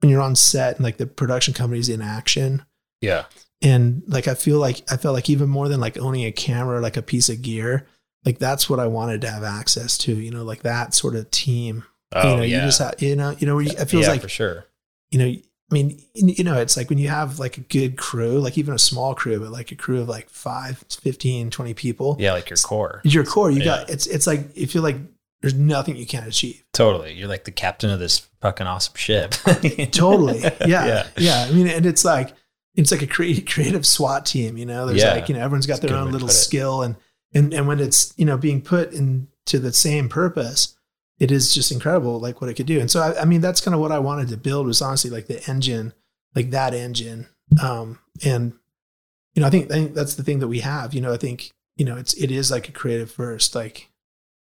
when 0.00 0.10
you're 0.10 0.20
on 0.22 0.36
set 0.36 0.76
and 0.76 0.84
like 0.84 0.96
the 0.98 1.06
production 1.06 1.54
company's 1.54 1.88
in 1.88 2.02
action. 2.02 2.64
Yeah. 3.00 3.24
And 3.62 4.02
like 4.06 4.28
I 4.28 4.34
feel 4.34 4.58
like 4.58 4.82
I 4.90 4.96
felt 4.96 5.14
like 5.14 5.30
even 5.30 5.48
more 5.48 5.68
than 5.68 5.80
like 5.80 5.98
owning 5.98 6.24
a 6.24 6.32
camera, 6.32 6.80
like 6.80 6.96
a 6.96 7.02
piece 7.02 7.28
of 7.28 7.42
gear, 7.42 7.86
like 8.24 8.38
that's 8.38 8.68
what 8.68 8.80
I 8.80 8.86
wanted 8.86 9.20
to 9.22 9.30
have 9.30 9.44
access 9.44 9.96
to. 9.98 10.14
You 10.14 10.30
know, 10.30 10.44
like 10.44 10.62
that 10.62 10.94
sort 10.94 11.16
of 11.16 11.30
team. 11.30 11.84
Oh, 12.12 12.30
you 12.30 12.36
know, 12.36 12.42
yeah. 12.42 12.56
you 12.56 12.62
just 12.66 12.78
have, 12.78 13.02
you 13.02 13.16
know, 13.16 13.30
you 13.38 13.46
know, 13.46 13.58
it 13.58 13.88
feels 13.88 14.04
yeah, 14.04 14.12
like 14.12 14.20
for 14.22 14.28
sure. 14.28 14.66
you 15.10 15.18
know, 15.18 15.24
I 15.24 15.74
mean, 15.74 15.98
you 16.14 16.44
know, 16.44 16.60
it's 16.60 16.76
like 16.76 16.88
when 16.90 16.98
you 16.98 17.08
have 17.08 17.38
like 17.38 17.56
a 17.56 17.62
good 17.62 17.96
crew, 17.96 18.38
like 18.38 18.56
even 18.58 18.74
a 18.74 18.78
small 18.78 19.14
crew, 19.14 19.40
but 19.40 19.50
like 19.50 19.72
a 19.72 19.74
crew 19.74 20.00
of 20.00 20.08
like 20.08 20.28
five, 20.28 20.84
15, 20.90 21.50
20 21.50 21.74
people. 21.74 22.16
Yeah, 22.20 22.32
like 22.32 22.50
your 22.50 22.58
core. 22.58 23.00
Your 23.02 23.24
core, 23.24 23.50
you 23.50 23.60
Yeah. 23.60 23.64
got 23.64 23.90
it's 23.90 24.06
it's 24.06 24.26
like 24.26 24.56
you 24.56 24.66
feel 24.66 24.82
like 24.82 24.96
there's 25.44 25.54
nothing 25.54 25.96
you 25.96 26.06
can't 26.06 26.26
achieve. 26.26 26.64
Totally. 26.72 27.12
You're 27.12 27.28
like 27.28 27.44
the 27.44 27.52
captain 27.52 27.90
of 27.90 27.98
this 28.00 28.18
fucking 28.40 28.66
awesome 28.66 28.94
ship. 28.96 29.30
Totally. 29.92 30.40
Yeah. 30.40 30.58
Yeah. 30.66 31.06
yeah. 31.16 31.46
I 31.48 31.52
mean, 31.52 31.68
and 31.68 31.86
it's 31.86 32.04
like 32.04 32.32
it's 32.74 32.90
like 32.90 33.02
a 33.02 33.06
creative 33.06 33.44
creative 33.52 33.86
SWAT 33.86 34.26
team, 34.26 34.56
you 34.56 34.66
know. 34.66 34.86
There's 34.86 35.02
Yeah. 35.02 35.12
like, 35.12 35.28
you 35.28 35.34
know, 35.34 35.40
everyone's 35.42 35.66
got 35.66 35.82
a 35.84 35.86
their 35.86 35.96
own 35.96 36.10
little 36.12 36.28
skill 36.28 36.82
and 36.82 36.96
and 37.32 37.52
and 37.52 37.66
when 37.68 37.80
it's, 37.80 38.14
you 38.16 38.24
know, 38.24 38.36
being 38.36 38.62
put 38.62 38.92
into 38.92 39.58
the 39.58 39.72
same 39.72 40.08
purpose, 40.08 40.74
it 41.18 41.30
is 41.30 41.52
just 41.54 41.70
incredible 41.70 42.18
like 42.18 42.40
what 42.40 42.50
it 42.50 42.54
could 42.54 42.66
do. 42.66 42.80
And 42.80 42.90
so 42.90 43.00
I, 43.00 43.22
I 43.22 43.24
mean 43.24 43.40
that's 43.40 43.60
kind 43.60 43.74
of 43.74 43.80
what 43.80 43.92
I 43.92 43.98
wanted 43.98 44.28
to 44.28 44.36
build 44.36 44.66
was 44.66 44.80
honestly 44.82 45.10
like 45.10 45.26
the 45.26 45.42
engine, 45.48 45.92
like 46.34 46.50
that 46.50 46.74
engine. 46.74 47.26
Um 47.62 47.98
and 48.24 48.54
you 49.34 49.40
know, 49.40 49.46
I 49.46 49.50
think 49.50 49.70
I 49.70 49.74
think 49.74 49.94
that's 49.94 50.14
the 50.14 50.22
thing 50.22 50.38
that 50.38 50.48
we 50.48 50.60
have. 50.60 50.94
You 50.94 51.00
know, 51.00 51.12
I 51.12 51.16
think, 51.16 51.52
you 51.76 51.84
know, 51.84 51.96
it's 51.96 52.14
it 52.14 52.30
is 52.30 52.50
like 52.50 52.68
a 52.68 52.72
creative 52.72 53.10
first. 53.10 53.54
Like, 53.54 53.90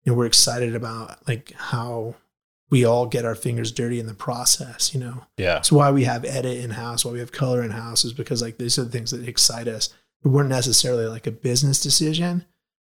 you 0.07 0.13
know, 0.13 0.19
we're 0.19 0.27
excited 0.27 0.75
about 0.75 1.19
like 1.29 1.53
how 1.57 2.15
we 2.71 2.85
all 2.85 3.07
get 3.07 3.25
our 3.25 3.35
fingers 3.35 3.73
dirty 3.73 4.01
in 4.01 4.07
the 4.07 4.15
process, 4.15 4.95
you 4.95 5.01
know. 5.01 5.27
yeah. 5.37 5.55
That's 5.55 5.73
why 5.73 5.91
we 5.91 6.05
have 6.05 6.25
edit 6.25 6.59
in 6.59 6.71
house, 6.71 7.05
why 7.05 7.13
we 7.13 7.19
have 7.19 7.33
color 7.33 7.63
in 7.63 7.73
house, 7.73 8.05
is 8.05 8.13
because 8.13 8.41
like 8.41 8.57
these 8.57 8.79
are 8.79 8.85
the 8.85 8.91
things 8.91 9.11
that 9.11 9.29
excite 9.29 9.69
us. 9.69 9.93
It 10.25 10.29
weren't 10.29 10.49
necessarily 10.49 11.07
like 11.07 11.27
a 11.27 11.33
business 11.33 11.83
decision. 11.83 12.45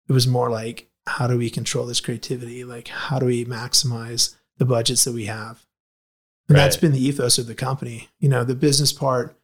It 0.09 0.13
was 0.13 0.27
more 0.27 0.51
like 0.51 0.89
how 1.07 1.27
do 1.27 1.39
we 1.39 1.51
control 1.51 1.87
this 1.87 2.01
creativity? 2.01 2.65
Like 2.65 2.89
how 2.89 3.19
do 3.19 3.27
we 3.27 3.45
maximize 3.45 4.35
the 4.59 4.65
budgets 4.65 5.05
that 5.05 5.13
we 5.13 5.27
have? 5.27 5.65
And 6.49 6.59
that's 6.59 6.77
been 6.77 6.93
the 6.93 7.05
ethos 7.05 7.39
of 7.39 7.47
the 7.47 7.55
company. 7.55 8.09
You 8.19 8.29
know, 8.29 8.43
the 8.43 8.57
business 8.57 8.93
part 8.93 9.37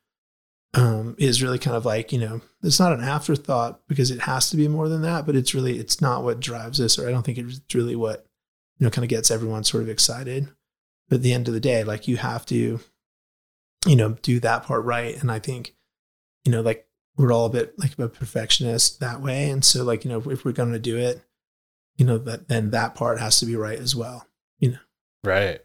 um, 0.76 1.16
is 1.18 1.42
really 1.42 1.58
kind 1.58 1.76
of 1.76 1.84
like 1.84 2.12
you 2.12 2.18
know 2.18 2.40
it's 2.62 2.78
not 2.78 2.92
an 2.92 3.02
afterthought 3.02 3.80
because 3.88 4.10
it 4.10 4.20
has 4.20 4.50
to 4.50 4.56
be 4.56 4.68
more 4.68 4.88
than 4.88 5.02
that, 5.02 5.26
but 5.26 5.34
it's 5.34 5.54
really 5.54 5.78
it's 5.78 6.00
not 6.00 6.22
what 6.22 6.38
drives 6.38 6.80
us, 6.80 6.98
or 6.98 7.08
I 7.08 7.10
don't 7.10 7.24
think 7.24 7.38
it's 7.38 7.74
really 7.74 7.96
what 7.96 8.26
you 8.78 8.84
know 8.84 8.90
kind 8.90 9.04
of 9.04 9.08
gets 9.08 9.30
everyone 9.30 9.64
sort 9.64 9.82
of 9.82 9.88
excited. 9.88 10.48
But 11.08 11.16
at 11.16 11.22
the 11.22 11.32
end 11.32 11.48
of 11.48 11.54
the 11.54 11.60
day, 11.60 11.84
like 11.84 12.08
you 12.08 12.16
have 12.16 12.44
to, 12.46 12.80
you 13.86 13.96
know, 13.96 14.16
do 14.22 14.40
that 14.40 14.64
part 14.64 14.84
right. 14.84 15.16
And 15.20 15.30
I 15.30 15.38
think, 15.38 15.74
you 16.44 16.50
know, 16.50 16.62
like 16.62 16.86
we're 17.16 17.32
all 17.32 17.46
a 17.46 17.50
bit 17.50 17.78
like 17.78 17.96
a 17.98 18.08
perfectionist 18.08 18.98
that 19.00 19.20
way. 19.20 19.48
And 19.50 19.64
so 19.64 19.84
like, 19.84 20.04
you 20.04 20.10
know, 20.10 20.22
if 20.30 20.44
we're 20.44 20.50
going 20.50 20.72
to 20.72 20.80
do 20.80 20.98
it, 20.98 21.22
you 21.96 22.04
know, 22.04 22.18
that 22.18 22.48
then 22.48 22.70
that 22.70 22.96
part 22.96 23.20
has 23.20 23.38
to 23.38 23.46
be 23.46 23.54
right 23.54 23.78
as 23.78 23.94
well. 23.94 24.26
You 24.58 24.72
know. 24.72 24.78
Right. 25.22 25.60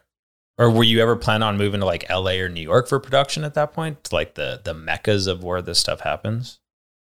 Or 0.62 0.70
were 0.70 0.84
you 0.84 1.02
ever 1.02 1.16
planning 1.16 1.42
on 1.42 1.58
moving 1.58 1.80
to 1.80 1.88
like 1.88 2.08
LA 2.08 2.34
or 2.34 2.48
New 2.48 2.62
York 2.62 2.88
for 2.88 3.00
production 3.00 3.44
at 3.44 3.56
that 3.56 3.74
point? 3.74 4.14
Like 4.14 4.36
the 4.36 4.62
the 4.64 4.76
meccas 4.76 5.26
of 5.26 5.44
where 5.44 5.60
this 5.60 5.80
stuff 5.80 6.02
happens? 6.02 6.60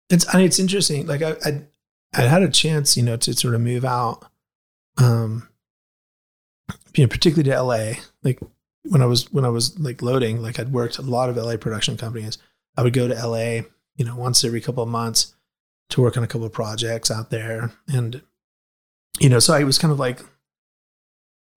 It's, 0.09 0.26
I 0.35 0.38
mean, 0.38 0.46
it's 0.46 0.59
interesting. 0.59 1.07
Like 1.07 1.20
I, 1.20 1.37
I, 1.44 1.62
I 2.14 2.22
had 2.22 2.42
a 2.42 2.48
chance, 2.48 2.96
you 2.96 3.02
know, 3.02 3.18
to 3.18 3.35
sort 3.35 3.54
of 3.54 3.61
move 3.61 3.85
out, 3.85 4.24
um, 4.96 5.50
you 6.94 7.04
know, 7.04 7.09
particularly 7.09 7.50
to 7.50 7.62
LA. 7.62 8.02
Like 8.22 8.40
when 8.85 9.02
I 9.02 9.07
was, 9.07 9.30
when 9.30 9.44
I 9.44 9.50
was 9.50 9.78
like 9.78 10.00
loading, 10.00 10.40
like 10.40 10.59
I'd 10.59 10.72
worked 10.72 10.96
a 10.96 11.02
lot 11.02 11.28
of 11.28 11.37
LA 11.37 11.59
production 11.59 11.98
companies. 11.98 12.38
I 12.78 12.83
would 12.83 12.94
go 12.94 13.09
to 13.09 13.14
LA, 13.14 13.68
you 13.96 14.07
know, 14.07 14.16
once 14.16 14.42
every 14.42 14.62
couple 14.62 14.83
of 14.83 14.88
months 14.88 15.35
to 15.90 16.00
work 16.00 16.16
on 16.16 16.24
a 16.24 16.26
couple 16.26 16.46
of 16.46 16.52
projects 16.52 17.11
out 17.11 17.28
there. 17.28 17.72
And, 17.88 18.22
you 19.20 19.28
know, 19.28 19.38
so 19.38 19.52
I 19.52 19.64
was 19.64 19.78
kind 19.78 19.92
of 19.92 19.98
like, 19.98 20.20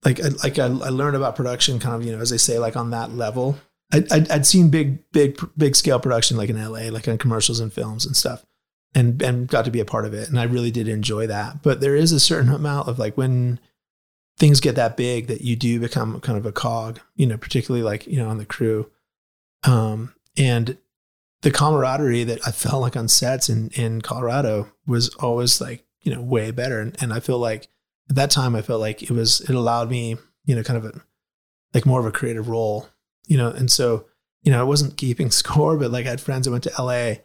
like, 0.08 0.24
I, 0.24 0.30
like 0.41 0.58
I, 0.58 0.65
I 0.65 0.89
learned 0.89 1.17
about 1.17 1.36
production 1.36 1.80
kind 1.80 1.93
of, 1.93 2.06
you 2.06 2.15
know, 2.15 2.22
as 2.22 2.30
they 2.30 2.38
say, 2.38 2.60
like 2.60 2.78
on 2.78 2.91
that 2.91 3.12
level. 3.12 3.58
I, 3.91 4.04
I'd, 4.10 4.32
I'd 4.32 4.46
seen 4.46 4.70
big, 4.70 5.00
big, 5.12 5.38
big 5.58 5.76
scale 5.76 6.00
production 6.00 6.38
like 6.38 6.50
in 6.50 6.62
LA, 6.62 6.89
like 6.89 7.08
on 7.10 7.17
commercials 7.17 7.60
and 7.60 7.74
films 7.74 8.06
and 8.06 8.15
stuff, 8.15 8.46
and 8.96 9.22
and 9.22 9.48
got 9.48 9.65
to 9.65 9.72
be 9.72 9.82
a 9.82 9.86
part 9.86 10.06
of 10.06 10.13
it, 10.13 10.30
and 10.30 10.39
I 10.39 10.43
really 10.43 10.72
did 10.72 10.88
enjoy 10.88 11.28
that. 11.28 11.62
But 11.62 11.82
there 11.82 11.96
is 11.96 12.12
a 12.12 12.20
certain 12.20 12.52
amount 12.52 12.88
of 12.88 13.00
like 13.00 13.17
when 13.17 13.60
things 14.38 14.60
get 14.60 14.76
that 14.76 14.98
big 14.98 15.28
that 15.28 15.41
you 15.41 15.56
do 15.56 15.80
become 15.80 16.20
kind 16.22 16.38
of 16.38 16.46
a 16.46 16.52
cog, 16.52 17.00
you 17.15 17.26
know, 17.26 17.38
particularly 17.38 17.84
like 17.84 18.08
you 18.08 18.17
know 18.17 18.30
on 18.30 18.38
the 18.38 18.46
crew, 18.46 18.89
um, 19.63 20.13
and 20.38 20.78
the 21.41 21.52
camaraderie 21.52 22.24
that 22.26 22.39
I 22.46 22.52
felt 22.52 22.82
like 22.82 22.96
on 22.96 23.08
sets 23.08 23.50
in 23.50 23.70
in 23.70 24.02
Colorado 24.02 24.72
was 24.86 25.13
always 25.15 25.62
like 25.62 25.86
you 26.02 26.13
know 26.13 26.22
way 26.22 26.52
better, 26.52 26.80
and, 26.80 26.96
and 27.02 27.13
I 27.13 27.20
feel 27.20 27.39
like 27.39 27.68
at 28.10 28.16
that 28.16 28.32
time 28.32 28.55
I 28.55 28.62
felt 28.62 28.82
like 28.82 29.03
it 29.03 29.12
was 29.12 29.41
it 29.41 29.55
allowed 29.55 29.89
me 29.89 30.18
you 30.45 30.55
know 30.55 30.64
kind 30.64 30.78
of 30.78 30.86
a 30.86 31.01
like 31.74 31.86
more 31.86 31.99
of 31.99 32.05
a 32.05 32.12
creative 32.12 32.47
role 32.47 32.89
you 33.28 33.38
know, 33.38 33.49
and 33.49 33.70
so, 33.70 34.05
you 34.41 34.51
know, 34.51 34.60
I 34.60 34.64
wasn't 34.64 34.97
keeping 34.97 35.30
score, 35.32 35.78
but 35.78 35.91
like 35.91 36.08
I 36.08 36.10
had 36.10 36.22
friends 36.22 36.45
that 36.45 36.51
went 36.51 36.64
to 36.64 36.82
LA 36.82 37.16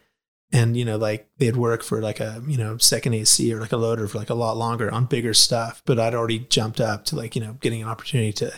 and, 0.51 0.77
you 0.77 0.85
know, 0.85 0.97
like 0.97 1.27
they'd 1.37 1.55
work 1.55 1.81
for 1.81 2.01
like 2.01 2.19
a, 2.19 2.43
you 2.45 2.57
know, 2.57 2.77
second 2.77 3.15
AC 3.15 3.51
or 3.51 3.59
like 3.59 3.71
a 3.71 3.77
loader 3.77 4.07
for 4.07 4.19
like 4.19 4.29
a 4.29 4.35
lot 4.35 4.57
longer 4.57 4.91
on 4.91 5.05
bigger 5.05 5.33
stuff. 5.33 5.81
But 5.85 5.99
I'd 5.99 6.13
already 6.13 6.39
jumped 6.39 6.79
up 6.79 7.05
to 7.05 7.15
like, 7.15 7.35
you 7.35 7.41
know, 7.41 7.53
getting 7.53 7.81
an 7.81 7.87
opportunity 7.87 8.33
to 8.33 8.53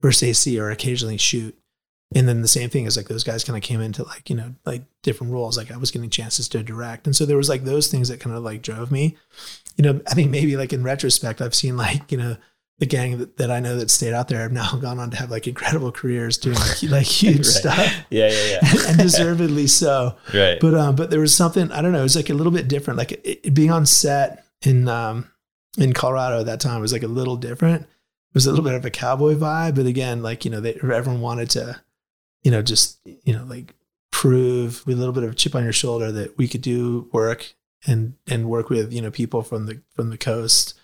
first 0.00 0.22
AC 0.22 0.58
or 0.60 0.70
occasionally 0.70 1.16
shoot. 1.16 1.58
And 2.14 2.26
then 2.28 2.42
the 2.42 2.48
same 2.48 2.70
thing 2.70 2.86
is 2.86 2.96
like 2.96 3.06
those 3.08 3.22
guys 3.22 3.44
kind 3.44 3.56
of 3.56 3.62
came 3.62 3.80
into 3.80 4.02
like, 4.02 4.28
you 4.30 4.34
know, 4.36 4.54
like 4.66 4.82
different 5.02 5.32
roles. 5.32 5.56
Like 5.56 5.70
I 5.70 5.76
was 5.76 5.90
getting 5.92 6.10
chances 6.10 6.48
to 6.48 6.62
direct. 6.62 7.06
And 7.06 7.14
so 7.14 7.24
there 7.24 7.36
was 7.36 7.48
like 7.48 7.62
those 7.64 7.86
things 7.86 8.08
that 8.08 8.18
kind 8.18 8.34
of 8.34 8.42
like 8.42 8.62
drove 8.62 8.90
me. 8.90 9.16
You 9.76 9.84
know, 9.84 10.00
I 10.08 10.14
think 10.14 10.30
maybe 10.30 10.56
like 10.56 10.72
in 10.72 10.82
retrospect, 10.82 11.40
I've 11.40 11.54
seen 11.54 11.76
like, 11.76 12.10
you 12.10 12.18
know, 12.18 12.36
the 12.78 12.86
gang 12.86 13.18
that, 13.18 13.36
that 13.36 13.50
I 13.50 13.60
know 13.60 13.76
that 13.76 13.90
stayed 13.90 14.12
out 14.14 14.26
there 14.28 14.40
have 14.40 14.50
now 14.52 14.72
gone 14.80 14.98
on 14.98 15.10
to 15.10 15.16
have 15.18 15.30
like 15.30 15.46
incredible 15.46 15.92
careers 15.92 16.36
doing 16.38 16.56
like, 16.58 16.82
like 16.90 17.06
huge 17.06 17.36
Right. 17.38 17.46
stuff 17.46 17.96
Yeah, 18.10 18.28
yeah, 18.28 18.58
yeah. 18.62 18.88
and 18.88 18.98
deservedly 18.98 19.66
so. 19.68 20.16
right. 20.34 20.58
But 20.58 20.74
um, 20.74 20.96
but 20.96 21.10
there 21.10 21.20
was 21.20 21.36
something 21.36 21.70
I 21.70 21.80
don't 21.82 21.92
know. 21.92 22.00
It 22.00 22.04
was 22.04 22.16
like 22.16 22.30
a 22.30 22.34
little 22.34 22.52
bit 22.52 22.66
different. 22.68 22.98
Like 22.98 23.12
it, 23.12 23.40
it- 23.44 23.54
being 23.54 23.70
on 23.70 23.86
set 23.86 24.44
in 24.62 24.88
um 24.88 25.30
in 25.78 25.92
Colorado 25.92 26.40
at 26.40 26.46
that 26.46 26.58
time 26.60 26.80
was 26.80 26.92
like 26.92 27.02
a 27.04 27.08
little 27.08 27.36
different. 27.36 27.82
It 27.82 28.34
was 28.34 28.46
a 28.46 28.50
little 28.50 28.64
bit 28.64 28.74
of 28.74 28.84
a 28.84 28.90
cowboy 28.90 29.34
vibe, 29.36 29.76
but 29.76 29.86
again, 29.86 30.22
like 30.22 30.44
you 30.44 30.50
know, 30.50 30.60
they, 30.60 30.74
everyone 30.74 31.20
wanted 31.20 31.50
to, 31.50 31.80
you 32.42 32.50
know, 32.50 32.62
just 32.62 32.98
you 33.04 33.34
know, 33.34 33.44
like 33.44 33.74
prove 34.10 34.86
with 34.86 34.96
a 34.96 34.98
little 34.98 35.14
bit 35.14 35.24
of 35.24 35.30
a 35.30 35.34
chip 35.34 35.54
on 35.54 35.64
your 35.64 35.72
shoulder 35.72 36.12
that 36.12 36.36
we 36.36 36.48
could 36.48 36.62
do 36.62 37.08
work 37.12 37.54
and 37.86 38.14
and 38.26 38.50
work 38.50 38.68
with 38.68 38.92
you 38.92 39.00
know 39.00 39.10
people 39.10 39.42
from 39.42 39.66
the 39.66 39.80
from 39.94 40.10
the 40.10 40.18
coast 40.18 40.78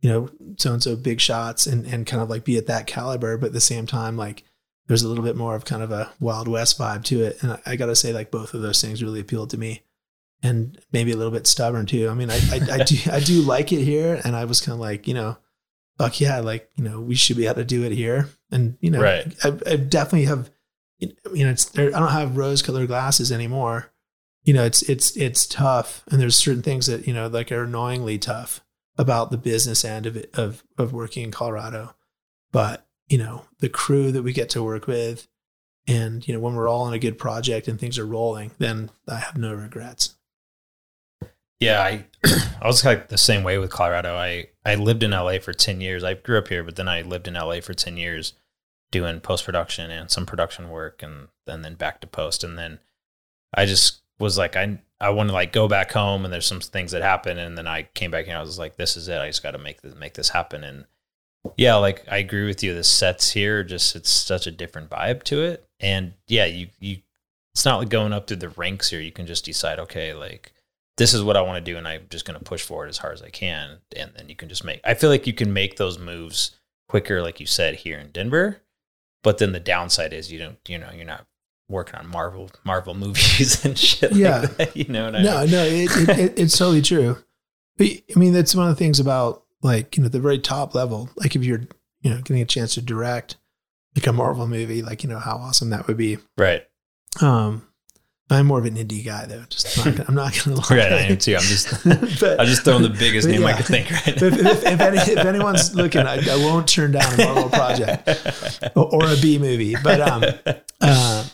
you 0.00 0.10
know 0.10 0.28
so 0.58 0.72
and 0.72 0.82
so 0.82 0.94
big 0.96 1.20
shots 1.20 1.66
and 1.66 1.86
and 1.86 2.06
kind 2.06 2.22
of 2.22 2.28
like 2.28 2.44
be 2.44 2.58
at 2.58 2.66
that 2.66 2.86
caliber. 2.86 3.38
But 3.38 3.48
at 3.48 3.52
the 3.52 3.60
same 3.60 3.86
time 3.86 4.16
like 4.16 4.44
there's 4.88 5.02
a 5.02 5.08
little 5.08 5.24
bit 5.24 5.36
more 5.36 5.54
of 5.54 5.64
kind 5.64 5.82
of 5.82 5.90
a 5.92 6.12
wild 6.20 6.48
west 6.48 6.78
vibe 6.78 7.04
to 7.04 7.22
it. 7.22 7.42
And 7.42 7.52
i, 7.52 7.60
I 7.64 7.76
gotta 7.76 7.96
say 7.96 8.12
like 8.12 8.30
both 8.30 8.52
of 8.52 8.62
those 8.62 8.82
things 8.82 9.02
really 9.02 9.20
appealed 9.20 9.50
to 9.50 9.58
me 9.58 9.82
and 10.42 10.78
maybe 10.92 11.12
a 11.12 11.16
little 11.16 11.32
bit 11.32 11.46
stubborn 11.46 11.86
too. 11.86 12.10
I 12.10 12.14
mean 12.14 12.30
i 12.30 12.36
i, 12.52 12.60
I 12.72 12.84
do 12.84 12.96
i 13.10 13.20
do 13.20 13.40
like 13.42 13.72
it 13.72 13.82
here. 13.82 14.20
And 14.24 14.36
i 14.36 14.44
was 14.44 14.60
kind 14.60 14.74
of 14.74 14.80
like 14.80 15.08
you 15.08 15.14
know 15.14 15.38
fuck 15.96 16.20
yeah 16.20 16.40
like 16.40 16.68
you 16.74 16.84
know 16.84 17.00
we 17.00 17.14
should 17.14 17.36
be 17.36 17.46
able 17.46 17.56
to 17.56 17.64
do 17.64 17.84
it 17.84 17.92
here. 17.92 18.28
And 18.50 18.76
you 18.80 18.90
know 18.90 19.00
Right. 19.00 19.34
I, 19.42 19.48
I 19.66 19.76
definitely 19.76 20.26
have 20.26 20.50
you 21.34 21.44
know 21.44 21.50
it's 21.50 21.64
there, 21.66 21.94
i 21.94 21.98
don't 21.98 22.10
have 22.10 22.36
rose 22.36 22.62
colored 22.62 22.88
glasses 22.88 23.32
anymore. 23.32 23.92
You 24.44 24.54
know 24.54 24.64
it's 24.64 24.82
it's 24.82 25.16
it's 25.16 25.46
tough. 25.46 26.04
And 26.10 26.20
there's 26.20 26.36
certain 26.36 26.62
things 26.62 26.86
that 26.86 27.06
you 27.06 27.14
know 27.14 27.28
like 27.28 27.52
are 27.52 27.64
annoyingly 27.64 28.18
tough 28.18 28.60
about 28.98 29.30
the 29.30 29.38
business 29.38 29.84
end 29.84 30.06
of 30.06 30.16
it 30.16 30.30
of 30.34 30.64
of 30.78 30.92
working 30.92 31.24
in 31.24 31.30
colorado. 31.30 31.94
But 32.52 32.86
you 33.08 33.18
know 33.18 33.44
the 33.58 33.68
crew 33.68 34.12
that 34.12 34.22
we 34.22 34.32
get 34.32 34.50
to 34.50 34.62
work 34.62 34.86
with 34.86 35.28
and 35.86 36.26
you 36.26 36.34
know 36.34 36.40
when 36.40 36.54
we're 36.54 36.68
all 36.68 36.82
on 36.82 36.92
a 36.92 36.98
good 36.98 37.18
project 37.18 37.66
and 37.66 37.78
things 37.78 37.98
are 37.98 38.06
rolling 38.06 38.52
then 38.58 38.90
i 39.08 39.16
have 39.16 39.36
no 39.36 39.52
regrets. 39.52 40.14
Yeah, 41.62 41.80
I 41.80 42.06
I 42.60 42.66
was 42.66 42.84
like 42.84 43.08
the 43.08 43.16
same 43.16 43.44
way 43.44 43.56
with 43.58 43.70
Colorado. 43.70 44.16
I 44.16 44.48
I 44.64 44.74
lived 44.74 45.04
in 45.04 45.12
LA 45.12 45.38
for 45.38 45.52
10 45.52 45.80
years. 45.80 46.02
I 46.02 46.14
grew 46.14 46.38
up 46.38 46.48
here, 46.48 46.64
but 46.64 46.74
then 46.74 46.88
I 46.88 47.02
lived 47.02 47.28
in 47.28 47.34
LA 47.34 47.60
for 47.60 47.72
10 47.72 47.96
years 47.96 48.34
doing 48.92 49.18
post 49.18 49.44
production 49.44 49.90
and 49.90 50.10
some 50.10 50.24
production 50.24 50.70
work 50.70 51.02
and, 51.02 51.26
and 51.48 51.64
then 51.64 51.74
back 51.74 52.00
to 52.00 52.06
post 52.06 52.44
and 52.44 52.56
then 52.56 52.78
I 53.52 53.66
just 53.66 54.02
was 54.20 54.38
like 54.38 54.54
I 54.54 54.78
I 55.00 55.10
want 55.10 55.30
to 55.30 55.34
like 55.34 55.52
go 55.52 55.66
back 55.66 55.90
home 55.90 56.24
and 56.24 56.32
there's 56.32 56.46
some 56.46 56.60
things 56.60 56.92
that 56.92 57.02
happen 57.02 57.38
and 57.38 57.58
then 57.58 57.66
I 57.66 57.88
came 57.94 58.12
back 58.12 58.28
and 58.28 58.36
I 58.36 58.40
was 58.40 58.58
like 58.58 58.76
this 58.76 58.96
is 58.96 59.08
it. 59.08 59.18
I 59.18 59.26
just 59.26 59.42
got 59.42 59.50
to 59.50 59.58
make 59.58 59.82
this 59.82 59.96
make 59.96 60.14
this 60.14 60.28
happen 60.28 60.62
and 60.62 60.84
yeah, 61.56 61.74
like 61.74 62.04
I 62.08 62.18
agree 62.18 62.46
with 62.46 62.62
you 62.62 62.72
the 62.72 62.84
sets 62.84 63.32
here 63.32 63.64
just 63.64 63.96
it's 63.96 64.10
such 64.10 64.46
a 64.46 64.52
different 64.52 64.90
vibe 64.90 65.24
to 65.24 65.42
it. 65.42 65.66
And 65.80 66.12
yeah, 66.28 66.44
you 66.44 66.68
you 66.78 66.98
it's 67.54 67.64
not 67.64 67.78
like 67.78 67.88
going 67.88 68.12
up 68.12 68.26
through 68.26 68.38
the 68.38 68.48
ranks 68.50 68.90
here. 68.90 69.00
You 69.00 69.12
can 69.12 69.26
just 69.26 69.44
decide 69.44 69.78
okay, 69.80 70.14
like 70.14 70.52
this 70.96 71.14
is 71.14 71.22
what 71.22 71.36
I 71.36 71.42
want 71.42 71.64
to 71.64 71.72
do, 71.72 71.76
and 71.76 71.88
I'm 71.88 72.06
just 72.10 72.24
going 72.24 72.38
to 72.38 72.44
push 72.44 72.62
forward 72.62 72.88
as 72.88 72.98
hard 72.98 73.14
as 73.14 73.22
I 73.22 73.30
can, 73.30 73.78
and 73.96 74.12
then 74.14 74.28
you 74.28 74.36
can 74.36 74.48
just 74.48 74.64
make. 74.64 74.80
I 74.84 74.94
feel 74.94 75.10
like 75.10 75.26
you 75.26 75.32
can 75.32 75.52
make 75.52 75.76
those 75.76 75.98
moves 75.98 76.52
quicker, 76.88 77.22
like 77.22 77.40
you 77.40 77.46
said 77.46 77.76
here 77.76 77.98
in 77.98 78.10
Denver. 78.10 78.62
But 79.22 79.38
then 79.38 79.52
the 79.52 79.60
downside 79.60 80.12
is 80.12 80.32
you 80.32 80.38
don't, 80.38 80.58
you 80.68 80.78
know, 80.78 80.90
you're 80.94 81.04
not 81.06 81.26
working 81.68 81.94
on 81.94 82.08
Marvel 82.08 82.50
Marvel 82.64 82.94
movies 83.06 83.64
and 83.64 83.78
shit. 83.78 84.12
Yeah. 84.12 84.40
like 84.40 84.56
that, 84.56 84.76
you 84.76 84.84
know 84.88 85.04
what 85.06 85.16
I 85.16 85.22
no 85.22 85.40
mean? 85.40 85.50
no 85.50 85.64
it, 85.64 85.90
it, 85.96 86.18
it, 86.18 86.32
it's 86.38 86.58
totally 86.58 86.82
true 86.82 87.16
but 87.78 87.86
i 87.86 88.18
mean 88.18 88.34
that's 88.34 88.54
one 88.54 88.68
of 88.68 88.74
the 88.74 88.78
things 88.78 89.00
about 89.00 89.44
like 89.62 89.96
you 89.96 90.02
know 90.02 90.08
the 90.10 90.20
very 90.20 90.38
top 90.38 90.74
level 90.74 91.08
like 91.16 91.34
if 91.34 91.42
you're 91.44 91.62
you 92.02 92.10
know 92.10 92.18
getting 92.18 92.42
a 92.42 92.44
chance 92.46 92.74
to 92.74 92.82
direct 92.82 93.36
like 93.96 94.06
a 94.06 94.12
marvel 94.12 94.46
movie 94.46 94.82
like 94.82 95.02
you 95.02 95.08
know 95.08 95.18
how 95.18 95.36
awesome 95.36 95.70
that 95.70 95.86
would 95.86 95.96
be 95.96 96.18
Right, 96.36 96.66
um 97.22 97.66
i'm 98.32 98.46
more 98.46 98.58
of 98.58 98.64
an 98.64 98.74
indie 98.76 99.04
guy 99.04 99.26
though 99.26 99.42
just 99.48 99.84
not 99.84 100.08
i'm 100.08 100.14
not 100.14 100.32
gonna 100.44 100.56
lie 100.56 100.66
right. 100.70 100.92
I 100.92 101.00
am 101.02 101.18
too. 101.18 101.36
I'm 101.36 101.42
just, 101.42 101.84
but, 102.20 102.40
I'm 102.40 102.46
just 102.46 102.64
throwing 102.64 102.82
the 102.82 102.90
biggest 102.90 103.28
name 103.28 103.44
I 103.44 103.50
yeah. 103.50 103.56
could 103.56 103.66
think 103.66 103.90
right 103.90 104.08
if, 104.08 104.22
if, 104.22 104.64
if, 104.64 104.80
any, 104.80 104.98
if 104.98 105.18
anyone's 105.18 105.74
looking 105.74 106.02
I, 106.02 106.14
I 106.14 106.36
won't 106.36 106.68
turn 106.68 106.92
down 106.92 107.12
a 107.14 107.24
marvel 107.24 107.50
project 107.50 108.08
or, 108.76 108.94
or 108.94 109.06
a 109.06 109.16
b 109.16 109.38
movie 109.38 109.76
but 109.82 110.00
um 110.00 110.24
uh, 110.80 111.24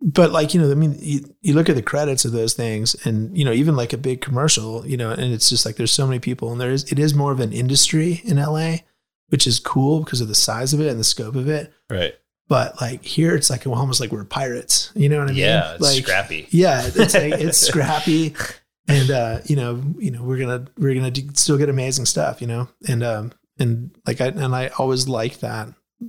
but 0.00 0.32
like 0.32 0.54
you 0.54 0.60
know 0.60 0.70
i 0.70 0.74
mean 0.74 0.96
you, 1.00 1.34
you 1.40 1.54
look 1.54 1.68
at 1.68 1.76
the 1.76 1.82
credits 1.82 2.24
of 2.24 2.32
those 2.32 2.54
things 2.54 2.94
and 3.06 3.36
you 3.36 3.44
know 3.44 3.52
even 3.52 3.76
like 3.76 3.92
a 3.92 3.98
big 3.98 4.20
commercial 4.20 4.86
you 4.86 4.96
know 4.96 5.10
and 5.10 5.32
it's 5.32 5.48
just 5.48 5.64
like 5.64 5.76
there's 5.76 5.92
so 5.92 6.06
many 6.06 6.18
people 6.18 6.52
and 6.52 6.60
there 6.60 6.70
is 6.70 6.90
it 6.92 6.98
is 6.98 7.14
more 7.14 7.32
of 7.32 7.40
an 7.40 7.52
industry 7.52 8.20
in 8.24 8.36
la 8.36 8.76
which 9.28 9.46
is 9.46 9.58
cool 9.58 10.00
because 10.00 10.20
of 10.20 10.28
the 10.28 10.34
size 10.34 10.72
of 10.74 10.80
it 10.80 10.88
and 10.88 11.00
the 11.00 11.04
scope 11.04 11.34
of 11.34 11.48
it 11.48 11.72
right. 11.90 12.14
But 12.48 12.80
like 12.80 13.04
here 13.04 13.34
it's 13.34 13.50
like 13.50 13.66
almost 13.66 14.00
like 14.00 14.12
we're 14.12 14.24
pirates 14.24 14.92
you 14.94 15.08
know 15.08 15.18
what 15.18 15.28
i 15.28 15.32
mean 15.32 15.36
Yeah, 15.40 15.72
it's 15.74 15.82
like 15.82 16.02
scrappy. 16.04 16.46
yeah 16.50 16.82
it's 16.84 17.14
like 17.14 17.32
it's 17.40 17.58
scrappy 17.58 18.34
and 18.88 19.10
uh 19.10 19.40
you 19.46 19.56
know 19.56 19.82
you 19.98 20.10
know 20.10 20.22
we're 20.22 20.38
gonna 20.38 20.66
we're 20.78 20.94
gonna 20.94 21.10
do, 21.10 21.22
still 21.34 21.56
get 21.58 21.68
amazing 21.68 22.04
stuff 22.06 22.40
you 22.40 22.46
know 22.46 22.68
and 22.88 23.02
um 23.02 23.32
and 23.58 23.90
like 24.06 24.20
i 24.20 24.26
and 24.26 24.54
i 24.54 24.68
always 24.78 25.08
like 25.08 25.38
that 25.40 25.68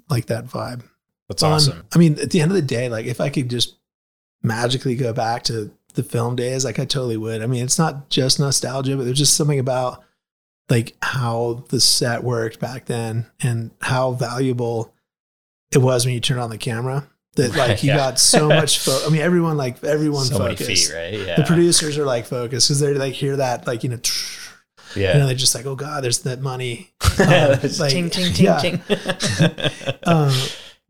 like 0.09 0.25
that 0.25 0.45
vibe 0.45 0.83
That's 1.29 1.43
on- 1.43 1.53
awesome. 1.53 1.83
I 1.93 1.97
mean, 1.99 2.19
at 2.19 2.31
the 2.31 2.41
end 2.41 2.51
of 2.51 2.55
the 2.55 2.61
day, 2.61 2.89
like 2.89 3.05
if 3.05 3.21
I 3.21 3.29
could 3.29 3.49
just 3.49 3.77
magically 4.43 4.95
go 4.95 5.13
back 5.13 5.43
to 5.43 5.71
the 5.93 6.03
film 6.03 6.36
days, 6.36 6.65
like 6.65 6.79
I 6.79 6.86
totally 6.86 7.17
would. 7.17 7.41
I 7.41 7.47
mean, 7.47 7.63
it's 7.63 7.79
not 7.79 8.09
just 8.09 8.39
nostalgia, 8.39 8.97
but 8.97 9.05
there's 9.05 9.17
just 9.17 9.36
something 9.36 9.59
about 9.59 10.03
like 10.69 10.95
how 11.01 11.63
the 11.69 11.79
set 11.79 12.23
worked 12.23 12.59
back 12.59 12.86
then 12.86 13.27
and 13.41 13.71
how 13.81 14.11
valuable 14.11 14.93
it 15.76 15.80
was 15.82 16.05
when 16.05 16.13
you 16.13 16.19
turn 16.21 16.39
on 16.39 16.49
the 16.49 16.57
camera. 16.57 17.07
That 17.36 17.49
like 17.51 17.57
Right, 17.69 17.84
you 17.84 17.89
yeah. 17.89 17.97
got 17.97 18.17
so 18.19 18.47
much. 18.47 18.80
Fo- 18.86 19.05
I 19.05 19.09
mean, 19.09 19.21
everyone 19.21 19.57
like 19.57 19.84
everyone 19.84 20.23
So 20.26 20.39
many 20.39 20.55
focused. 20.55 20.89
feet, 20.91 20.95
right? 20.95 21.13
Yeah. 21.19 21.36
The 21.36 21.43
producers 21.43 21.97
are 21.97 22.05
like 22.05 22.26
focused 22.26 22.69
because 22.69 22.80
they 22.80 22.93
like 22.93 23.13
hear 23.13 23.36
that 23.38 23.67
like 23.67 23.84
you 23.84 23.89
know. 23.89 23.99
Yeah. 24.95 25.13
You 25.13 25.19
know, 25.19 25.26
they're 25.28 25.36
just 25.36 25.53
like, 25.53 25.65
oh 25.65 25.76
god, 25.76 26.03
there's 26.05 26.19
that 26.19 26.39
money. 26.39 26.91
It's 27.19 27.80
like, 27.82 27.91
ting, 27.91 28.09
ting, 28.09 28.34
ting, 28.34 28.45
yeah. 28.45 28.57
ting. 28.59 28.82
um, 30.05 30.32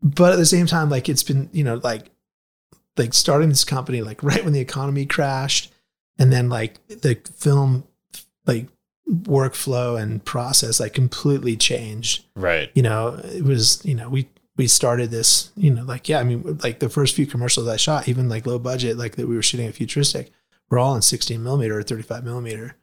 but 0.02 0.32
at 0.32 0.36
the 0.38 0.46
same 0.46 0.66
time, 0.66 0.88
like 0.90 1.08
it's 1.08 1.24
been, 1.24 1.48
you 1.52 1.64
know, 1.64 1.80
like 1.82 2.10
like 2.96 3.12
starting 3.12 3.48
this 3.48 3.64
company 3.64 4.02
like 4.02 4.22
right 4.22 4.44
when 4.44 4.52
the 4.52 4.60
economy 4.60 5.04
crashed, 5.06 5.72
and 6.18 6.32
then 6.32 6.48
like 6.48 6.74
the 6.86 7.18
film 7.36 7.84
like 8.46 8.68
workflow 9.10 10.00
and 10.00 10.24
process 10.24 10.78
like 10.80 10.92
completely 10.94 11.56
changed. 11.56 12.24
right. 12.36 12.70
You 12.74 12.82
know, 12.82 13.20
it 13.24 13.42
was 13.42 13.84
you 13.84 13.94
know 13.96 14.08
we 14.08 14.28
we 14.56 14.66
started 14.66 15.10
this 15.10 15.50
you 15.56 15.70
know 15.70 15.82
like 15.84 16.08
yeah 16.08 16.18
I 16.18 16.24
mean 16.24 16.58
like 16.62 16.78
the 16.78 16.88
first 16.88 17.14
few 17.14 17.26
commercials 17.26 17.68
I 17.68 17.76
shot 17.76 18.08
even 18.08 18.28
like 18.28 18.46
low 18.46 18.58
budget 18.58 18.96
like 18.96 19.16
that 19.16 19.28
we 19.28 19.36
were 19.36 19.42
shooting 19.42 19.66
at 19.66 19.74
futuristic 19.74 20.32
were 20.68 20.78
all 20.78 20.94
in 20.94 21.02
16 21.02 21.42
millimeter 21.42 21.78
or 21.78 21.82
35 21.82 22.24
millimeter. 22.24 22.76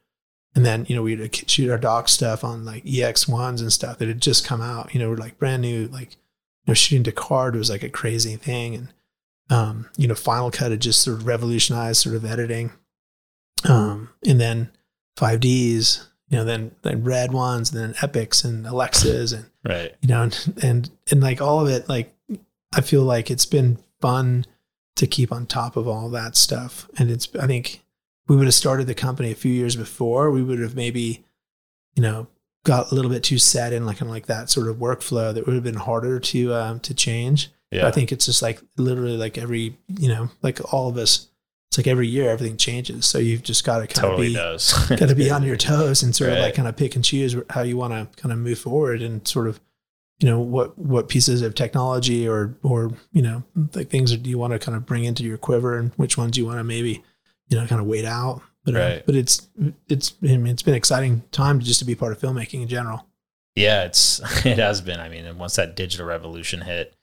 And 0.55 0.65
then, 0.65 0.85
you 0.87 0.95
know, 0.95 1.01
we'd 1.01 1.49
shoot 1.49 1.71
our 1.71 1.77
doc 1.77 2.07
stuff 2.07 2.43
on 2.43 2.63
like 2.63 2.83
EX1s 2.85 3.59
and 3.59 3.73
stuff 3.73 3.97
that 3.97 4.07
had 4.07 4.21
just 4.21 4.45
come 4.45 4.61
out, 4.61 4.93
you 4.93 4.99
know, 4.99 5.09
were 5.09 5.17
like 5.17 5.39
brand 5.39 5.61
new, 5.63 5.87
like, 5.87 6.11
you 6.11 6.67
know, 6.67 6.73
shooting 6.73 7.03
Descartes 7.03 7.57
was 7.57 7.69
like 7.69 7.83
a 7.83 7.89
crazy 7.89 8.35
thing. 8.35 8.75
And, 8.75 8.93
um, 9.49 9.89
you 9.97 10.07
know, 10.07 10.15
Final 10.15 10.51
Cut 10.51 10.71
had 10.71 10.79
just 10.79 11.01
sort 11.01 11.17
of 11.17 11.27
revolutionized 11.27 12.01
sort 12.01 12.15
of 12.15 12.23
editing. 12.23 12.71
Um, 13.67 14.09
and 14.25 14.39
then 14.39 14.71
5Ds, 15.17 16.05
you 16.33 16.39
know, 16.39 16.45
then, 16.45 16.71
then 16.81 17.03
RED 17.03 17.31
Ones, 17.31 17.71
and 17.71 17.79
then 17.79 17.93
Epics 18.01 18.43
and 18.43 18.65
Alexas 18.65 19.33
and, 19.33 19.45
Right. 19.63 19.95
you 20.01 20.07
know, 20.09 20.23
and, 20.23 20.53
and, 20.63 20.89
and 21.11 21.21
like 21.21 21.41
all 21.41 21.59
of 21.59 21.69
it, 21.71 21.87
like, 21.87 22.11
I 22.73 22.81
feel 22.81 23.03
like 23.03 23.29
it's 23.29 23.45
been 23.45 23.77
fun 24.01 24.47
to 24.95 25.05
keep 25.05 25.31
on 25.31 25.45
top 25.45 25.77
of 25.77 25.87
all 25.87 26.09
that 26.09 26.35
stuff. 26.35 26.89
And 26.97 27.11
it's, 27.11 27.29
I 27.39 27.45
think 27.45 27.83
we 28.27 28.35
would 28.35 28.45
have 28.45 28.55
started 28.55 28.87
the 28.87 28.95
company 28.95 29.29
a 29.29 29.35
few 29.35 29.53
years 29.53 29.75
before, 29.75 30.31
we 30.31 30.41
would 30.41 30.57
have 30.57 30.75
maybe, 30.75 31.23
you 31.93 32.01
know, 32.01 32.25
got 32.65 32.91
a 32.91 32.95
little 32.95 33.11
bit 33.11 33.21
too 33.21 33.37
set 33.37 33.71
in 33.71 33.85
like, 33.85 33.97
kind 33.97 34.09
of 34.09 34.13
like 34.15 34.25
that 34.25 34.49
sort 34.49 34.69
of 34.69 34.77
workflow 34.77 35.35
that 35.35 35.45
would 35.45 35.53
have 35.53 35.63
been 35.63 35.75
harder 35.75 36.19
to, 36.19 36.51
um, 36.55 36.79
to 36.79 36.95
change. 36.95 37.51
Yeah. 37.69 37.87
I 37.87 37.91
think 37.91 38.11
it's 38.11 38.25
just 38.25 38.41
like 38.41 38.59
literally 38.75 39.17
like 39.17 39.37
every, 39.37 39.77
you 39.87 40.07
know, 40.07 40.31
like 40.41 40.73
all 40.73 40.89
of 40.89 40.97
us, 40.97 41.27
it's 41.73 41.77
like 41.79 41.87
every 41.87 42.07
year 42.07 42.29
everything 42.29 42.55
changes. 42.55 43.07
So 43.07 43.17
you've 43.17 43.41
just 43.41 43.63
got 43.63 43.79
to 43.79 43.87
kind 43.87 44.07
totally 44.07 44.35
of 44.35 44.61
be, 44.89 44.95
got 44.95 45.09
to 45.09 45.15
be 45.15 45.31
on 45.31 45.41
your 45.41 45.55
toes 45.57 46.03
and 46.03 46.15
sort 46.15 46.31
of 46.31 46.37
like 46.37 46.53
kind 46.53 46.67
of 46.67 46.77
pick 46.77 46.95
and 46.95 47.03
choose 47.03 47.35
how 47.49 47.63
you 47.63 47.77
want 47.77 47.93
to 47.93 48.21
kind 48.21 48.31
of 48.31 48.37
move 48.37 48.59
forward 48.59 49.01
and 49.01 49.27
sort 49.27 49.47
of 49.47 49.59
you 50.19 50.29
know 50.29 50.39
what 50.39 50.77
what 50.77 51.09
pieces 51.09 51.41
of 51.41 51.55
technology 51.55 52.27
or 52.27 52.55
or 52.61 52.91
you 53.11 53.23
know 53.23 53.41
like 53.73 53.89
things 53.89 54.15
do 54.15 54.29
you 54.29 54.37
want 54.37 54.53
to 54.53 54.59
kind 54.59 54.75
of 54.77 54.85
bring 54.85 55.03
into 55.03 55.23
your 55.23 55.39
quiver 55.39 55.75
and 55.79 55.91
which 55.95 56.15
ones 56.15 56.37
you 56.37 56.45
want 56.45 56.59
to 56.59 56.63
maybe 56.63 57.03
you 57.47 57.59
know 57.59 57.65
kind 57.65 57.81
of 57.81 57.87
wait 57.87 58.05
out 58.05 58.43
but 58.63 58.75
uh, 58.75 58.99
but 59.07 59.15
it's 59.15 59.49
it's 59.89 60.13
I 60.21 60.37
mean, 60.37 60.47
it's 60.47 60.61
been 60.61 60.75
an 60.75 60.77
exciting 60.77 61.23
time 61.31 61.59
just 61.59 61.79
to 61.79 61.85
be 61.85 61.95
part 61.95 62.11
of 62.11 62.19
filmmaking 62.19 62.61
in 62.61 62.67
general 62.67 63.07
Yeah, 63.55 63.85
it's 63.85 64.19
it 64.45 64.57
has 64.57 64.81
been. 64.81 64.99
I 64.99 65.09
mean, 65.09 65.25
and 65.25 65.37
once 65.37 65.55
that 65.55 65.75
digital 65.75 66.05
revolution 66.05 66.61
hit, 66.61 66.95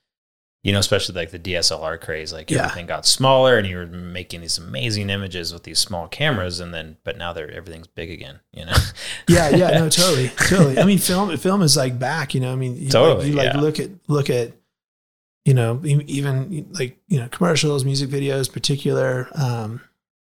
you 0.63 0.73
know, 0.73 0.79
especially 0.79 1.15
like 1.15 1.31
the 1.31 1.39
DSLR 1.39 1.99
craze, 2.01 2.33
like 2.33 2.51
Yeah. 2.51 2.65
everything 2.65 2.87
got 2.87 3.07
smaller, 3.07 3.57
and 3.57 3.67
you 3.67 3.77
were 3.79 3.87
making 3.87 4.43
these 4.43 4.59
amazing 4.59 5.09
images 5.11 5.53
with 5.53 5.63
these 5.63 5.79
small 5.79 6.07
cameras, 6.09 6.61
and 6.61 6.75
then 6.75 6.97
but 7.05 7.17
now 7.17 7.33
they're 7.33 7.51
everything's 7.51 7.87
big 7.87 8.11
again. 8.11 8.41
You 8.53 8.67
know, 8.67 8.73
yeah 9.29 9.49
yeah 9.49 9.71
no 9.71 9.89
totally 10.01 10.29
totally 10.29 10.79
I 10.79 10.85
mean 10.85 10.99
film 10.99 11.37
film 11.39 11.63
is 11.63 11.77
like 11.77 11.99
back 11.99 12.35
you 12.35 12.41
know 12.41 12.53
I 12.53 12.57
mean 12.57 12.75
you, 12.77 12.83
like, 12.85 12.93
Totally, 12.93 13.29
you 13.31 13.35
like 13.37 13.55
yeah. 13.55 13.61
look 13.61 13.81
at 13.81 13.91
look 14.09 14.29
at 14.29 14.53
you 15.47 15.55
know 15.55 15.81
even 15.85 16.69
like 16.73 16.99
you 17.09 17.19
know 17.19 17.29
commercials 17.29 17.85
music 17.85 18.11
videos 18.11 18.53
particular 18.53 19.29
um 19.35 19.81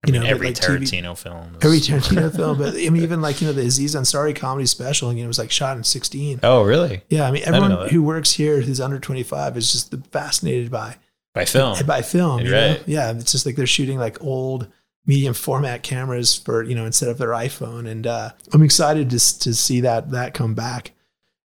I 0.06 0.10
mean, 0.10 0.14
You 0.16 0.20
know, 0.20 0.26
every 0.26 0.48
like 0.48 0.56
TV 0.56 0.78
Tarantino 0.80 1.16
film. 1.18 1.56
is- 1.56 1.64
every 1.64 1.78
Tarantino 1.98 2.34
film, 2.36 2.58
but 2.58 2.74
I 2.74 2.88
mean, 2.90 3.02
even 3.02 3.20
like 3.22 3.40
you 3.40 3.46
know 3.46 3.52
the 3.52 3.62
Aziz 3.66 3.94
Ansari 3.94 4.36
comedy 4.36 4.66
special, 4.66 5.12
you 5.12 5.18
know, 5.20 5.24
it 5.24 5.28
was 5.28 5.38
like 5.38 5.50
shot 5.50 5.76
in 5.76 5.84
sixteen. 5.84 6.40
Oh, 6.42 6.62
really? 6.62 7.02
Yeah, 7.08 7.26
I 7.26 7.30
mean, 7.30 7.42
everyone 7.44 7.70
that. 7.70 7.90
who 7.90 8.02
works 8.02 8.32
here 8.32 8.60
who's 8.60 8.80
under 8.80 8.98
twenty 8.98 9.22
five 9.22 9.56
is 9.56 9.72
just 9.72 9.94
fascinated 10.12 10.70
by 10.70 10.96
by 11.34 11.44
film. 11.44 11.76
by 11.86 12.02
film. 12.02 12.40
You 12.42 12.52
Right. 12.52 12.68
know? 12.78 12.78
Yeah, 12.86 13.10
it's 13.12 13.32
just 13.32 13.46
like 13.46 13.56
they're 13.56 13.66
shooting 13.66 13.98
like 13.98 14.22
old 14.22 14.68
medium 15.06 15.34
format 15.34 15.82
cameras 15.82 16.34
for 16.36 16.62
you 16.62 16.74
know 16.74 16.86
instead 16.86 17.08
of 17.08 17.18
their 17.18 17.30
iPhone, 17.30 17.88
and 17.90 18.06
uh, 18.06 18.30
I'm 18.52 18.62
excited 18.62 19.10
to 19.10 19.38
to 19.40 19.54
see 19.54 19.80
that 19.80 20.10
that 20.12 20.34
come 20.34 20.54
back. 20.54 20.92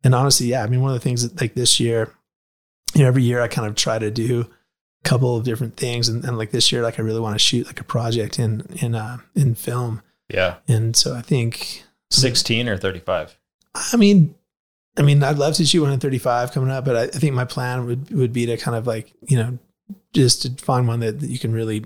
And 0.04 0.14
honestly, 0.14 0.46
yeah, 0.48 0.62
I 0.62 0.66
mean, 0.68 0.80
one 0.80 0.90
of 0.92 0.94
the 0.94 1.00
things 1.04 1.22
that 1.28 1.40
like 1.40 1.54
this 1.54 1.80
year, 1.80 2.12
you 2.94 3.02
know, 3.02 3.08
every 3.08 3.22
year 3.22 3.40
I 3.40 3.48
kind 3.48 3.66
of 3.66 3.74
try 3.74 3.98
to 3.98 4.10
do 4.10 4.48
couple 5.08 5.36
of 5.36 5.44
different 5.44 5.76
things, 5.76 6.08
and, 6.08 6.24
and 6.24 6.36
like 6.36 6.50
this 6.50 6.70
year, 6.70 6.82
like 6.82 6.98
I 6.98 7.02
really 7.02 7.20
want 7.20 7.34
to 7.34 7.38
shoot 7.38 7.66
like 7.66 7.80
a 7.80 7.84
project 7.84 8.38
in 8.38 8.66
in 8.80 8.94
uh, 8.94 9.18
in 9.34 9.54
film, 9.54 10.02
Yeah, 10.32 10.56
and 10.66 10.94
so 10.96 11.14
I 11.14 11.22
think, 11.22 11.84
sixteen 12.10 12.68
or 12.68 12.76
thirty-five. 12.76 13.38
I 13.74 13.96
mean. 13.96 14.34
I 14.96 15.02
mean, 15.02 15.22
I'd 15.22 15.38
love 15.38 15.54
to 15.54 15.64
shoot 15.64 15.82
one 15.82 15.92
in 15.92 16.00
35 16.00 16.50
coming 16.50 16.72
up, 16.72 16.84
but 16.84 16.96
I, 16.96 17.02
I 17.02 17.06
think 17.06 17.32
my 17.32 17.44
plan 17.44 17.86
would, 17.86 18.10
would 18.10 18.32
be 18.32 18.46
to 18.46 18.56
kind 18.56 18.76
of 18.76 18.88
like, 18.88 19.12
you 19.28 19.36
know, 19.36 19.56
just 20.12 20.42
to 20.42 20.50
find 20.64 20.88
one 20.88 20.98
that, 20.98 21.20
that 21.20 21.30
you 21.30 21.38
can 21.38 21.52
really 21.52 21.84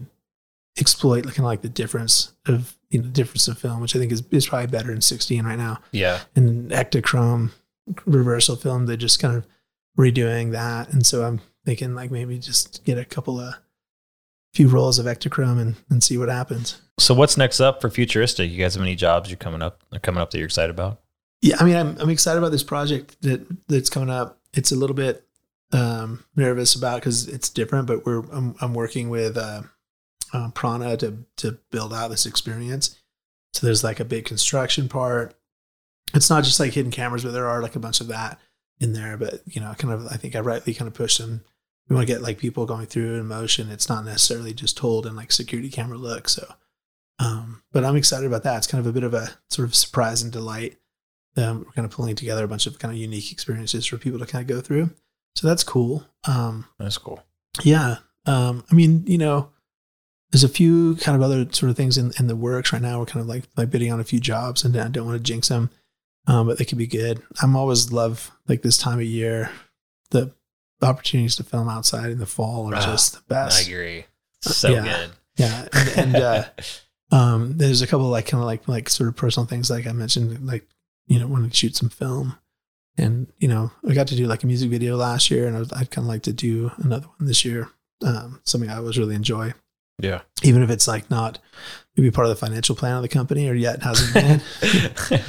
exploit 0.78 1.24
kind 1.24 1.40
of 1.40 1.44
like 1.44 1.62
the 1.62 1.68
difference 1.68 2.32
of 2.46 2.76
you 2.90 3.02
know 3.02 3.08
difference 3.08 3.48
of 3.48 3.58
film, 3.58 3.80
which 3.80 3.94
I 3.94 3.98
think 3.98 4.12
is, 4.12 4.22
is 4.30 4.46
probably 4.46 4.68
better 4.68 4.92
in 4.92 5.00
16 5.00 5.44
right 5.44 5.58
now. 5.58 5.80
Yeah, 5.90 6.20
And 6.34 6.70
Ektachrome 6.70 7.50
reversal 8.06 8.56
film, 8.56 8.86
they're 8.86 8.96
just 8.96 9.20
kind 9.20 9.36
of 9.36 9.46
redoing 9.98 10.52
that, 10.52 10.92
and 10.92 11.04
so 11.04 11.24
I'm 11.24 11.40
thinking 11.64 11.94
like 11.94 12.10
maybe 12.10 12.38
just 12.38 12.84
get 12.84 12.98
a 12.98 13.04
couple 13.04 13.40
of 13.40 13.54
few 14.52 14.68
rolls 14.68 14.98
of 14.98 15.06
Ektachrome 15.06 15.60
and, 15.60 15.76
and 15.88 16.02
see 16.02 16.18
what 16.18 16.28
happens. 16.28 16.80
So 16.98 17.14
what's 17.14 17.36
next 17.36 17.60
up 17.60 17.80
for 17.80 17.90
futuristic? 17.90 18.50
You 18.50 18.58
guys 18.58 18.74
have 18.74 18.82
any 18.82 18.96
jobs 18.96 19.30
you're 19.30 19.36
coming 19.36 19.62
up? 19.62 19.82
Are 19.92 19.98
coming 19.98 20.20
up 20.20 20.30
that 20.30 20.38
you're 20.38 20.46
excited 20.46 20.70
about? 20.70 21.00
Yeah, 21.40 21.56
I 21.58 21.64
mean, 21.64 21.76
I'm 21.76 21.98
I'm 21.98 22.10
excited 22.10 22.38
about 22.38 22.52
this 22.52 22.62
project 22.62 23.20
that 23.22 23.44
that's 23.66 23.90
coming 23.90 24.10
up. 24.10 24.38
It's 24.52 24.70
a 24.70 24.76
little 24.76 24.94
bit 24.94 25.26
um, 25.72 26.24
nervous 26.36 26.74
about 26.74 27.00
because 27.00 27.28
it's 27.28 27.48
different, 27.48 27.86
but 27.86 28.06
we're 28.06 28.20
I'm, 28.30 28.54
I'm 28.60 28.74
working 28.74 29.08
with 29.10 29.36
uh, 29.36 29.62
uh, 30.32 30.50
Prana 30.50 30.96
to 30.98 31.24
to 31.38 31.58
build 31.70 31.92
out 31.92 32.08
this 32.08 32.26
experience. 32.26 32.98
So 33.54 33.66
there's 33.66 33.84
like 33.84 34.00
a 34.00 34.04
big 34.04 34.24
construction 34.24 34.88
part. 34.88 35.34
It's 36.14 36.30
not 36.30 36.44
just 36.44 36.60
like 36.60 36.74
hidden 36.74 36.92
cameras, 36.92 37.24
but 37.24 37.32
there 37.32 37.48
are 37.48 37.62
like 37.62 37.76
a 37.76 37.80
bunch 37.80 38.00
of 38.00 38.08
that 38.08 38.38
in 38.80 38.92
there. 38.92 39.16
But 39.16 39.40
you 39.46 39.60
know, 39.60 39.74
kind 39.74 39.94
of 39.94 40.06
I 40.06 40.16
think 40.16 40.36
I 40.36 40.40
rightly 40.40 40.74
kind 40.74 40.88
of 40.88 40.94
pushed 40.94 41.18
them. 41.18 41.42
We 41.88 41.96
want 41.96 42.06
to 42.06 42.12
get 42.12 42.22
like 42.22 42.38
people 42.38 42.64
going 42.64 42.86
through 42.86 43.18
in 43.18 43.26
motion. 43.26 43.70
It's 43.70 43.88
not 43.88 44.04
necessarily 44.04 44.54
just 44.54 44.76
told 44.76 45.06
in 45.06 45.16
like 45.16 45.32
security 45.32 45.68
camera 45.68 45.98
look. 45.98 46.28
So, 46.28 46.46
um, 47.18 47.62
but 47.72 47.84
I'm 47.84 47.96
excited 47.96 48.26
about 48.26 48.44
that. 48.44 48.58
It's 48.58 48.66
kind 48.66 48.80
of 48.80 48.86
a 48.86 48.92
bit 48.92 49.04
of 49.04 49.14
a 49.14 49.30
sort 49.50 49.66
of 49.68 49.74
surprise 49.74 50.22
and 50.22 50.32
delight 50.32 50.78
um, 51.36 51.64
we're 51.66 51.72
kind 51.72 51.86
of 51.86 51.92
pulling 51.92 52.16
together 52.16 52.44
a 52.44 52.48
bunch 52.48 52.66
of 52.66 52.78
kind 52.78 52.92
of 52.92 52.98
unique 52.98 53.32
experiences 53.32 53.86
for 53.86 53.96
people 53.96 54.18
to 54.18 54.26
kind 54.26 54.42
of 54.42 54.54
go 54.54 54.60
through. 54.60 54.90
So 55.34 55.46
that's 55.46 55.64
cool. 55.64 56.04
Um, 56.24 56.66
That's 56.78 56.98
cool. 56.98 57.22
yeah. 57.62 57.96
Um, 58.26 58.64
I 58.70 58.74
mean, 58.74 59.04
you 59.06 59.16
know, 59.18 59.50
there's 60.30 60.44
a 60.44 60.48
few 60.48 60.96
kind 60.96 61.16
of 61.16 61.22
other 61.22 61.50
sort 61.52 61.70
of 61.70 61.76
things 61.76 61.96
in, 61.96 62.12
in 62.18 62.26
the 62.26 62.36
works 62.36 62.72
right 62.72 62.82
now. 62.82 62.98
We're 62.98 63.06
kind 63.06 63.22
of 63.22 63.28
like, 63.28 63.44
like 63.56 63.70
bidding 63.70 63.90
on 63.90 63.98
a 64.00 64.04
few 64.04 64.20
jobs 64.20 64.62
and 64.62 64.76
I 64.76 64.88
don't 64.88 65.06
want 65.06 65.16
to 65.16 65.22
jinx 65.22 65.48
them. 65.48 65.70
Um, 66.26 66.46
but 66.46 66.58
they 66.58 66.64
could 66.64 66.78
be 66.78 66.86
good. 66.86 67.22
I'm 67.42 67.56
always 67.56 67.92
love 67.92 68.30
like 68.46 68.62
this 68.62 68.78
time 68.78 68.98
of 68.98 69.04
year, 69.04 69.50
the 70.10 70.32
opportunities 70.86 71.36
to 71.36 71.44
film 71.44 71.68
outside 71.68 72.10
in 72.10 72.18
the 72.18 72.26
fall 72.26 72.70
are 72.72 72.76
Ah, 72.76 72.84
just 72.84 73.14
the 73.14 73.20
best. 73.28 73.56
I 73.56 73.58
best. 73.60 73.68
agree. 73.68 74.04
So 74.42 74.68
Yeah. 74.70 74.82
good. 74.84 75.10
Yeah. 75.36 75.68
And, 75.72 75.88
and 76.14 76.16
uh, 76.16 76.44
um, 77.14 77.56
there's 77.58 77.82
a 77.82 77.86
couple 77.86 78.06
of 78.06 78.12
like 78.12 78.26
kind 78.26 78.40
of 78.42 78.46
like 78.46 78.66
like 78.68 78.88
sort 78.88 79.08
of 79.08 79.16
personal 79.16 79.46
things 79.46 79.70
like 79.70 79.86
I 79.86 79.92
mentioned, 79.92 80.46
like 80.46 80.66
you 81.06 81.18
know, 81.18 81.26
wanting 81.26 81.50
to 81.50 81.56
shoot 81.56 81.74
some 81.76 81.88
film, 81.88 82.36
and 82.96 83.26
you 83.38 83.48
know, 83.48 83.70
I 83.88 83.92
got 83.94 84.06
to 84.08 84.16
do 84.16 84.26
like 84.26 84.42
a 84.44 84.46
music 84.46 84.70
video 84.70 84.96
last 84.96 85.30
year, 85.30 85.46
and 85.46 85.56
I 85.56 85.58
was, 85.60 85.72
I'd 85.72 85.90
kind 85.90 86.04
of 86.04 86.08
like 86.08 86.22
to 86.22 86.32
do 86.32 86.70
another 86.78 87.06
one 87.18 87.26
this 87.26 87.44
year. 87.44 87.68
Um, 88.04 88.40
something 88.44 88.70
I 88.70 88.76
always 88.78 88.98
really 88.98 89.14
enjoy, 89.14 89.52
yeah. 90.00 90.22
even 90.42 90.62
if 90.62 90.70
it's 90.70 90.88
like 90.88 91.10
not 91.10 91.38
maybe 91.96 92.10
part 92.10 92.26
of 92.26 92.30
the 92.30 92.46
financial 92.46 92.74
plan 92.74 92.96
of 92.96 93.02
the 93.02 93.08
company 93.08 93.48
or 93.48 93.54
yet 93.54 93.82
hasn't 93.82 94.14
been. 94.14 94.40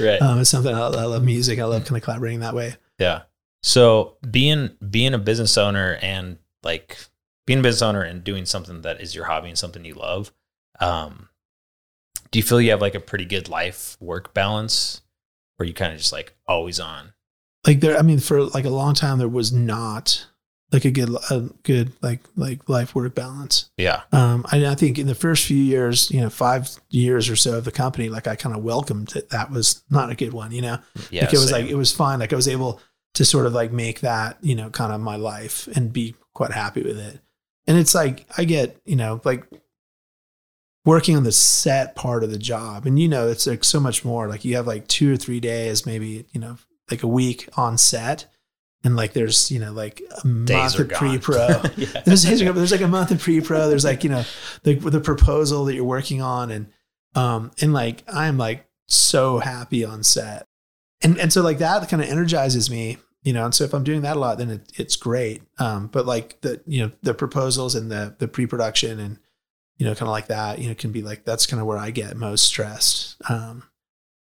right. 0.00 0.20
um, 0.22 0.40
it's 0.40 0.50
something 0.50 0.74
I, 0.74 0.80
I 0.80 1.04
love 1.04 1.22
music. 1.24 1.58
I 1.58 1.64
love 1.64 1.84
kind 1.84 1.96
of 1.96 2.02
collaborating 2.02 2.40
that 2.40 2.54
way. 2.54 2.74
Yeah. 2.98 3.22
So 3.66 4.18
being 4.30 4.70
being 4.90 5.14
a 5.14 5.18
business 5.18 5.56
owner 5.56 5.98
and 6.02 6.36
like 6.62 6.98
being 7.46 7.60
a 7.60 7.62
business 7.62 7.80
owner 7.80 8.02
and 8.02 8.22
doing 8.22 8.44
something 8.44 8.82
that 8.82 9.00
is 9.00 9.14
your 9.14 9.24
hobby 9.24 9.48
and 9.48 9.58
something 9.58 9.86
you 9.86 9.94
love, 9.94 10.30
um, 10.80 11.30
do 12.30 12.38
you 12.38 12.42
feel 12.42 12.60
you 12.60 12.72
have 12.72 12.82
like 12.82 12.94
a 12.94 13.00
pretty 13.00 13.24
good 13.24 13.48
life 13.48 13.96
work 14.00 14.34
balance, 14.34 15.00
or 15.58 15.64
you 15.64 15.72
kind 15.72 15.92
of 15.92 15.98
just 15.98 16.12
like 16.12 16.34
always 16.46 16.78
on? 16.78 17.14
Like 17.66 17.80
there, 17.80 17.96
I 17.98 18.02
mean, 18.02 18.18
for 18.18 18.42
like 18.44 18.66
a 18.66 18.70
long 18.70 18.92
time, 18.94 19.16
there 19.16 19.28
was 19.28 19.50
not 19.50 20.26
like 20.70 20.84
a 20.84 20.90
good, 20.90 21.08
a 21.30 21.48
good 21.62 21.92
like 22.02 22.20
like 22.36 22.68
life 22.68 22.94
work 22.94 23.14
balance. 23.14 23.70
Yeah. 23.78 24.02
Um, 24.12 24.44
I, 24.52 24.66
I 24.66 24.74
think 24.74 24.98
in 24.98 25.06
the 25.06 25.14
first 25.14 25.46
few 25.46 25.56
years, 25.56 26.10
you 26.10 26.20
know, 26.20 26.28
five 26.28 26.68
years 26.90 27.30
or 27.30 27.36
so 27.36 27.56
of 27.56 27.64
the 27.64 27.72
company, 27.72 28.10
like 28.10 28.26
I 28.26 28.36
kind 28.36 28.54
of 28.54 28.62
welcomed 28.62 29.08
that 29.08 29.30
that 29.30 29.50
was 29.50 29.82
not 29.88 30.10
a 30.10 30.14
good 30.14 30.34
one, 30.34 30.52
you 30.52 30.60
know, 30.60 30.78
Yeah. 31.10 31.22
like 31.24 31.32
it 31.32 31.38
was 31.38 31.48
same. 31.48 31.62
like, 31.62 31.70
it 31.70 31.76
was 31.76 31.92
fine. 31.92 32.18
Like 32.18 32.34
I 32.34 32.36
was 32.36 32.48
able 32.48 32.78
to 33.14 33.24
sort 33.24 33.46
of 33.46 33.52
like 33.52 33.72
make 33.72 34.00
that, 34.00 34.38
you 34.42 34.54
know, 34.54 34.70
kind 34.70 34.92
of 34.92 35.00
my 35.00 35.16
life 35.16 35.68
and 35.74 35.92
be 35.92 36.14
quite 36.34 36.52
happy 36.52 36.82
with 36.82 36.98
it. 36.98 37.20
And 37.66 37.78
it's 37.78 37.94
like, 37.94 38.26
I 38.36 38.44
get, 38.44 38.76
you 38.84 38.96
know, 38.96 39.20
like 39.24 39.46
working 40.84 41.16
on 41.16 41.22
the 41.22 41.32
set 41.32 41.94
part 41.94 42.22
of 42.24 42.30
the 42.30 42.38
job 42.38 42.86
and, 42.86 42.98
you 42.98 43.08
know, 43.08 43.28
it's 43.28 43.46
like 43.46 43.64
so 43.64 43.80
much 43.80 44.04
more 44.04 44.28
like 44.28 44.44
you 44.44 44.56
have 44.56 44.66
like 44.66 44.86
two 44.88 45.12
or 45.12 45.16
three 45.16 45.40
days, 45.40 45.86
maybe, 45.86 46.26
you 46.32 46.40
know, 46.40 46.58
like 46.90 47.02
a 47.02 47.08
week 47.08 47.48
on 47.56 47.78
set. 47.78 48.26
And 48.82 48.96
like, 48.96 49.14
there's, 49.14 49.50
you 49.50 49.60
know, 49.60 49.72
like 49.72 50.02
a 50.22 50.28
Days 50.44 50.48
month 50.48 50.78
of 50.78 50.88
gone. 50.88 50.98
pre-pro. 50.98 51.46
yeah. 51.76 52.02
there's, 52.04 52.22
there's 52.24 52.72
like 52.72 52.82
a 52.82 52.88
month 52.88 53.12
of 53.12 53.20
pre-pro. 53.20 53.70
There's 53.70 53.84
like, 53.84 54.04
you 54.04 54.10
know, 54.10 54.24
the, 54.62 54.74
the 54.74 55.00
proposal 55.00 55.64
that 55.64 55.74
you're 55.74 55.84
working 55.84 56.20
on. 56.20 56.50
And, 56.50 56.66
um, 57.14 57.50
and 57.62 57.72
like, 57.72 58.04
I'm 58.06 58.36
like 58.36 58.66
so 58.86 59.38
happy 59.38 59.86
on 59.86 60.02
set. 60.02 60.46
And, 61.04 61.18
and 61.18 61.32
so 61.32 61.42
like 61.42 61.58
that 61.58 61.88
kind 61.88 62.02
of 62.02 62.08
energizes 62.08 62.70
me, 62.70 62.98
you 63.22 63.32
know? 63.32 63.44
And 63.44 63.54
so 63.54 63.64
if 63.64 63.74
I'm 63.74 63.84
doing 63.84 64.02
that 64.02 64.16
a 64.16 64.20
lot, 64.20 64.38
then 64.38 64.50
it, 64.50 64.72
it's 64.76 64.96
great. 64.96 65.42
Um, 65.58 65.88
but 65.88 66.06
like 66.06 66.40
the, 66.40 66.60
you 66.66 66.82
know, 66.82 66.92
the 67.02 67.14
proposals 67.14 67.74
and 67.74 67.90
the, 67.90 68.16
the 68.18 68.26
pre-production 68.26 68.98
and, 68.98 69.18
you 69.76 69.86
know, 69.86 69.94
kind 69.94 70.08
of 70.08 70.12
like 70.12 70.28
that, 70.28 70.58
you 70.58 70.68
know, 70.68 70.74
can 70.74 70.92
be 70.92 71.02
like, 71.02 71.24
that's 71.24 71.46
kind 71.46 71.60
of 71.60 71.66
where 71.66 71.78
I 71.78 71.90
get 71.90 72.16
most 72.16 72.44
stressed. 72.44 73.16
Um, 73.28 73.64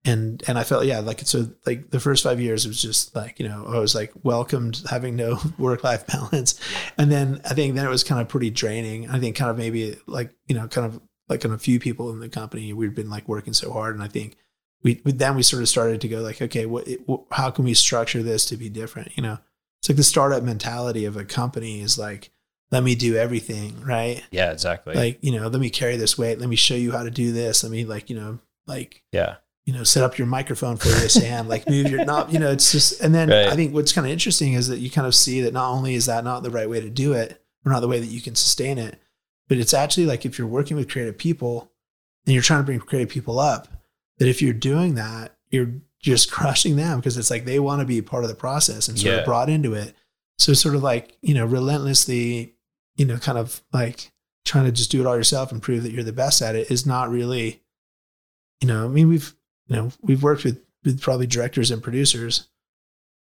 and 0.06 0.44
and 0.48 0.58
I 0.58 0.64
felt 0.64 0.86
yeah 0.86 1.00
like 1.00 1.22
so 1.22 1.50
like 1.66 1.92
the 1.92 2.00
first 2.00 2.24
five 2.24 2.40
years 2.40 2.66
it 2.66 2.70
was 2.70 2.82
just 2.82 3.16
like 3.16 3.40
you 3.40 3.48
know 3.48 3.66
I 3.68 3.80
was 3.80 3.96
like 3.96 4.12
welcomed 4.24 4.84
having 4.90 5.16
no 5.16 5.40
work 5.58 5.84
life 5.84 6.06
balance, 6.08 6.60
and 6.98 7.12
then 7.12 7.42
I 7.46 7.54
think 7.54 7.76
then 7.76 7.86
it 7.86 7.90
was 7.90 8.04
kind 8.04 8.22
of 8.22 8.28
pretty 8.28 8.50
draining. 8.50 9.10
I 9.10 9.20
think 9.20 9.36
kind 9.36 9.50
of 9.50 9.58
maybe 9.58 9.98
like 10.06 10.32
you 10.48 10.56
know 10.56 10.68
kind 10.68 10.86
of 10.86 11.02
like 11.30 11.46
on 11.46 11.52
a 11.52 11.58
few 11.58 11.80
people 11.80 12.12
in 12.12 12.20
the 12.20 12.30
company 12.30 12.74
we'd 12.74 12.96
been 12.96 13.10
like 13.10 13.28
working 13.28 13.54
so 13.54 13.72
hard, 13.72 13.96
and 13.96 14.04
I 14.04 14.08
think 14.08 14.36
we 14.84 15.02
we- 15.04 15.12
then 15.12 15.36
we 15.36 15.44
sort 15.44 15.62
of 15.62 15.70
started 15.70 16.02
to 16.02 16.08
go 16.08 16.22
like 16.22 16.42
okay 16.42 16.66
what, 16.66 16.88
what 17.06 17.22
how 17.32 17.50
can 17.50 17.66
we 17.66 17.74
structure 17.74 18.22
this 18.24 18.46
to 18.46 18.58
be 18.58 18.70
different? 18.70 19.16
You 19.18 19.24
know, 19.24 19.38
it's 19.80 19.90
like 19.90 19.98
the 19.98 20.04
startup 20.04 20.44
mentality 20.44 21.06
of 21.06 21.18
a 21.18 21.26
company 21.26 21.82
is 21.82 21.98
like 21.98 22.30
let 22.72 22.84
me 22.84 22.96
do 22.96 23.16
everything 23.16 23.80
right 23.82 24.24
Yeah. 24.32 24.52
Exactly. 24.52 24.96
like 24.96 25.20
you 25.22 25.32
know 25.32 25.48
let 25.48 25.62
me 25.62 25.70
carry 25.70 25.96
this 25.98 26.18
weight 26.18 26.40
let 26.40 26.50
me 26.50 26.56
show 26.56 26.76
you 26.76 26.92
how 26.92 27.04
to 27.04 27.12
do 27.12 27.32
this 27.32 27.62
let 27.64 27.72
me 27.72 27.86
like 27.86 28.10
you 28.10 28.16
know 28.16 28.40
like 28.66 29.04
yeah. 29.12 29.36
you 29.66 29.74
know, 29.74 29.84
set 29.84 30.04
up 30.04 30.18
your 30.18 30.26
microphone 30.28 30.78
for 30.78 30.88
you, 30.88 30.94
Sam, 31.10 31.48
like 31.48 31.70
move 31.70 31.90
your 31.92 32.04
not, 32.06 32.32
you 32.34 32.40
know, 32.40 32.52
it's 32.52 32.72
just, 32.72 33.00
and 33.02 33.14
then 33.14 33.30
Right. 33.30 33.48
I 33.48 33.56
think 33.56 33.74
what's 33.74 33.92
kind 33.94 34.08
of 34.08 34.12
interesting 34.12 34.54
is 34.54 34.68
that 34.70 34.80
you 34.80 34.90
kind 34.90 35.06
of 35.08 35.14
see 35.16 35.42
that 35.42 35.54
not 35.54 35.70
only 35.72 35.94
is 35.96 36.06
that 36.08 36.24
not 36.24 36.44
the 36.44 36.50
right 36.50 36.70
way 36.70 36.80
to 36.82 36.90
do 36.90 37.14
it, 37.14 37.42
or 37.66 37.72
not 37.72 37.80
the 37.82 37.88
way 37.88 38.00
that 38.00 38.08
you 38.08 38.22
can 38.22 38.36
sustain 38.36 38.78
it, 38.78 39.00
but 39.48 39.58
it's 39.58 39.74
actually 39.74 40.06
like 40.06 40.26
if 40.26 40.38
you're 40.38 40.48
working 40.48 40.76
with 40.78 40.90
creative 40.90 41.18
people 41.18 41.72
and 42.26 42.34
you're 42.34 42.42
trying 42.44 42.60
to 42.62 42.66
bring 42.66 42.80
creative 42.80 43.10
people 43.10 43.40
up, 43.40 43.68
that 44.20 44.28
if 44.28 44.42
you're 44.42 44.54
doing 44.54 44.96
that, 44.96 45.36
you're 45.50 45.74
just 46.00 46.32
crushing 46.32 46.76
them 46.76 47.00
because 47.00 47.18
it's 47.18 47.30
like 47.32 47.46
they 47.46 47.60
want 47.60 47.80
to 47.82 47.86
be 47.86 48.02
part 48.02 48.24
of 48.24 48.30
the 48.30 48.36
process 48.36 48.88
and 48.88 48.98
sort 49.00 49.14
Yeah. 49.14 49.20
of 49.20 49.26
brought 49.26 49.50
into 49.50 49.74
it. 49.74 49.96
So 50.40 50.54
sort 50.54 50.76
of 50.76 50.84
like, 50.84 51.18
you 51.22 51.34
know, 51.34 51.46
relentlessly, 51.46 52.56
you 52.96 53.06
know, 53.06 53.18
kind 53.18 53.38
of 53.38 53.62
like 53.72 54.12
trying 54.46 54.66
to 54.66 54.72
just 54.72 54.92
do 54.92 55.00
it 55.00 55.06
all 55.08 55.16
yourself 55.16 55.52
and 55.52 55.62
prove 55.62 55.84
that 55.84 55.92
you're 55.92 56.04
the 56.04 56.12
best 56.12 56.42
at 56.42 56.56
it 56.56 56.70
is 56.70 56.86
not 56.86 57.10
really, 57.10 57.62
you 58.62 58.68
know, 58.68 58.86
I 58.86 58.88
mean, 58.88 59.08
we've, 59.08 59.34
you 59.68 59.76
know, 59.76 59.92
we've 60.02 60.22
worked 60.24 60.44
with, 60.44 60.62
with 60.84 61.00
probably 61.02 61.28
directors 61.28 61.72
and 61.72 61.82
producers 61.82 62.50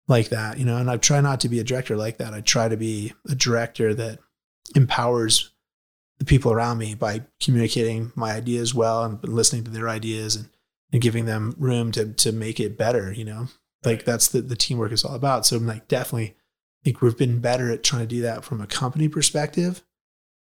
like 0.07 0.29
that, 0.29 0.57
you 0.57 0.65
know, 0.65 0.77
and 0.77 0.89
I 0.89 0.97
try 0.97 1.19
not 1.21 1.39
to 1.41 1.49
be 1.49 1.59
a 1.59 1.63
director 1.63 1.97
like 1.97 2.17
that. 2.17 2.33
I 2.33 2.41
try 2.41 2.69
to 2.69 2.77
be 2.77 3.13
a 3.29 3.35
director 3.35 3.93
that 3.95 4.19
empowers 4.75 5.51
the 6.19 6.25
people 6.25 6.51
around 6.51 6.77
me 6.77 6.95
by 6.95 7.21
communicating 7.41 8.11
my 8.15 8.31
ideas 8.33 8.73
well 8.73 9.03
and 9.03 9.21
listening 9.27 9.63
to 9.65 9.71
their 9.71 9.89
ideas 9.89 10.35
and, 10.35 10.49
and 10.91 11.01
giving 11.01 11.25
them 11.25 11.55
room 11.57 11.91
to, 11.91 12.13
to 12.13 12.31
make 12.31 12.59
it 12.59 12.77
better, 12.77 13.11
you 13.11 13.25
know, 13.25 13.47
like 13.83 14.05
that's 14.05 14.27
the, 14.27 14.41
the 14.41 14.55
teamwork 14.55 14.91
is 14.91 15.03
all 15.03 15.15
about. 15.15 15.45
So 15.45 15.57
I'm 15.57 15.67
like, 15.67 15.87
definitely 15.87 16.35
I 16.81 16.85
think 16.85 17.01
we've 17.01 17.17
been 17.17 17.39
better 17.39 17.71
at 17.71 17.83
trying 17.83 18.03
to 18.03 18.07
do 18.07 18.21
that 18.21 18.45
from 18.45 18.61
a 18.61 18.67
company 18.67 19.09
perspective 19.09 19.83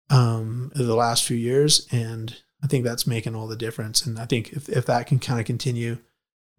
um, 0.09 0.71
the 0.75 0.95
last 0.95 1.23
few 1.23 1.38
years. 1.38 1.88
And 1.91 2.36
I 2.63 2.67
think 2.67 2.83
that's 2.83 3.05
making 3.05 3.36
all 3.36 3.47
the 3.47 3.55
difference. 3.55 4.05
And 4.05 4.17
I 4.17 4.25
think 4.25 4.53
if, 4.53 4.67
if 4.67 4.86
that 4.88 5.07
can 5.07 5.19
kind 5.19 5.39
of 5.39 5.45
continue 5.45 5.99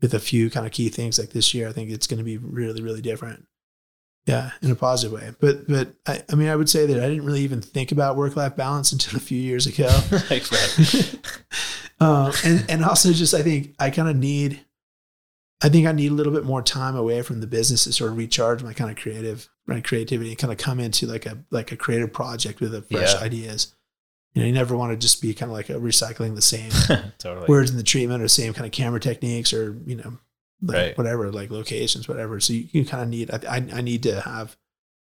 with 0.01 0.14
a 0.14 0.20
few 0.20 0.51
kind 0.51 0.66
of 0.66 0.72
key 0.72 0.89
things 0.89 1.18
like 1.18 1.31
this 1.31 1.53
year, 1.53 1.68
I 1.68 1.72
think 1.72 1.91
it's 1.91 2.07
going 2.07 2.18
to 2.18 2.24
be 2.24 2.37
really, 2.39 2.83
really 2.83 3.01
different. 3.01 3.47
Yeah, 4.27 4.51
in 4.61 4.72
a 4.72 4.77
positive 4.77 5.12
way. 5.12 5.33
But 5.39 5.68
but 5.68 5.95
I, 6.05 6.20
I 6.31 6.35
mean, 6.35 6.49
I 6.49 6.57
would 6.57 6.68
say 6.68 6.85
that 6.85 6.99
I 6.99 7.09
didn't 7.09 7.24
really 7.24 7.43
even 7.43 7.62
think 7.62 7.93
about 7.93 8.16
work 8.16 8.35
life 8.35 8.57
balance 8.57 8.91
until 8.93 9.16
a 9.16 9.20
few 9.20 9.41
years 9.41 9.66
ago. 9.66 9.89
Right, 10.11 10.51
right. 10.51 11.18
um, 12.01 12.32
and 12.44 12.64
and 12.68 12.84
also 12.84 13.12
just 13.12 13.34
I 13.34 13.42
think 13.42 13.74
I 13.78 13.90
kind 13.90 14.09
of 14.09 14.16
need, 14.16 14.61
I 15.62 15.68
think 15.68 15.86
I 15.86 15.92
need 15.92 16.11
a 16.11 16.14
little 16.14 16.32
bit 16.32 16.44
more 16.44 16.62
time 16.62 16.97
away 16.97 17.22
from 17.22 17.40
the 17.40 17.47
business 17.47 17.84
to 17.84 17.92
sort 17.92 18.11
of 18.12 18.18
recharge 18.18 18.62
my 18.62 18.72
kind 18.72 18.90
of 18.90 18.97
creative 18.97 19.49
my 19.66 19.80
creativity 19.80 20.30
and 20.30 20.38
kind 20.38 20.53
of 20.53 20.59
come 20.59 20.78
into 20.78 21.07
like 21.07 21.26
a 21.26 21.38
like 21.51 21.72
a 21.72 21.76
creative 21.76 22.12
project 22.12 22.61
with 22.61 22.74
a 22.74 22.82
fresh 22.82 23.14
Yeah. 23.14 23.20
ideas. 23.20 23.74
You 24.34 24.42
know, 24.42 24.49
you 24.49 24.53
never 24.53 24.76
want 24.76 24.92
to 24.92 24.97
just 24.99 25.22
be 25.22 25.32
kind 25.32 25.51
of 25.51 25.57
like 25.57 25.70
a 25.70 25.74
recycling 25.74 26.34
the 26.34 26.42
same 26.42 26.70
totally. 27.18 27.47
words 27.49 27.70
in 27.70 27.78
the 27.78 27.82
treatment 27.82 28.22
or 28.22 28.28
same 28.28 28.53
kind 28.53 28.66
of 28.66 28.72
camera 28.72 29.01
techniques 29.01 29.53
or 29.55 29.76
you 29.86 29.97
know 29.97 30.18
like 30.62 30.76
Right. 30.76 30.99
whatever 30.99 31.32
like 31.32 31.51
locations 31.51 32.07
whatever 32.09 32.38
so 32.40 32.53
you, 32.53 32.66
you 32.72 32.84
kind 32.84 33.03
of 33.03 33.09
need 33.09 33.30
I, 33.30 33.57
I 33.57 33.57
I 33.78 33.80
need 33.80 34.03
to 34.05 34.20
have 34.20 34.57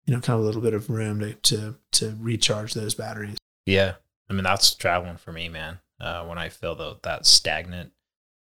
you 0.06 0.14
know 0.14 0.22
kind 0.22 0.38
of 0.38 0.44
a 0.44 0.46
little 0.46 0.62
bit 0.62 0.74
of 0.74 0.90
room 0.90 1.20
to 1.20 1.34
to 1.34 1.76
to 1.92 2.18
recharge 2.20 2.74
those 2.74 2.96
batteries 2.96 3.38
Yeah. 3.66 3.96
I 4.30 4.34
mean, 4.34 4.44
that's 4.44 4.74
traveling 4.76 5.18
for 5.18 5.32
me, 5.34 5.50
man. 5.50 5.80
Uh, 6.00 6.26
when 6.26 6.38
I 6.38 6.50
feel 6.50 6.76
tho- 6.76 7.00
that 7.04 7.26
stagnant, 7.26 7.92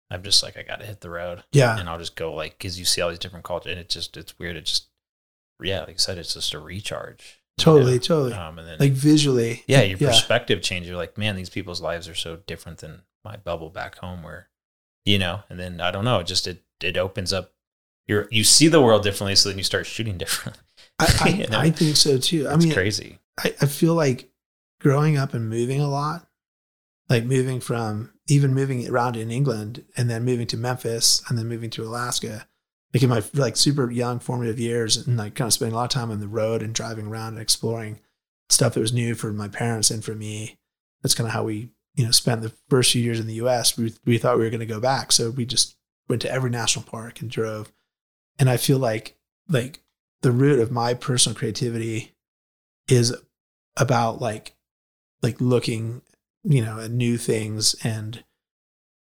I'm 0.10 0.24
just 0.24 0.44
like, 0.44 0.58
I 0.58 0.64
got 0.64 0.80
to 0.80 0.86
hit 0.86 1.02
the 1.02 1.10
road. 1.10 1.44
yeah 1.52 1.78
And 1.80 1.88
I'll 1.90 1.98
just 2.00 2.16
go, 2.16 2.34
like, 2.34 2.58
because 2.58 2.78
you 2.80 2.86
see 2.86 3.02
all 3.02 3.10
these 3.10 3.20
different 3.20 3.46
cultures, 3.46 3.72
and 3.72 3.80
it 3.80 3.90
just, 3.90 4.16
it's 4.18 4.38
weird. 4.40 4.56
It 4.56 4.66
just, 4.66 4.88
yeah, 5.62 5.80
like 5.82 5.90
I 5.90 5.96
said, 5.98 6.18
it's 6.18 6.34
just 6.34 6.54
a 6.54 6.60
recharge. 6.60 7.40
you 7.58 7.64
totally 7.64 7.94
know? 7.94 7.98
totally 8.00 8.34
Um, 8.34 8.60
and 8.60 8.68
then, 8.68 8.78
like 8.80 8.92
visually 8.94 9.64
yeah, 9.68 9.82
your 9.82 9.98
yeah 9.98 10.08
perspective 10.08 10.62
changes. 10.62 10.90
You're 10.90 10.98
like, 10.98 11.18
man, 11.18 11.36
these 11.36 11.50
people's 11.50 11.82
lives 11.82 12.08
are 12.10 12.16
so 12.16 12.38
different 12.48 12.80
than 12.80 13.02
my 13.24 13.38
bubble 13.38 13.70
back 13.70 13.98
home 14.00 14.24
where, 14.24 14.50
you 15.06 15.20
know, 15.20 15.42
and 15.50 15.60
then 15.60 15.80
I 15.82 15.92
don't 15.92 16.06
know, 16.06 16.20
it 16.20 16.28
just, 16.28 16.48
it, 16.48 16.64
it 16.82 16.98
opens 16.98 17.32
up 17.32 17.52
your, 18.08 18.28
you 18.32 18.44
see 18.44 18.68
the 18.68 18.82
world 18.82 19.04
differently. 19.04 19.36
So 19.36 19.50
then 19.50 19.58
you 19.58 19.64
start 19.64 19.86
shooting 19.86 20.18
differently. 20.18 20.62
I, 21.00 21.06
I, 21.22 21.30
You? 21.30 21.46
I 21.52 21.70
think 21.70 21.96
so 21.98 22.18
too 22.18 22.48
I 22.48 22.56
It's 22.56 22.66
mean 22.66 22.74
crazy. 22.74 23.20
I, 23.40 23.54
I 23.62 23.66
feel 23.66 23.94
like 23.94 24.30
growing 24.82 25.18
up 25.18 25.34
and 25.34 25.50
moving 25.50 25.80
a 25.80 25.88
lot, 25.90 26.28
like 27.12 27.26
moving 27.26 27.60
from 27.60 28.10
even 28.30 28.54
moving 28.54 28.88
around 28.90 29.18
in 29.18 29.30
England 29.32 29.84
and 29.98 30.10
then 30.10 30.24
moving 30.24 30.48
to 30.48 30.56
Memphis 30.56 31.22
and 31.28 31.38
then 31.38 31.46
moving 31.46 31.70
to 31.72 31.84
Alaska, 31.84 32.48
like 32.94 33.04
in 33.04 33.10
my 33.10 33.22
like 33.34 33.58
super 33.58 33.92
young 33.92 34.18
formative 34.18 34.58
years 34.58 34.96
and 34.96 35.18
like 35.18 35.36
kind 35.36 35.48
of 35.48 35.54
spending 35.54 35.74
a 35.74 35.76
lot 35.76 35.84
of 35.84 35.90
time 35.90 36.10
on 36.10 36.22
the 36.22 36.28
road 36.30 36.64
and 36.64 36.74
driving 36.74 37.08
around 37.08 37.34
and 37.34 37.42
exploring 37.42 38.00
stuff 38.50 38.76
that 38.76 38.80
was 38.80 38.94
new 38.94 39.14
for 39.14 39.34
my 39.34 39.50
parents 39.50 39.92
and 39.92 40.06
for 40.06 40.16
me. 40.16 40.58
That's 41.02 41.14
kind 41.14 41.28
of 41.28 41.34
how 41.34 41.44
we, 41.44 41.72
you 41.96 42.06
know, 42.06 42.12
spent 42.12 42.44
the 42.44 42.54
first 42.70 42.94
few 42.94 43.02
years 43.02 43.20
in 43.20 43.28
the 43.28 43.42
US. 43.46 43.78
We, 43.78 43.94
we 44.06 44.18
thought 44.18 44.38
we 44.38 44.46
were 44.46 44.50
going 44.50 44.62
to 44.62 44.66
go 44.66 44.80
back. 44.80 45.12
So 45.12 45.32
we 45.32 45.46
just 45.46 45.76
went 46.08 46.22
to 46.22 46.32
every 46.32 46.50
national 46.50 46.86
park 46.86 47.20
and 47.20 47.30
drove. 47.30 47.74
And 48.40 48.50
I 48.50 48.56
feel 48.56 48.80
like, 48.80 49.18
like 49.50 49.82
the 50.22 50.32
root 50.32 50.60
of 50.60 50.72
my 50.72 50.94
personal 50.94 51.38
creativity 51.38 52.14
is 52.88 53.14
about 53.76 54.22
like 54.22 54.56
like 55.22 55.40
looking 55.40 56.02
you 56.44 56.64
know 56.64 56.86
new 56.88 57.18
things 57.18 57.76
and 57.84 58.24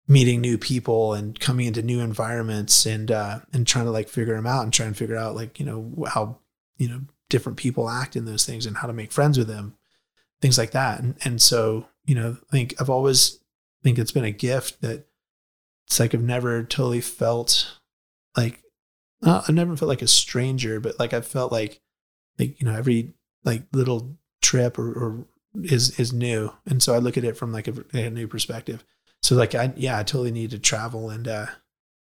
meeting 0.07 0.41
new 0.41 0.57
people 0.57 1.13
and 1.13 1.39
coming 1.39 1.67
into 1.67 1.81
new 1.81 1.99
environments 1.99 2.85
and 2.85 3.11
uh 3.11 3.39
and 3.53 3.65
trying 3.65 3.85
to 3.85 3.91
like 3.91 4.09
figure 4.09 4.35
them 4.35 4.47
out 4.47 4.63
and 4.63 4.73
try 4.73 4.85
and 4.85 4.97
figure 4.97 5.15
out 5.15 5.35
like 5.35 5.59
you 5.59 5.65
know 5.65 6.05
how 6.07 6.37
you 6.77 6.87
know 6.87 7.01
different 7.29 7.57
people 7.57 7.89
act 7.89 8.15
in 8.15 8.25
those 8.25 8.45
things 8.45 8.65
and 8.65 8.77
how 8.77 8.87
to 8.87 8.93
make 8.93 9.11
friends 9.11 9.37
with 9.37 9.47
them 9.47 9.75
things 10.41 10.57
like 10.57 10.71
that. 10.71 10.99
And 10.99 11.15
and 11.23 11.41
so 11.41 11.87
you 12.05 12.15
know 12.15 12.37
i 12.49 12.51
think 12.51 12.73
i've 12.79 12.89
always 12.89 13.39
think 13.83 13.97
it's 13.97 14.11
been 14.11 14.25
a 14.25 14.31
gift 14.31 14.81
that 14.81 15.05
it's 15.87 15.99
like 15.99 16.13
i've 16.13 16.21
never 16.21 16.63
totally 16.63 17.01
felt 17.01 17.77
like 18.35 18.61
uh, 19.23 19.41
i've 19.47 19.55
never 19.55 19.75
felt 19.75 19.89
like 19.89 20.01
a 20.01 20.07
stranger 20.07 20.79
but 20.79 20.99
like 20.99 21.13
i've 21.13 21.27
felt 21.27 21.51
like 21.51 21.81
like 22.39 22.59
you 22.59 22.67
know 22.67 22.75
every 22.75 23.13
like 23.43 23.63
little 23.71 24.17
trip 24.41 24.77
or, 24.79 24.91
or 24.91 25.27
is 25.63 25.99
is 25.99 26.13
new 26.13 26.51
and 26.65 26.81
so 26.81 26.93
i 26.93 26.97
look 26.97 27.17
at 27.17 27.23
it 27.23 27.37
from 27.37 27.51
like 27.51 27.67
a, 27.67 27.73
a 27.93 28.09
new 28.09 28.27
perspective 28.27 28.83
so 29.21 29.35
like 29.35 29.53
i 29.55 29.71
yeah 29.75 29.97
i 29.99 30.03
totally 30.03 30.31
need 30.31 30.51
to 30.51 30.59
travel 30.59 31.09
and 31.09 31.27
uh 31.27 31.47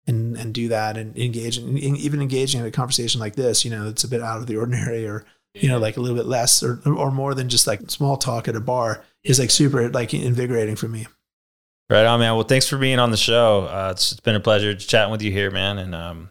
and 0.05 0.37
and 0.37 0.53
do 0.53 0.67
that 0.67 0.97
and 0.97 1.17
engage 1.17 1.57
and, 1.57 1.77
even 1.79 2.21
engaging 2.21 2.59
in 2.59 2.65
a 2.65 2.71
conversation 2.71 3.19
like 3.19 3.35
this 3.35 3.65
you 3.65 3.71
know 3.71 3.87
it's 3.87 4.03
a 4.03 4.07
bit 4.07 4.21
out 4.21 4.39
of 4.39 4.47
the 4.47 4.57
ordinary 4.57 5.07
or 5.07 5.25
you 5.53 5.69
know 5.69 5.79
like 5.79 5.97
a 5.97 5.99
little 5.99 6.17
bit 6.17 6.25
less 6.25 6.61
or 6.61 6.81
or 6.85 7.11
more 7.11 7.33
than 7.33 7.49
just 7.49 7.67
like 7.67 7.89
small 7.89 8.17
talk 8.17 8.47
at 8.47 8.55
a 8.55 8.61
bar 8.61 9.03
is 9.23 9.39
like 9.39 9.51
super 9.51 9.89
like 9.89 10.13
invigorating 10.13 10.75
for 10.75 10.87
me 10.87 11.07
Right 11.89 12.05
on, 12.05 12.21
man. 12.21 12.35
Well, 12.35 12.45
thanks 12.45 12.67
for 12.67 12.77
being 12.77 12.97
on 12.97 13.11
the 13.11 13.17
show. 13.17 13.65
Uh, 13.65 13.89
it's, 13.91 14.13
it's 14.13 14.21
been 14.21 14.35
a 14.35 14.39
pleasure 14.39 14.73
chatting 14.73 15.11
with 15.11 15.21
you 15.21 15.31
here, 15.31 15.51
man. 15.51 15.77
And 15.77 15.93
um, 15.93 16.29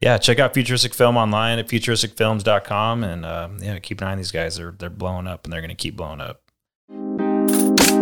yeah, 0.00 0.18
check 0.18 0.38
out 0.38 0.54
Futuristic 0.54 0.94
Film 0.94 1.16
online 1.16 1.58
at 1.58 1.68
futuristicfilms.com. 1.68 3.04
And 3.04 3.26
um, 3.26 3.58
yeah, 3.60 3.78
keep 3.78 4.00
an 4.00 4.08
eye 4.08 4.12
on 4.12 4.18
these 4.18 4.32
guys. 4.32 4.56
They're, 4.56 4.72
they're 4.72 4.90
blowing 4.90 5.26
up 5.26 5.44
and 5.44 5.52
they're 5.52 5.60
going 5.60 5.68
to 5.70 5.74
keep 5.74 5.96
blowing 5.96 6.20
up. 6.20 6.40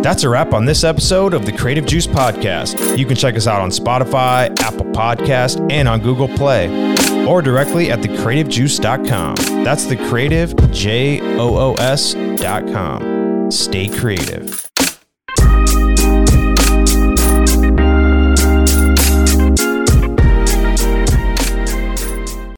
That's 0.01 0.23
a 0.23 0.29
wrap 0.29 0.53
on 0.53 0.63
this 0.63 0.85
episode 0.85 1.33
of 1.33 1.45
the 1.45 1.51
Creative 1.51 1.85
Joos 1.85 2.07
Podcast. 2.07 2.97
You 2.97 3.05
can 3.05 3.17
check 3.17 3.35
us 3.35 3.47
out 3.47 3.59
on 3.59 3.69
Spotify, 3.69 4.57
Apple 4.61 4.85
Podcast, 4.85 5.69
and 5.69 5.89
on 5.89 5.99
Google 5.99 6.29
Play, 6.29 6.67
or 7.25 7.41
directly 7.41 7.91
at 7.91 7.99
thecreativejoos.com. 7.99 9.63
That's 9.65 9.85
the 9.87 9.97
creative. 10.07 10.55
Stay 13.51 13.89
creative. 13.89 14.68